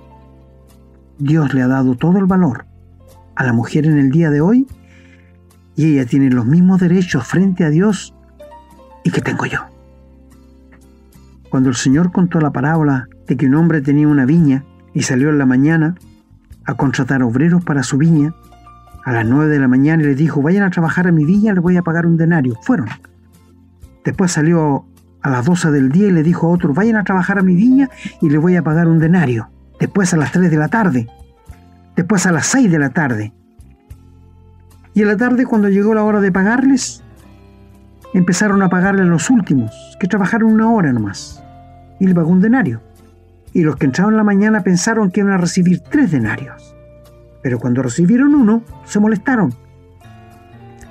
Dios 1.19 1.53
le 1.53 1.61
ha 1.61 1.67
dado 1.67 1.95
todo 1.95 2.17
el 2.17 2.25
valor 2.25 2.65
a 3.35 3.43
la 3.43 3.53
mujer 3.53 3.85
en 3.85 3.99
el 3.99 4.09
día 4.09 4.31
de 4.31 4.41
hoy 4.41 4.65
y 5.75 5.93
ella 5.93 6.07
tiene 6.07 6.31
los 6.31 6.45
mismos 6.45 6.79
derechos 6.79 7.27
frente 7.27 7.63
a 7.63 7.69
Dios 7.69 8.15
y 9.03 9.11
que 9.11 9.21
tengo 9.21 9.45
yo. 9.45 9.59
Cuando 11.49 11.69
el 11.69 11.75
Señor 11.75 12.11
contó 12.11 12.39
la 12.39 12.51
parábola 12.51 13.07
de 13.27 13.37
que 13.37 13.45
un 13.45 13.55
hombre 13.55 13.81
tenía 13.81 14.07
una 14.07 14.25
viña 14.25 14.65
y 14.93 15.03
salió 15.03 15.29
en 15.29 15.37
la 15.37 15.45
mañana 15.45 15.95
a 16.65 16.75
contratar 16.75 17.23
obreros 17.23 17.63
para 17.63 17.83
su 17.83 17.97
viña, 17.97 18.33
a 19.03 19.11
las 19.11 19.25
nueve 19.25 19.51
de 19.51 19.59
la 19.59 19.67
mañana 19.67 20.03
y 20.03 20.07
les 20.07 20.17
dijo, 20.17 20.41
vayan 20.41 20.63
a 20.63 20.69
trabajar 20.69 21.07
a 21.07 21.11
mi 21.11 21.25
viña, 21.25 21.53
les 21.53 21.63
voy 21.63 21.77
a 21.77 21.81
pagar 21.81 22.05
un 22.05 22.17
denario. 22.17 22.55
Fueron, 22.61 22.87
Después 24.03 24.31
salió 24.31 24.85
a 25.21 25.29
las 25.29 25.45
12 25.45 25.71
del 25.71 25.91
día 25.91 26.07
y 26.07 26.11
le 26.11 26.23
dijo 26.23 26.47
a 26.47 26.49
otro, 26.49 26.73
vayan 26.73 26.95
a 26.95 27.03
trabajar 27.03 27.37
a 27.37 27.43
mi 27.43 27.55
viña 27.55 27.89
y 28.21 28.29
le 28.29 28.37
voy 28.37 28.55
a 28.55 28.63
pagar 28.63 28.87
un 28.87 28.99
denario. 28.99 29.49
Después 29.79 30.13
a 30.13 30.17
las 30.17 30.31
3 30.31 30.49
de 30.49 30.57
la 30.57 30.67
tarde. 30.67 31.07
Después 31.95 32.25
a 32.25 32.31
las 32.31 32.47
6 32.47 32.71
de 32.71 32.79
la 32.79 32.89
tarde. 32.89 33.33
Y 34.93 35.01
en 35.01 35.07
la 35.07 35.17
tarde, 35.17 35.45
cuando 35.45 35.69
llegó 35.69 35.93
la 35.93 36.03
hora 36.03 36.19
de 36.19 36.31
pagarles, 36.31 37.03
empezaron 38.13 38.61
a 38.61 38.69
pagarle 38.69 39.03
a 39.03 39.05
los 39.05 39.29
últimos, 39.29 39.71
que 39.99 40.07
trabajaron 40.07 40.51
una 40.51 40.69
hora 40.69 40.91
nomás. 40.91 41.41
Y 41.99 42.07
le 42.07 42.15
pagó 42.15 42.29
un 42.29 42.41
denario. 42.41 42.81
Y 43.53 43.63
los 43.63 43.75
que 43.75 43.85
entraron 43.85 44.13
en 44.13 44.17
la 44.17 44.23
mañana 44.23 44.61
pensaron 44.61 45.11
que 45.11 45.21
iban 45.21 45.33
a 45.33 45.37
recibir 45.37 45.79
tres 45.81 46.11
denarios. 46.11 46.75
Pero 47.41 47.59
cuando 47.59 47.81
recibieron 47.81 48.35
uno, 48.35 48.63
se 48.85 48.99
molestaron. 48.99 49.53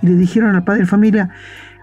Y 0.03 0.09
le 0.09 0.15
dijeron 0.17 0.55
al 0.55 0.65
padre 0.65 0.81
de 0.81 0.87
familia, 0.87 1.31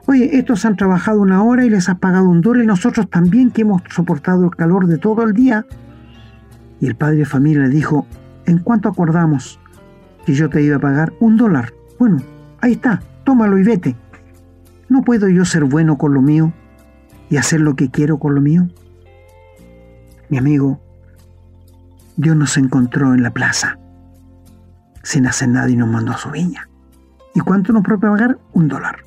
oye, 0.06 0.38
estos 0.38 0.66
han 0.66 0.76
trabajado 0.76 1.22
una 1.22 1.44
hora 1.44 1.66
y 1.66 1.70
les 1.70 1.90
has 1.90 2.00
pagado 2.00 2.30
un 2.30 2.42
dólar 2.42 2.64
y 2.64 2.68
nosotros 2.68 3.10
también 3.10 3.52
que 3.52 3.62
hemos 3.62 3.82
soportado 3.90 4.46
el 4.46 4.56
calor 4.56 4.88
de 4.88 4.98
todo 4.98 5.24
el 5.24 5.34
día. 5.34 5.66
Y 6.80 6.88
el 6.88 6.96
padre 6.96 7.18
de 7.18 7.26
familia 7.26 7.64
le 7.64 7.70
dijo, 7.70 8.06
¿en 8.46 8.60
cuánto 8.60 8.90
acordamos 8.90 9.60
que 10.26 10.34
yo 10.34 10.50
te 10.50 10.62
iba 10.62 10.78
a 10.78 10.80
pagar 10.80 11.14
un 11.20 11.38
dólar? 11.38 11.74
Bueno, 11.98 12.18
ahí 12.62 12.74
está, 12.74 13.02
tómalo 13.24 13.58
y 13.58 13.64
vete. 13.64 13.96
¿No 14.90 15.02
puedo 15.02 15.28
yo 15.28 15.44
ser 15.44 15.64
bueno 15.64 15.98
con 15.98 16.14
lo 16.14 16.22
mío 16.22 16.54
y 17.30 17.38
hacer 17.38 17.62
lo 17.62 17.76
que 17.76 17.90
quiero 17.90 18.20
con 18.20 18.36
lo 18.36 18.42
mío? 18.42 18.68
Mi 20.30 20.38
amigo, 20.38 20.82
Dios 22.16 22.36
nos 22.36 22.58
encontró 22.58 23.14
en 23.14 23.24
la 23.24 23.32
plaza, 23.32 23.78
sin 25.04 25.28
hacer 25.28 25.50
nada 25.50 25.70
y 25.70 25.76
nos 25.76 25.90
mandó 25.90 26.12
a 26.12 26.18
su 26.18 26.30
viña. 26.32 26.68
¿Y 27.34 27.40
cuánto 27.40 27.72
nos 27.72 27.84
prometió 27.84 28.12
pagar? 28.12 28.40
Un 28.54 28.68
dólar. 28.68 28.98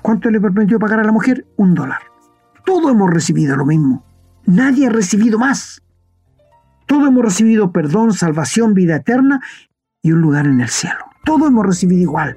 ¿Cuánto 0.00 0.30
le 0.30 0.40
prometió 0.40 0.78
pagar 0.78 1.00
a 1.00 1.04
la 1.04 1.12
mujer? 1.12 1.46
Un 1.56 1.74
dólar. 1.74 2.02
Todos 2.64 2.90
hemos 2.90 3.10
recibido 3.10 3.56
lo 3.56 3.66
mismo. 3.66 4.04
Nadie 4.46 4.86
ha 4.86 4.90
recibido 4.90 5.38
más. 5.38 5.82
Todos 6.86 7.08
hemos 7.08 7.24
recibido 7.24 7.72
perdón, 7.72 8.12
salvación, 8.12 8.74
vida 8.74 8.96
eterna 8.96 9.40
y 10.02 10.12
un 10.12 10.20
lugar 10.20 10.46
en 10.46 10.60
el 10.60 10.68
cielo. 10.68 11.04
Todos 11.24 11.48
hemos 11.48 11.66
recibido 11.66 12.02
igual. 12.02 12.36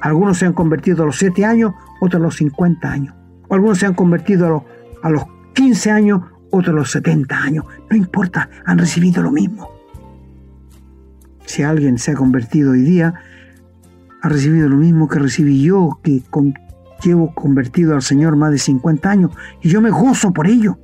Algunos 0.00 0.38
se 0.38 0.46
han 0.46 0.54
convertido 0.54 1.02
a 1.02 1.06
los 1.06 1.18
7 1.18 1.44
años, 1.44 1.74
otros 2.00 2.20
a 2.20 2.24
los 2.24 2.36
50 2.36 2.90
años. 2.90 3.14
Algunos 3.50 3.78
se 3.78 3.86
han 3.86 3.94
convertido 3.94 4.46
a 4.46 4.50
los, 4.50 4.62
a 5.02 5.10
los 5.10 5.24
15 5.54 5.90
años, 5.90 6.22
otros 6.54 6.74
los 6.74 6.90
70 6.92 7.36
años. 7.36 7.64
No 7.90 7.96
importa, 7.96 8.48
han 8.64 8.78
recibido 8.78 9.22
lo 9.22 9.30
mismo. 9.30 9.70
Si 11.44 11.62
alguien 11.62 11.98
se 11.98 12.12
ha 12.12 12.14
convertido 12.14 12.72
hoy 12.72 12.82
día, 12.82 13.14
ha 14.22 14.28
recibido 14.28 14.68
lo 14.68 14.76
mismo 14.76 15.08
que 15.08 15.18
recibí 15.18 15.62
yo, 15.62 15.98
que 16.02 16.22
llevo 17.02 17.34
convertido 17.34 17.94
al 17.94 18.02
Señor 18.02 18.36
más 18.36 18.52
de 18.52 18.58
50 18.58 19.10
años, 19.10 19.30
y 19.60 19.68
yo 19.68 19.80
me 19.80 19.90
gozo 19.90 20.32
por 20.32 20.46
ello. 20.46 20.78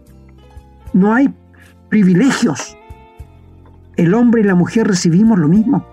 No 0.92 1.14
hay 1.14 1.32
privilegios. 1.88 2.76
El 3.96 4.14
hombre 4.14 4.42
y 4.42 4.44
la 4.44 4.54
mujer 4.54 4.86
recibimos 4.86 5.38
lo 5.38 5.48
mismo. 5.48 5.86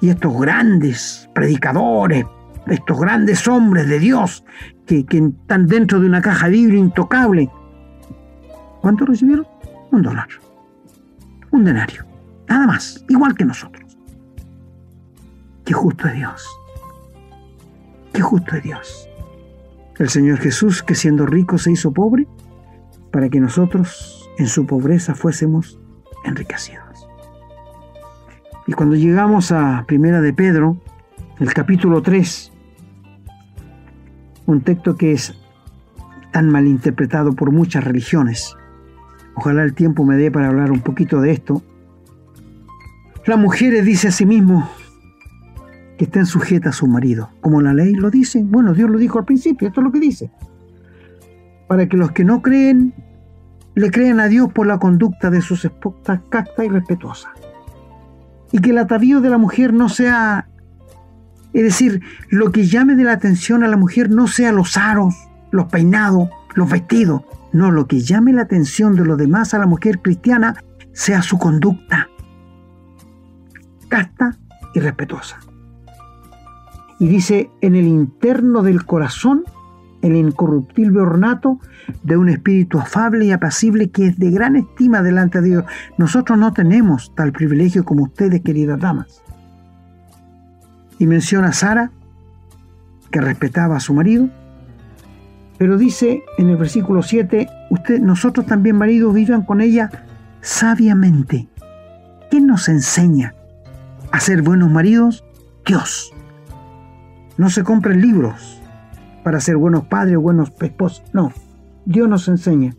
Y 0.00 0.08
estos 0.08 0.36
grandes 0.40 1.28
predicadores, 1.34 2.24
estos 2.66 2.98
grandes 2.98 3.46
hombres 3.46 3.88
de 3.88 3.98
Dios 3.98 4.44
que, 4.86 5.04
están 5.08 5.66
dentro 5.66 6.00
de 6.00 6.06
una 6.06 6.20
caja 6.20 6.48
de 6.48 6.56
intocable, 6.56 7.50
¿cuánto 8.82 9.06
recibieron? 9.06 9.46
Un 9.90 10.02
dólar. 10.02 10.28
Un 11.50 11.64
denario. 11.64 12.04
Nada 12.48 12.66
más. 12.66 13.02
Igual 13.08 13.34
que 13.34 13.46
nosotros. 13.46 13.96
Qué 15.64 15.72
justo 15.72 16.08
es 16.08 16.14
Dios. 16.14 16.46
Qué 18.12 18.20
justo 18.20 18.56
es 18.56 18.62
Dios. 18.62 19.08
El 19.98 20.10
Señor 20.10 20.38
Jesús, 20.38 20.82
que 20.82 20.94
siendo 20.94 21.24
rico 21.24 21.56
se 21.56 21.72
hizo 21.72 21.92
pobre, 21.92 22.26
para 23.10 23.28
que 23.28 23.40
nosotros 23.40 24.28
en 24.38 24.48
su 24.48 24.66
pobreza 24.66 25.14
fuésemos 25.14 25.78
enriquecidos. 26.24 27.08
Y 28.66 28.72
cuando 28.72 28.96
llegamos 28.96 29.52
a 29.52 29.84
Primera 29.86 30.20
de 30.20 30.32
Pedro, 30.32 30.76
el 31.38 31.52
capítulo 31.52 32.02
3, 32.02 32.52
un 34.46 34.60
texto 34.62 34.96
que 34.96 35.12
es 35.12 35.34
tan 36.32 36.48
mal 36.48 36.66
interpretado 36.66 37.32
por 37.34 37.52
muchas 37.52 37.84
religiones. 37.84 38.56
Ojalá 39.34 39.62
el 39.62 39.74
tiempo 39.74 40.04
me 40.04 40.16
dé 40.16 40.30
para 40.30 40.48
hablar 40.48 40.70
un 40.70 40.80
poquito 40.80 41.20
de 41.20 41.32
esto. 41.32 41.62
La 43.26 43.36
mujer 43.36 43.82
dice 43.84 44.08
a 44.08 44.10
sí 44.10 44.26
mismo 44.26 44.68
que 45.96 46.04
estén 46.04 46.26
sujetas 46.26 46.74
a 46.74 46.78
su 46.78 46.86
marido, 46.86 47.30
como 47.40 47.60
la 47.60 47.72
ley 47.72 47.94
lo 47.94 48.10
dice. 48.10 48.42
Bueno, 48.44 48.74
Dios 48.74 48.90
lo 48.90 48.98
dijo 48.98 49.18
al 49.18 49.24
principio, 49.24 49.68
esto 49.68 49.80
es 49.80 49.84
lo 49.84 49.92
que 49.92 50.00
dice. 50.00 50.30
Para 51.68 51.88
que 51.88 51.96
los 51.96 52.12
que 52.12 52.24
no 52.24 52.42
creen 52.42 52.92
le 53.74 53.90
crean 53.90 54.20
a 54.20 54.28
Dios 54.28 54.52
por 54.52 54.66
la 54.66 54.78
conducta 54.78 55.30
de 55.30 55.40
sus 55.40 55.64
esposas 55.64 56.20
casta 56.28 56.64
y 56.64 56.68
respetuosa 56.68 57.32
y 58.52 58.58
que 58.58 58.70
el 58.70 58.78
atavío 58.78 59.20
de 59.20 59.30
la 59.30 59.38
mujer 59.38 59.72
no 59.72 59.88
sea, 59.88 60.46
es 61.54 61.62
decir, 61.62 62.02
lo 62.28 62.52
que 62.52 62.66
llame 62.66 62.94
de 62.94 63.04
la 63.04 63.12
atención 63.12 63.64
a 63.64 63.68
la 63.68 63.78
mujer 63.78 64.10
no 64.10 64.28
sea 64.28 64.52
los 64.52 64.76
aros, 64.76 65.14
los 65.50 65.66
peinados, 65.66 66.28
los 66.54 66.70
vestidos, 66.70 67.22
no, 67.52 67.70
lo 67.70 67.86
que 67.86 68.00
llame 68.00 68.32
la 68.32 68.42
atención 68.42 68.94
de 68.96 69.04
los 69.04 69.18
demás 69.18 69.54
a 69.54 69.58
la 69.58 69.66
mujer 69.66 70.00
cristiana 70.00 70.56
sea 70.92 71.22
su 71.22 71.38
conducta, 71.38 72.08
casta 73.88 74.36
y 74.74 74.80
respetuosa. 74.80 75.38
Y 76.98 77.08
dice, 77.08 77.50
en 77.60 77.74
el 77.74 77.86
interno 77.86 78.62
del 78.62 78.84
corazón 78.84 79.44
el 80.02 80.16
incorruptible 80.16 81.00
ornato 81.00 81.58
de 82.02 82.16
un 82.16 82.28
espíritu 82.28 82.78
afable 82.78 83.24
y 83.24 83.30
apacible 83.30 83.90
que 83.90 84.08
es 84.08 84.18
de 84.18 84.30
gran 84.30 84.56
estima 84.56 85.00
delante 85.00 85.40
de 85.40 85.48
Dios. 85.48 85.64
Nosotros 85.96 86.38
no 86.38 86.52
tenemos 86.52 87.14
tal 87.14 87.32
privilegio 87.32 87.84
como 87.84 88.04
ustedes, 88.04 88.42
queridas 88.42 88.80
damas. 88.80 89.22
Y 90.98 91.06
menciona 91.06 91.48
a 91.48 91.52
Sara, 91.52 91.90
que 93.10 93.20
respetaba 93.20 93.76
a 93.76 93.80
su 93.80 93.94
marido, 93.94 94.28
pero 95.58 95.76
dice 95.76 96.22
en 96.38 96.48
el 96.48 96.56
versículo 96.56 97.02
7, 97.02 97.48
usted, 97.70 98.00
nosotros 98.00 98.46
también 98.46 98.76
maridos 98.76 99.14
vivan 99.14 99.42
con 99.42 99.60
ella 99.60 99.90
sabiamente. 100.40 101.48
¿Quién 102.30 102.46
nos 102.46 102.68
enseña 102.68 103.34
a 104.10 104.20
ser 104.20 104.42
buenos 104.42 104.70
maridos? 104.70 105.24
Dios. 105.64 106.12
No 107.36 107.50
se 107.50 107.62
compren 107.62 108.00
libros, 108.00 108.62
para 109.22 109.40
ser 109.40 109.56
buenos 109.56 109.84
padres 109.84 110.16
o 110.16 110.20
buenos 110.20 110.52
esposos. 110.60 111.02
No, 111.12 111.32
Dios 111.84 112.08
nos 112.08 112.28
enseña. 112.28 112.74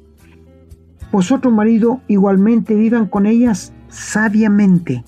Vosotros, 1.11 1.53
marido, 1.53 2.01
igualmente 2.07 2.75
vivan 2.75 3.07
con 3.07 3.25
ellas 3.25 3.73
sabiamente. 3.89 5.03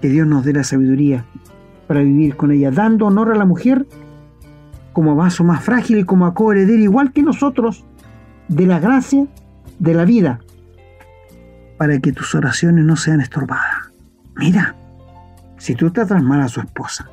Que 0.00 0.08
Dios 0.08 0.26
nos 0.26 0.44
dé 0.44 0.52
la 0.52 0.64
sabiduría 0.64 1.26
para 1.86 2.00
vivir 2.00 2.36
con 2.36 2.52
ellas, 2.52 2.74
dando 2.74 3.06
honor 3.06 3.32
a 3.32 3.34
la 3.36 3.44
mujer 3.44 3.86
como 4.92 5.16
vaso 5.16 5.44
más 5.44 5.62
frágil 5.62 5.98
y 5.98 6.04
como 6.04 6.26
a 6.26 6.34
igual 6.80 7.12
que 7.12 7.22
nosotros, 7.22 7.84
de 8.48 8.66
la 8.66 8.80
gracia 8.80 9.26
de 9.78 9.94
la 9.94 10.04
vida, 10.04 10.40
para 11.78 11.98
que 11.98 12.12
tus 12.12 12.34
oraciones 12.34 12.84
no 12.84 12.96
sean 12.96 13.20
estorbadas. 13.20 13.90
Mira, 14.36 14.74
si 15.56 15.74
tú 15.74 15.90
tratas 15.90 16.22
mal 16.22 16.40
a 16.40 16.48
su 16.48 16.60
esposa, 16.60 17.08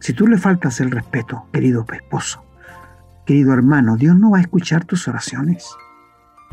si 0.00 0.12
tú 0.12 0.26
le 0.26 0.38
faltas 0.38 0.80
el 0.80 0.90
respeto, 0.90 1.46
querido 1.52 1.84
esposo, 1.92 2.44
querido 3.26 3.52
hermano, 3.52 3.96
Dios 3.96 4.16
no 4.16 4.30
va 4.30 4.38
a 4.38 4.42
escuchar 4.42 4.84
tus 4.84 5.06
oraciones. 5.08 5.68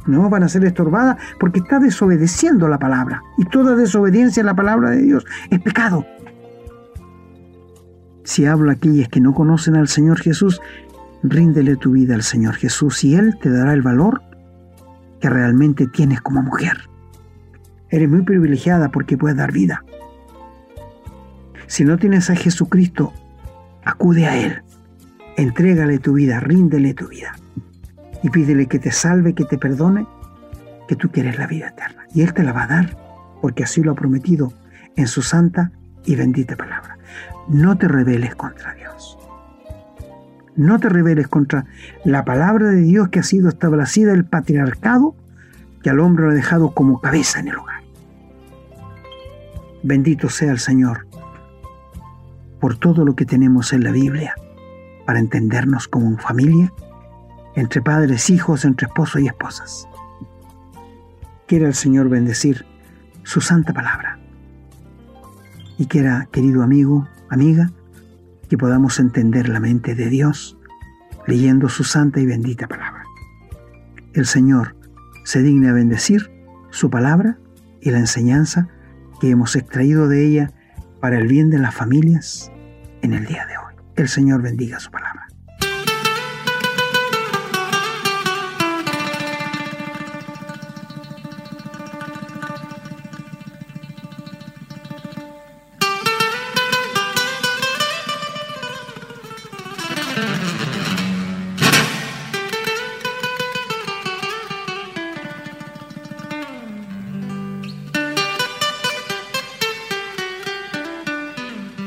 No 0.08 0.30
van 0.30 0.44
a 0.44 0.50
ser 0.50 0.66
estorbadas 0.66 1.18
porque 1.40 1.60
está 1.60 1.80
desobedeciendo 1.80 2.68
la 2.68 2.78
palabra. 2.78 3.24
Y 3.38 3.46
toda 3.46 3.76
desobediencia 3.76 4.44
a 4.44 4.46
la 4.46 4.56
palabra 4.56 4.92
de 4.92 5.02
Dios 5.02 5.26
es 5.50 5.60
pecado. 5.62 6.06
Si 8.26 8.46
hablo 8.46 8.70
a 8.70 8.74
aquellas 8.74 9.08
que 9.08 9.22
no 9.22 9.34
conocen 9.34 9.76
al 9.78 9.88
Señor 9.88 10.20
Jesús, 10.20 10.60
ríndele 11.24 11.78
tu 11.78 11.92
vida 11.92 12.16
al 12.16 12.24
Señor 12.24 12.56
Jesús 12.56 13.04
y 13.04 13.16
Él 13.16 13.38
te 13.42 13.50
dará 13.50 13.72
el 13.72 13.82
valor 13.82 14.22
que 15.22 15.30
realmente 15.30 15.88
tienes 15.88 16.20
como 16.20 16.42
mujer. 16.42 16.90
Eres 17.90 18.10
muy 18.10 18.24
privilegiada 18.24 18.92
porque 18.92 19.18
puedes 19.18 19.38
dar 19.38 19.54
vida. 19.54 19.86
Si 21.68 21.86
no 21.86 21.98
tienes 21.98 22.30
a 22.30 22.36
Jesucristo 22.36 23.14
Acude 23.86 24.26
a 24.26 24.36
Él, 24.36 24.64
entrégale 25.38 26.00
tu 26.00 26.14
vida, 26.14 26.40
ríndele 26.40 26.96
tu 26.96 27.08
vida 27.08 27.36
y 28.24 28.32
pídele 28.32 28.66
que 28.66 28.80
te 28.80 28.92
salve, 28.92 29.36
que 29.36 29.46
te 29.46 29.60
perdone, 29.60 30.08
que 30.88 30.96
tú 30.96 31.12
quieres 31.12 31.38
la 31.38 31.46
vida 31.46 31.68
eterna. 31.68 32.08
Y 32.12 32.24
Él 32.24 32.34
te 32.34 32.42
la 32.42 32.52
va 32.52 32.64
a 32.64 32.68
dar 32.68 32.98
porque 33.42 33.64
así 33.64 33.84
lo 33.84 33.92
ha 33.92 33.96
prometido 33.96 34.52
en 34.96 35.08
su 35.08 35.22
santa 35.22 35.72
y 36.04 36.16
bendita 36.16 36.56
palabra. 36.56 36.95
No 37.48 37.78
te 37.78 37.88
rebeles 37.88 38.36
contra 38.36 38.74
Dios. 38.74 39.18
No 40.56 40.80
te 40.80 40.90
rebeles 40.90 41.28
contra 41.28 41.66
la 42.04 42.24
palabra 42.24 42.70
de 42.70 42.82
Dios 42.82 43.10
que 43.10 43.20
ha 43.20 43.24
sido 43.24 43.50
establecida 43.50 44.14
el 44.14 44.26
patriarcado 44.26 45.16
que 45.84 45.90
al 45.90 46.00
hombre 46.00 46.26
lo 46.26 46.32
ha 46.32 46.36
dejado 46.36 46.72
como 46.72 47.02
cabeza 47.02 47.40
en 47.40 47.50
el 47.50 47.58
hogar. 47.58 47.84
Bendito 49.84 50.30
sea 50.30 50.52
el 50.52 50.60
Señor 50.60 51.06
por 52.60 52.78
todo 52.78 53.06
lo 53.06 53.16
que 53.16 53.26
tenemos 53.26 53.74
en 53.74 53.84
la 53.84 53.92
Biblia 53.92 54.34
para 55.06 55.20
entendernos 55.20 55.88
como 55.88 56.18
familia, 56.18 56.74
entre 57.56 57.82
padres, 57.82 58.30
hijos, 58.32 58.66
entre 58.66 58.88
esposos 58.88 59.22
y 59.22 59.28
esposas. 59.28 59.88
Quiera 61.46 61.68
el 61.68 61.76
Señor 61.76 62.10
bendecir 62.10 62.66
su 63.22 63.40
santa 63.42 63.72
palabra. 63.72 64.18
Y 65.78 65.86
quiera, 65.86 66.28
querido 66.32 66.64
amigo, 66.64 67.08
amiga, 67.30 67.72
que 68.50 68.58
podamos 68.58 69.00
entender 69.00 69.50
la 69.50 69.60
mente 69.60 69.96
de 69.96 70.10
Dios 70.10 70.58
leyendo 71.28 71.70
su 71.70 71.84
santa 71.84 72.20
y 72.20 72.26
bendita 72.26 72.68
palabra. 72.68 73.04
El 74.14 74.26
Señor 74.26 74.76
se 75.24 75.42
digna 75.42 75.74
bendecir 75.74 76.32
su 76.70 76.90
palabra 76.90 77.38
y 77.82 77.92
la 77.92 78.00
enseñanza 78.00 78.68
que 79.20 79.30
hemos 79.30 79.56
extraído 79.56 80.08
de 80.08 80.26
ella 80.26 80.52
para 81.00 81.18
el 81.18 81.28
bien 81.28 81.50
de 81.50 81.60
las 81.60 81.74
familias 81.74 82.52
en 83.02 83.14
el 83.14 83.26
día 83.26 83.46
de 83.46 83.58
hoy. 83.58 83.76
El 83.96 84.08
Señor 84.08 84.42
bendiga 84.42 84.80
su 84.80 84.92
palabra. 84.92 85.05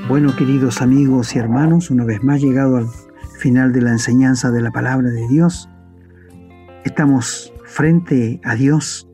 Bueno, 0.08 0.34
queridos 0.34 0.80
amigos 0.80 1.36
y 1.36 1.38
hermanos, 1.38 1.90
una 1.90 2.02
vez 2.02 2.24
más 2.24 2.40
llegado 2.40 2.78
al 2.78 2.86
final 3.38 3.74
de 3.74 3.82
la 3.82 3.90
enseñanza 3.90 4.50
de 4.50 4.62
la 4.62 4.70
palabra 4.70 5.10
de 5.10 5.28
Dios, 5.28 5.68
estamos 6.82 7.52
frente 7.66 8.40
a 8.42 8.54
Dios 8.54 9.06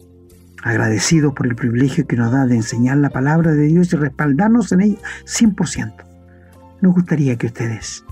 agradecidos 0.62 1.34
por 1.34 1.48
el 1.48 1.56
privilegio 1.56 2.06
que 2.06 2.14
nos 2.14 2.30
da 2.30 2.46
de 2.46 2.54
enseñar 2.54 2.98
la 2.98 3.10
palabra 3.10 3.50
de 3.50 3.66
Dios 3.66 3.92
y 3.92 3.96
respaldarnos 3.96 4.70
en 4.70 4.82
ella 4.82 4.98
100%. 5.24 5.94
Nos 6.80 6.94
gustaría 6.94 7.34
que 7.38 7.48
ustedes 7.48 8.04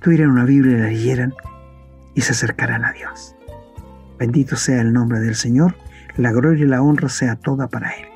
tuvieran 0.00 0.30
una 0.30 0.44
Biblia 0.44 0.76
y 0.76 0.80
la 0.80 0.86
leyeran 0.86 1.34
y 2.14 2.20
se 2.20 2.30
acercaran 2.30 2.84
a 2.84 2.92
Dios. 2.92 3.34
Bendito 4.16 4.54
sea 4.54 4.80
el 4.80 4.92
nombre 4.92 5.18
del 5.18 5.34
Señor, 5.34 5.74
la 6.16 6.30
gloria 6.30 6.64
y 6.64 6.68
la 6.68 6.82
honra 6.82 7.08
sea 7.08 7.34
toda 7.34 7.66
para 7.66 7.90
Él. 7.90 8.06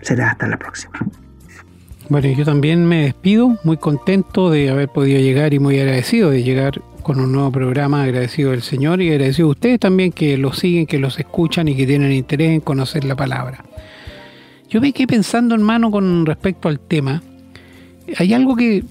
Será 0.00 0.30
hasta 0.30 0.46
la 0.46 0.58
próxima. 0.58 1.00
Bueno, 2.08 2.28
yo 2.28 2.44
también 2.44 2.86
me 2.86 3.02
despido, 3.02 3.58
muy 3.64 3.78
contento 3.78 4.48
de 4.48 4.70
haber 4.70 4.88
podido 4.88 5.18
llegar 5.18 5.52
y 5.52 5.58
muy 5.58 5.80
agradecido 5.80 6.30
de 6.30 6.44
llegar 6.44 6.80
con 7.02 7.18
un 7.18 7.32
nuevo 7.32 7.50
programa, 7.50 8.04
agradecido 8.04 8.52
del 8.52 8.62
Señor 8.62 9.02
y 9.02 9.10
agradecido 9.10 9.48
a 9.48 9.50
ustedes 9.50 9.80
también 9.80 10.12
que 10.12 10.38
los 10.38 10.58
siguen, 10.58 10.86
que 10.86 11.00
los 11.00 11.18
escuchan 11.18 11.66
y 11.66 11.74
que 11.74 11.84
tienen 11.84 12.12
interés 12.12 12.50
en 12.50 12.60
conocer 12.60 13.04
la 13.04 13.16
palabra. 13.16 13.64
Yo 14.70 14.80
me 14.80 14.92
quedé 14.92 15.08
pensando, 15.08 15.56
hermano, 15.56 15.90
con 15.90 16.24
respecto 16.26 16.68
al 16.68 16.78
tema. 16.78 17.24
Hay 18.18 18.32
algo 18.34 18.54
que 18.54 18.84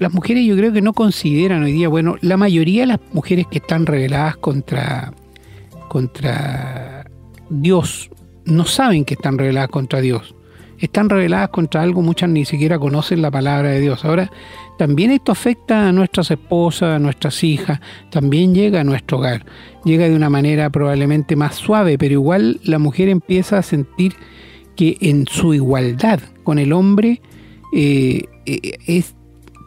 las 0.00 0.12
mujeres 0.12 0.44
yo 0.44 0.56
creo 0.56 0.72
que 0.72 0.82
no 0.82 0.94
consideran 0.94 1.62
hoy 1.62 1.72
día. 1.72 1.88
Bueno, 1.88 2.16
la 2.22 2.36
mayoría 2.36 2.82
de 2.82 2.86
las 2.88 3.00
mujeres 3.12 3.46
que 3.48 3.58
están 3.58 3.86
reveladas 3.86 4.36
contra, 4.36 5.12
contra 5.88 7.04
Dios 7.50 8.10
no 8.44 8.64
saben 8.64 9.04
que 9.04 9.14
están 9.14 9.38
reveladas 9.38 9.70
contra 9.70 10.00
Dios 10.00 10.34
están 10.78 11.08
reveladas 11.08 11.48
contra 11.48 11.82
algo, 11.82 12.02
muchas 12.02 12.30
ni 12.30 12.44
siquiera 12.44 12.78
conocen 12.78 13.22
la 13.22 13.30
palabra 13.30 13.70
de 13.70 13.80
Dios. 13.80 14.04
Ahora, 14.04 14.30
también 14.78 15.10
esto 15.10 15.32
afecta 15.32 15.88
a 15.88 15.92
nuestras 15.92 16.30
esposas, 16.30 16.96
a 16.96 16.98
nuestras 16.98 17.42
hijas, 17.42 17.80
también 18.10 18.54
llega 18.54 18.80
a 18.80 18.84
nuestro 18.84 19.18
hogar. 19.18 19.44
Llega 19.84 20.08
de 20.08 20.14
una 20.14 20.30
manera 20.30 20.70
probablemente 20.70 21.36
más 21.36 21.56
suave, 21.56 21.98
pero 21.98 22.14
igual 22.14 22.60
la 22.62 22.78
mujer 22.78 23.08
empieza 23.08 23.58
a 23.58 23.62
sentir 23.62 24.14
que 24.76 24.96
en 25.00 25.26
su 25.26 25.54
igualdad 25.54 26.20
con 26.44 26.58
el 26.58 26.72
hombre 26.72 27.20
eh, 27.72 28.22
eh, 28.46 28.78
es, 28.86 29.14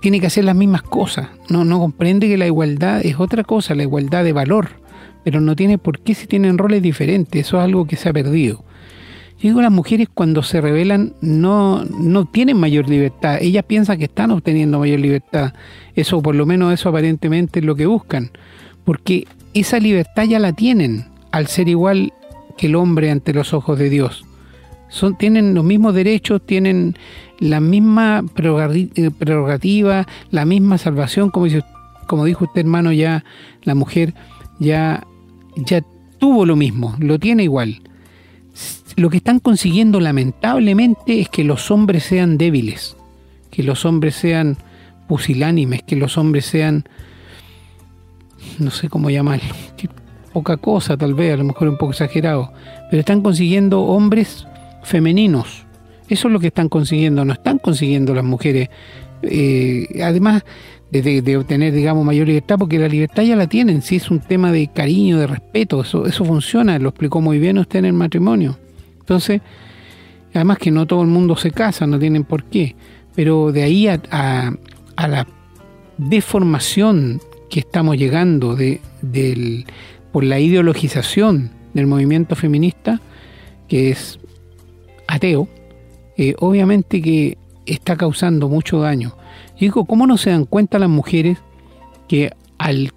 tiene 0.01 0.19
que 0.21 0.27
hacer 0.27 0.45
las 0.45 0.55
mismas 0.55 0.81
cosas. 0.81 1.29
No, 1.49 1.65
no 1.65 1.79
comprende 1.79 2.27
que 2.27 2.37
la 2.37 2.47
igualdad 2.47 3.05
es 3.05 3.19
otra 3.19 3.43
cosa, 3.43 3.75
la 3.75 3.83
igualdad 3.83 4.23
de 4.23 4.33
valor, 4.33 4.69
pero 5.23 5.41
no 5.41 5.55
tiene 5.55 5.77
por 5.77 5.99
qué 5.99 6.15
si 6.15 6.27
tienen 6.27 6.57
roles 6.57 6.81
diferentes. 6.81 7.47
Eso 7.47 7.57
es 7.57 7.63
algo 7.65 7.85
que 7.85 7.97
se 7.97 8.09
ha 8.09 8.13
perdido. 8.13 8.63
Yo 9.41 9.49
digo, 9.49 9.61
las 9.63 9.71
mujeres 9.71 10.07
cuando 10.13 10.43
se 10.43 10.61
rebelan 10.61 11.13
no, 11.19 11.83
no 11.85 12.25
tienen 12.25 12.57
mayor 12.57 12.87
libertad. 12.87 13.39
Ellas 13.41 13.65
piensan 13.65 13.97
que 13.97 14.03
están 14.03 14.29
obteniendo 14.29 14.77
mayor 14.77 14.99
libertad. 14.99 15.55
Eso, 15.95 16.21
por 16.21 16.35
lo 16.35 16.45
menos 16.45 16.71
eso 16.71 16.89
aparentemente 16.89 17.57
es 17.57 17.65
lo 17.65 17.75
que 17.75 17.87
buscan. 17.87 18.29
Porque 18.85 19.27
esa 19.55 19.79
libertad 19.79 20.25
ya 20.25 20.37
la 20.37 20.53
tienen 20.53 21.05
al 21.31 21.47
ser 21.47 21.69
igual 21.69 22.13
que 22.55 22.67
el 22.67 22.75
hombre 22.75 23.09
ante 23.09 23.33
los 23.33 23.51
ojos 23.55 23.79
de 23.79 23.89
Dios. 23.89 24.25
Tienen 25.17 25.55
los 25.55 25.63
mismos 25.63 25.95
derechos, 25.95 26.45
tienen 26.45 26.95
la 27.39 27.59
misma 27.61 28.23
eh, 28.35 29.09
prerrogativa, 29.17 30.05
la 30.29 30.45
misma 30.45 30.77
salvación, 30.77 31.31
como, 31.31 31.47
como 32.05 32.25
dijo 32.25 32.45
usted 32.45 32.61
hermano, 32.61 32.91
ya 32.91 33.23
la 33.63 33.73
mujer 33.73 34.13
ya, 34.59 35.07
ya 35.55 35.81
tuvo 36.19 36.45
lo 36.45 36.55
mismo, 36.55 36.95
lo 36.99 37.17
tiene 37.17 37.41
igual 37.43 37.81
lo 39.01 39.09
que 39.09 39.17
están 39.17 39.39
consiguiendo 39.39 39.99
lamentablemente 39.99 41.19
es 41.19 41.29
que 41.29 41.43
los 41.43 41.71
hombres 41.71 42.03
sean 42.03 42.37
débiles, 42.37 42.95
que 43.49 43.63
los 43.63 43.83
hombres 43.83 44.15
sean 44.15 44.57
pusilánimes, 45.07 45.81
que 45.81 45.95
los 45.95 46.19
hombres 46.19 46.45
sean, 46.45 46.85
no 48.59 48.69
sé 48.69 48.89
cómo 48.89 49.09
llamarlo, 49.09 49.55
poca 50.33 50.57
cosa 50.57 50.97
tal 50.97 51.15
vez, 51.15 51.33
a 51.33 51.37
lo 51.37 51.45
mejor 51.45 51.67
un 51.67 51.77
poco 51.77 51.93
exagerado, 51.93 52.53
pero 52.91 52.99
están 52.99 53.21
consiguiendo 53.21 53.81
hombres 53.81 54.45
femeninos. 54.83 55.65
Eso 56.07 56.27
es 56.27 56.33
lo 56.33 56.39
que 56.39 56.47
están 56.47 56.69
consiguiendo, 56.69 57.25
no 57.25 57.33
están 57.33 57.57
consiguiendo 57.57 58.13
las 58.13 58.23
mujeres. 58.23 58.69
Eh, 59.23 59.87
además 60.03 60.43
de, 60.91 61.21
de, 61.21 61.37
obtener, 61.37 61.73
digamos, 61.73 62.05
mayor 62.05 62.27
libertad, 62.27 62.57
porque 62.59 62.77
la 62.77 62.87
libertad 62.87 63.23
ya 63.23 63.35
la 63.35 63.47
tienen, 63.47 63.81
si 63.81 63.95
es 63.95 64.11
un 64.11 64.19
tema 64.19 64.51
de 64.51 64.67
cariño, 64.67 65.17
de 65.17 65.27
respeto, 65.27 65.81
eso, 65.81 66.05
eso 66.05 66.23
funciona, 66.25 66.77
lo 66.79 66.89
explicó 66.89 67.21
muy 67.21 67.39
bien 67.39 67.57
usted 67.57 67.79
en 67.79 67.85
el 67.85 67.93
matrimonio. 67.93 68.57
Entonces, 69.11 69.41
además 70.33 70.57
que 70.57 70.71
no 70.71 70.87
todo 70.87 71.01
el 71.01 71.09
mundo 71.09 71.35
se 71.35 71.51
casa, 71.51 71.85
no 71.85 71.99
tienen 71.99 72.23
por 72.23 72.45
qué, 72.45 72.77
pero 73.13 73.51
de 73.51 73.63
ahí 73.63 73.89
a, 73.89 73.99
la 74.95 75.27
deformación 75.97 77.19
que 77.49 77.59
estamos 77.59 77.97
llegando 77.97 78.55
de, 78.55 78.79
por 80.13 80.23
la 80.23 80.39
ideologización 80.39 81.51
del 81.73 81.87
movimiento 81.87 82.37
feminista, 82.37 83.01
que 83.67 83.89
es 83.89 84.17
ateo, 85.09 85.49
eh, 86.15 86.33
obviamente 86.39 87.01
que 87.01 87.37
está 87.65 87.97
causando 87.97 88.47
mucho 88.47 88.79
daño. 88.79 89.17
Y 89.57 89.65
digo, 89.65 89.83
¿cómo 89.83 90.07
no 90.07 90.15
se 90.15 90.29
dan 90.29 90.45
cuenta 90.45 90.79
las 90.79 90.89
mujeres 90.89 91.37
que 92.07 92.31
al, 92.57 92.93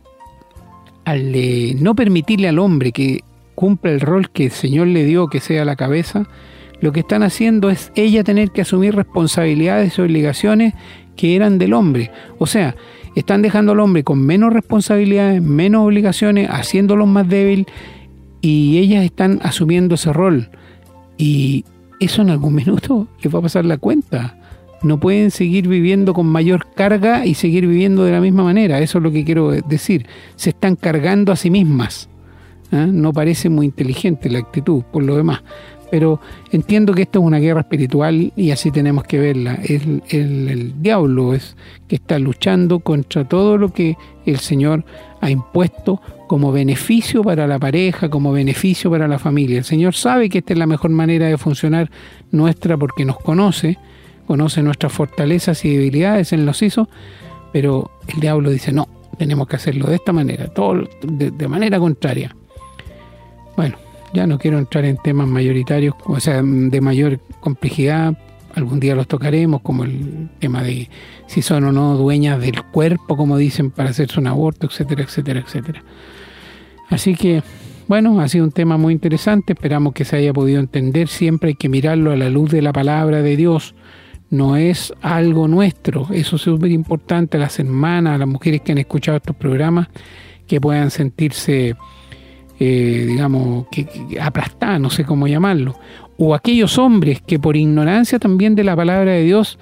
eh, 1.06 1.74
no 1.76 1.96
permitirle 1.96 2.46
al 2.46 2.60
hombre 2.60 2.92
que 2.92 3.24
cumpla 3.54 3.90
el 3.90 4.00
rol 4.00 4.30
que 4.30 4.46
el 4.46 4.50
Señor 4.50 4.88
le 4.88 5.04
dio, 5.04 5.28
que 5.28 5.40
sea 5.40 5.64
la 5.64 5.76
cabeza, 5.76 6.26
lo 6.80 6.92
que 6.92 7.00
están 7.00 7.22
haciendo 7.22 7.70
es 7.70 7.92
ella 7.94 8.24
tener 8.24 8.50
que 8.50 8.60
asumir 8.60 8.94
responsabilidades 8.94 9.96
y 9.96 10.02
obligaciones 10.02 10.74
que 11.16 11.36
eran 11.36 11.58
del 11.58 11.72
hombre. 11.72 12.10
O 12.38 12.46
sea, 12.46 12.76
están 13.14 13.42
dejando 13.42 13.72
al 13.72 13.80
hombre 13.80 14.04
con 14.04 14.20
menos 14.20 14.52
responsabilidades, 14.52 15.40
menos 15.40 15.86
obligaciones, 15.86 16.48
haciéndolo 16.50 17.06
más 17.06 17.28
débil 17.28 17.66
y 18.40 18.78
ellas 18.78 19.04
están 19.04 19.40
asumiendo 19.42 19.94
ese 19.94 20.12
rol. 20.12 20.50
Y 21.16 21.64
eso 22.00 22.22
en 22.22 22.30
algún 22.30 22.54
minuto 22.56 23.08
les 23.22 23.34
va 23.34 23.38
a 23.38 23.42
pasar 23.42 23.64
la 23.64 23.78
cuenta. 23.78 24.36
No 24.82 25.00
pueden 25.00 25.30
seguir 25.30 25.66
viviendo 25.66 26.12
con 26.12 26.26
mayor 26.26 26.66
carga 26.74 27.24
y 27.24 27.34
seguir 27.34 27.66
viviendo 27.66 28.04
de 28.04 28.12
la 28.12 28.20
misma 28.20 28.44
manera. 28.44 28.80
Eso 28.80 28.98
es 28.98 29.04
lo 29.04 29.10
que 29.10 29.24
quiero 29.24 29.52
decir. 29.52 30.06
Se 30.36 30.50
están 30.50 30.76
cargando 30.76 31.32
a 31.32 31.36
sí 31.36 31.48
mismas. 31.48 32.10
¿Eh? 32.74 32.86
No 32.86 33.12
parece 33.12 33.48
muy 33.48 33.66
inteligente 33.66 34.28
la 34.28 34.40
actitud, 34.40 34.82
por 34.92 35.02
lo 35.02 35.16
demás. 35.16 35.42
Pero 35.90 36.20
entiendo 36.50 36.92
que 36.92 37.02
esto 37.02 37.20
es 37.20 37.24
una 37.24 37.38
guerra 37.38 37.60
espiritual 37.60 38.32
y 38.34 38.50
así 38.50 38.70
tenemos 38.70 39.04
que 39.04 39.18
verla. 39.18 39.60
El, 39.62 40.74
diablo 40.80 41.34
es 41.34 41.56
que 41.86 41.96
está 41.96 42.18
luchando 42.18 42.80
contra 42.80 43.28
todo 43.28 43.56
lo 43.58 43.72
que 43.72 43.96
el 44.26 44.38
Señor 44.38 44.84
ha 45.20 45.30
impuesto 45.30 46.00
como 46.26 46.50
beneficio 46.50 47.22
para 47.22 47.46
la 47.46 47.58
pareja, 47.58 48.08
como 48.08 48.32
beneficio 48.32 48.90
para 48.90 49.06
la 49.06 49.18
familia. 49.18 49.58
El 49.58 49.64
Señor 49.64 49.94
sabe 49.94 50.28
que 50.28 50.38
esta 50.38 50.54
es 50.54 50.58
la 50.58 50.66
mejor 50.66 50.90
manera 50.90 51.26
de 51.26 51.38
funcionar 51.38 51.90
nuestra 52.32 52.76
porque 52.76 53.04
nos 53.04 53.18
conoce, 53.18 53.78
conoce 54.26 54.62
nuestras 54.62 54.92
fortalezas 54.92 55.64
y 55.64 55.76
debilidades, 55.76 56.32
Él 56.32 56.44
nos 56.44 56.60
hizo, 56.62 56.88
pero 57.52 57.90
el 58.08 58.20
diablo 58.20 58.50
dice, 58.50 58.72
no, 58.72 58.88
tenemos 59.16 59.46
que 59.46 59.56
hacerlo 59.56 59.86
de 59.86 59.94
esta 59.94 60.12
manera, 60.12 60.48
todo 60.48 60.88
de 61.02 61.48
manera 61.48 61.78
contraria. 61.78 62.34
Bueno, 63.56 63.76
ya 64.12 64.26
no 64.26 64.38
quiero 64.38 64.58
entrar 64.58 64.84
en 64.84 64.96
temas 64.96 65.26
mayoritarios, 65.26 65.94
o 66.04 66.20
sea, 66.20 66.42
de 66.42 66.80
mayor 66.80 67.20
complejidad, 67.40 68.16
algún 68.54 68.80
día 68.80 68.94
los 68.94 69.08
tocaremos, 69.08 69.60
como 69.62 69.84
el 69.84 70.28
tema 70.38 70.62
de 70.62 70.88
si 71.26 71.42
son 71.42 71.64
o 71.64 71.72
no 71.72 71.96
dueñas 71.96 72.40
del 72.40 72.62
cuerpo, 72.64 73.16
como 73.16 73.36
dicen, 73.36 73.70
para 73.70 73.90
hacerse 73.90 74.20
un 74.20 74.26
aborto, 74.26 74.66
etcétera, 74.66 75.02
etcétera, 75.02 75.40
etcétera. 75.40 75.82
Así 76.88 77.14
que, 77.14 77.42
bueno, 77.88 78.20
ha 78.20 78.28
sido 78.28 78.44
un 78.44 78.52
tema 78.52 78.76
muy 78.76 78.92
interesante, 78.92 79.52
esperamos 79.54 79.92
que 79.92 80.04
se 80.04 80.16
haya 80.16 80.32
podido 80.32 80.60
entender, 80.60 81.08
siempre 81.08 81.48
hay 81.48 81.54
que 81.54 81.68
mirarlo 81.68 82.12
a 82.12 82.16
la 82.16 82.30
luz 82.30 82.50
de 82.50 82.62
la 82.62 82.72
palabra 82.72 83.22
de 83.22 83.36
Dios, 83.36 83.74
no 84.30 84.56
es 84.56 84.92
algo 85.00 85.48
nuestro, 85.48 86.08
eso 86.12 86.36
es 86.36 86.42
súper 86.42 86.70
importante 86.70 87.36
a 87.36 87.40
las 87.40 87.58
hermanas, 87.58 88.14
a 88.14 88.18
las 88.18 88.28
mujeres 88.28 88.62
que 88.62 88.72
han 88.72 88.78
escuchado 88.78 89.16
estos 89.16 89.36
programas, 89.36 89.88
que 90.46 90.60
puedan 90.60 90.90
sentirse, 90.90 91.76
eh, 92.58 93.04
digamos, 93.08 93.66
que, 93.70 93.86
que 93.86 94.20
aplastadas, 94.20 94.80
no 94.80 94.90
sé 94.90 95.04
cómo 95.04 95.26
llamarlo, 95.26 95.76
o 96.16 96.34
aquellos 96.34 96.78
hombres 96.78 97.20
que 97.20 97.38
por 97.38 97.56
ignorancia 97.56 98.18
también 98.18 98.54
de 98.54 98.64
la 98.64 98.76
palabra 98.76 99.12
de 99.12 99.24
Dios 99.24 99.58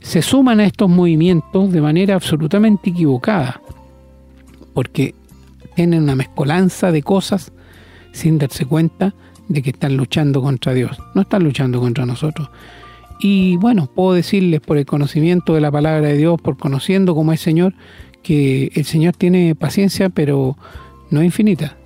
se 0.00 0.22
suman 0.22 0.60
a 0.60 0.64
estos 0.64 0.88
movimientos 0.88 1.72
de 1.72 1.80
manera 1.80 2.14
absolutamente 2.14 2.90
equivocada, 2.90 3.60
porque 4.74 5.14
tienen 5.74 6.04
una 6.04 6.14
mezcolanza 6.14 6.92
de 6.92 7.02
cosas 7.02 7.52
sin 8.12 8.38
darse 8.38 8.64
cuenta 8.64 9.14
de 9.48 9.62
que 9.62 9.70
están 9.70 9.96
luchando 9.96 10.42
contra 10.42 10.74
Dios, 10.74 10.98
no 11.14 11.22
están 11.22 11.44
luchando 11.44 11.80
contra 11.80 12.06
nosotros. 12.06 12.50
Y 13.18 13.56
bueno, 13.56 13.88
puedo 13.92 14.12
decirles 14.12 14.60
por 14.60 14.76
el 14.76 14.86
conocimiento 14.86 15.54
de 15.54 15.60
la 15.60 15.70
palabra 15.70 16.08
de 16.08 16.16
Dios, 16.16 16.40
por 16.40 16.56
conociendo 16.56 17.14
cómo 17.14 17.32
es 17.32 17.40
Señor, 17.40 17.74
que 18.22 18.70
el 18.74 18.84
Señor 18.84 19.14
tiene 19.16 19.54
paciencia, 19.54 20.08
pero 20.08 20.56
no 21.10 21.22
infinita. 21.22 21.76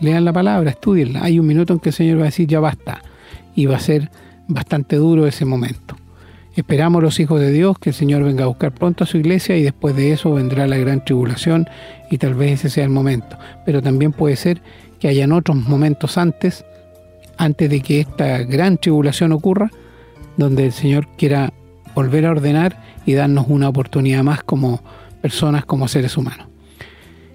Lean 0.00 0.24
la 0.24 0.32
palabra, 0.32 0.70
estudienla. 0.70 1.22
Hay 1.22 1.38
un 1.38 1.46
minuto 1.46 1.72
en 1.72 1.80
que 1.80 1.90
el 1.90 1.94
Señor 1.94 2.18
va 2.18 2.22
a 2.22 2.26
decir 2.26 2.46
ya 2.48 2.60
basta 2.60 3.02
y 3.54 3.66
va 3.66 3.76
a 3.76 3.80
ser 3.80 4.10
bastante 4.48 4.96
duro 4.96 5.26
ese 5.26 5.44
momento. 5.44 5.96
Esperamos 6.56 7.02
los 7.02 7.18
hijos 7.18 7.40
de 7.40 7.50
Dios 7.50 7.78
que 7.78 7.90
el 7.90 7.94
Señor 7.94 8.22
venga 8.22 8.44
a 8.44 8.46
buscar 8.46 8.72
pronto 8.72 9.04
a 9.04 9.06
su 9.06 9.16
iglesia 9.16 9.56
y 9.56 9.62
después 9.62 9.96
de 9.96 10.12
eso 10.12 10.32
vendrá 10.34 10.66
la 10.66 10.76
gran 10.76 11.04
tribulación 11.04 11.68
y 12.10 12.18
tal 12.18 12.34
vez 12.34 12.52
ese 12.52 12.70
sea 12.70 12.84
el 12.84 12.90
momento. 12.90 13.36
Pero 13.66 13.82
también 13.82 14.12
puede 14.12 14.36
ser 14.36 14.62
que 15.00 15.08
hayan 15.08 15.32
otros 15.32 15.56
momentos 15.56 16.16
antes, 16.16 16.64
antes 17.38 17.68
de 17.70 17.80
que 17.80 18.00
esta 18.00 18.38
gran 18.44 18.78
tribulación 18.78 19.32
ocurra, 19.32 19.70
donde 20.36 20.66
el 20.66 20.72
Señor 20.72 21.08
quiera 21.16 21.52
volver 21.94 22.26
a 22.26 22.30
ordenar 22.30 22.80
y 23.04 23.14
darnos 23.14 23.46
una 23.48 23.68
oportunidad 23.68 24.22
más 24.22 24.44
como 24.44 24.80
personas, 25.22 25.64
como 25.64 25.88
seres 25.88 26.16
humanos. 26.16 26.53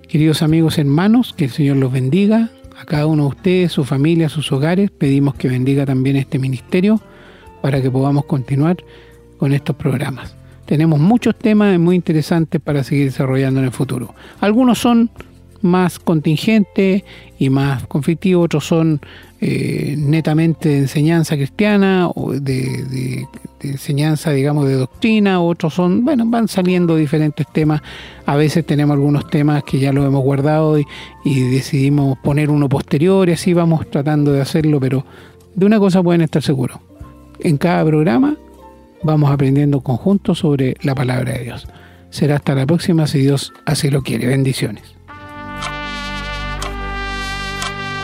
Queridos 0.10 0.42
amigos 0.42 0.80
hermanos, 0.80 1.36
que 1.38 1.46
el 1.46 1.52
Señor 1.52 1.78
los 1.78 1.92
bendiga, 1.92 2.50
a 2.76 2.86
cada 2.86 3.06
uno 3.06 3.26
de 3.26 3.30
ustedes, 3.30 3.72
su 3.72 3.84
familia, 3.84 4.28
sus 4.28 4.52
hogares. 4.52 4.90
Pedimos 4.90 5.36
que 5.36 5.48
bendiga 5.48 5.86
también 5.86 6.16
este 6.16 6.40
ministerio 6.40 7.00
para 7.62 7.80
que 7.80 7.92
podamos 7.92 8.26
continuar 8.26 8.78
con 9.38 9.54
estos 9.54 9.76
programas. 9.76 10.36
Tenemos 10.66 11.00
muchos 11.00 11.36
temas 11.38 11.78
muy 11.78 11.96
interesantes 11.96 12.60
para 12.60 12.84
seguir 12.84 13.06
desarrollando 13.06 13.60
en 13.60 13.68
el 13.68 13.72
futuro. 13.72 14.16
Algunos 14.40 14.80
son 14.80 15.12
más 15.62 16.00
contingentes 16.00 17.04
y 17.38 17.52
más 17.52 17.86
conflictivos, 17.86 18.46
otros 18.46 18.66
son 18.66 19.02
eh, 19.42 19.96
netamente 19.98 20.70
de 20.70 20.78
enseñanza 20.80 21.36
cristiana 21.36 22.10
o 22.10 22.34
de, 22.34 23.26
enseñanza, 23.62 24.32
digamos, 24.32 24.68
de 24.68 24.76
doctrina, 24.76 25.42
otros 25.42 25.74
son, 25.74 26.04
bueno, 26.04 26.26
van 26.28 26.48
saliendo 26.48 26.96
diferentes 26.96 27.48
temas. 27.48 27.82
A 28.26 28.36
veces 28.36 28.66
tenemos 28.66 28.96
algunos 28.96 29.30
temas 29.30 29.64
que 29.64 29.80
ya 29.80 29.94
los 29.94 30.06
hemos 30.06 30.24
guardado 30.24 30.78
y, 30.78 30.86
y 31.24 31.42
decidimos 31.42 32.18
poner 32.20 32.50
uno 32.50 32.68
posterior 32.68 33.30
y 33.30 33.34
así 33.34 33.54
vamos 33.54 33.90
tratando 33.90 34.32
de 34.34 34.42
hacerlo, 34.42 34.80
pero 34.80 35.06
de 35.56 35.66
una 35.66 35.80
cosa 35.80 36.04
pueden 36.04 36.22
estar 36.22 36.42
seguros. 36.42 36.80
En 37.40 37.58
cada 37.58 37.86
programa 37.86 38.36
vamos 39.04 39.32
aprendiendo 39.32 39.80
conjuntos 39.82 40.40
sobre 40.40 40.76
la 40.82 40.96
palabra 40.96 41.34
de 41.34 41.44
Dios. 41.46 41.68
Será 42.10 42.36
hasta 42.36 42.56
la 42.56 42.66
próxima 42.66 43.08
si 43.08 43.20
Dios 43.20 43.54
así 43.66 43.90
lo 43.90 44.02
quiere. 44.02 44.28
Bendiciones. 44.28 44.99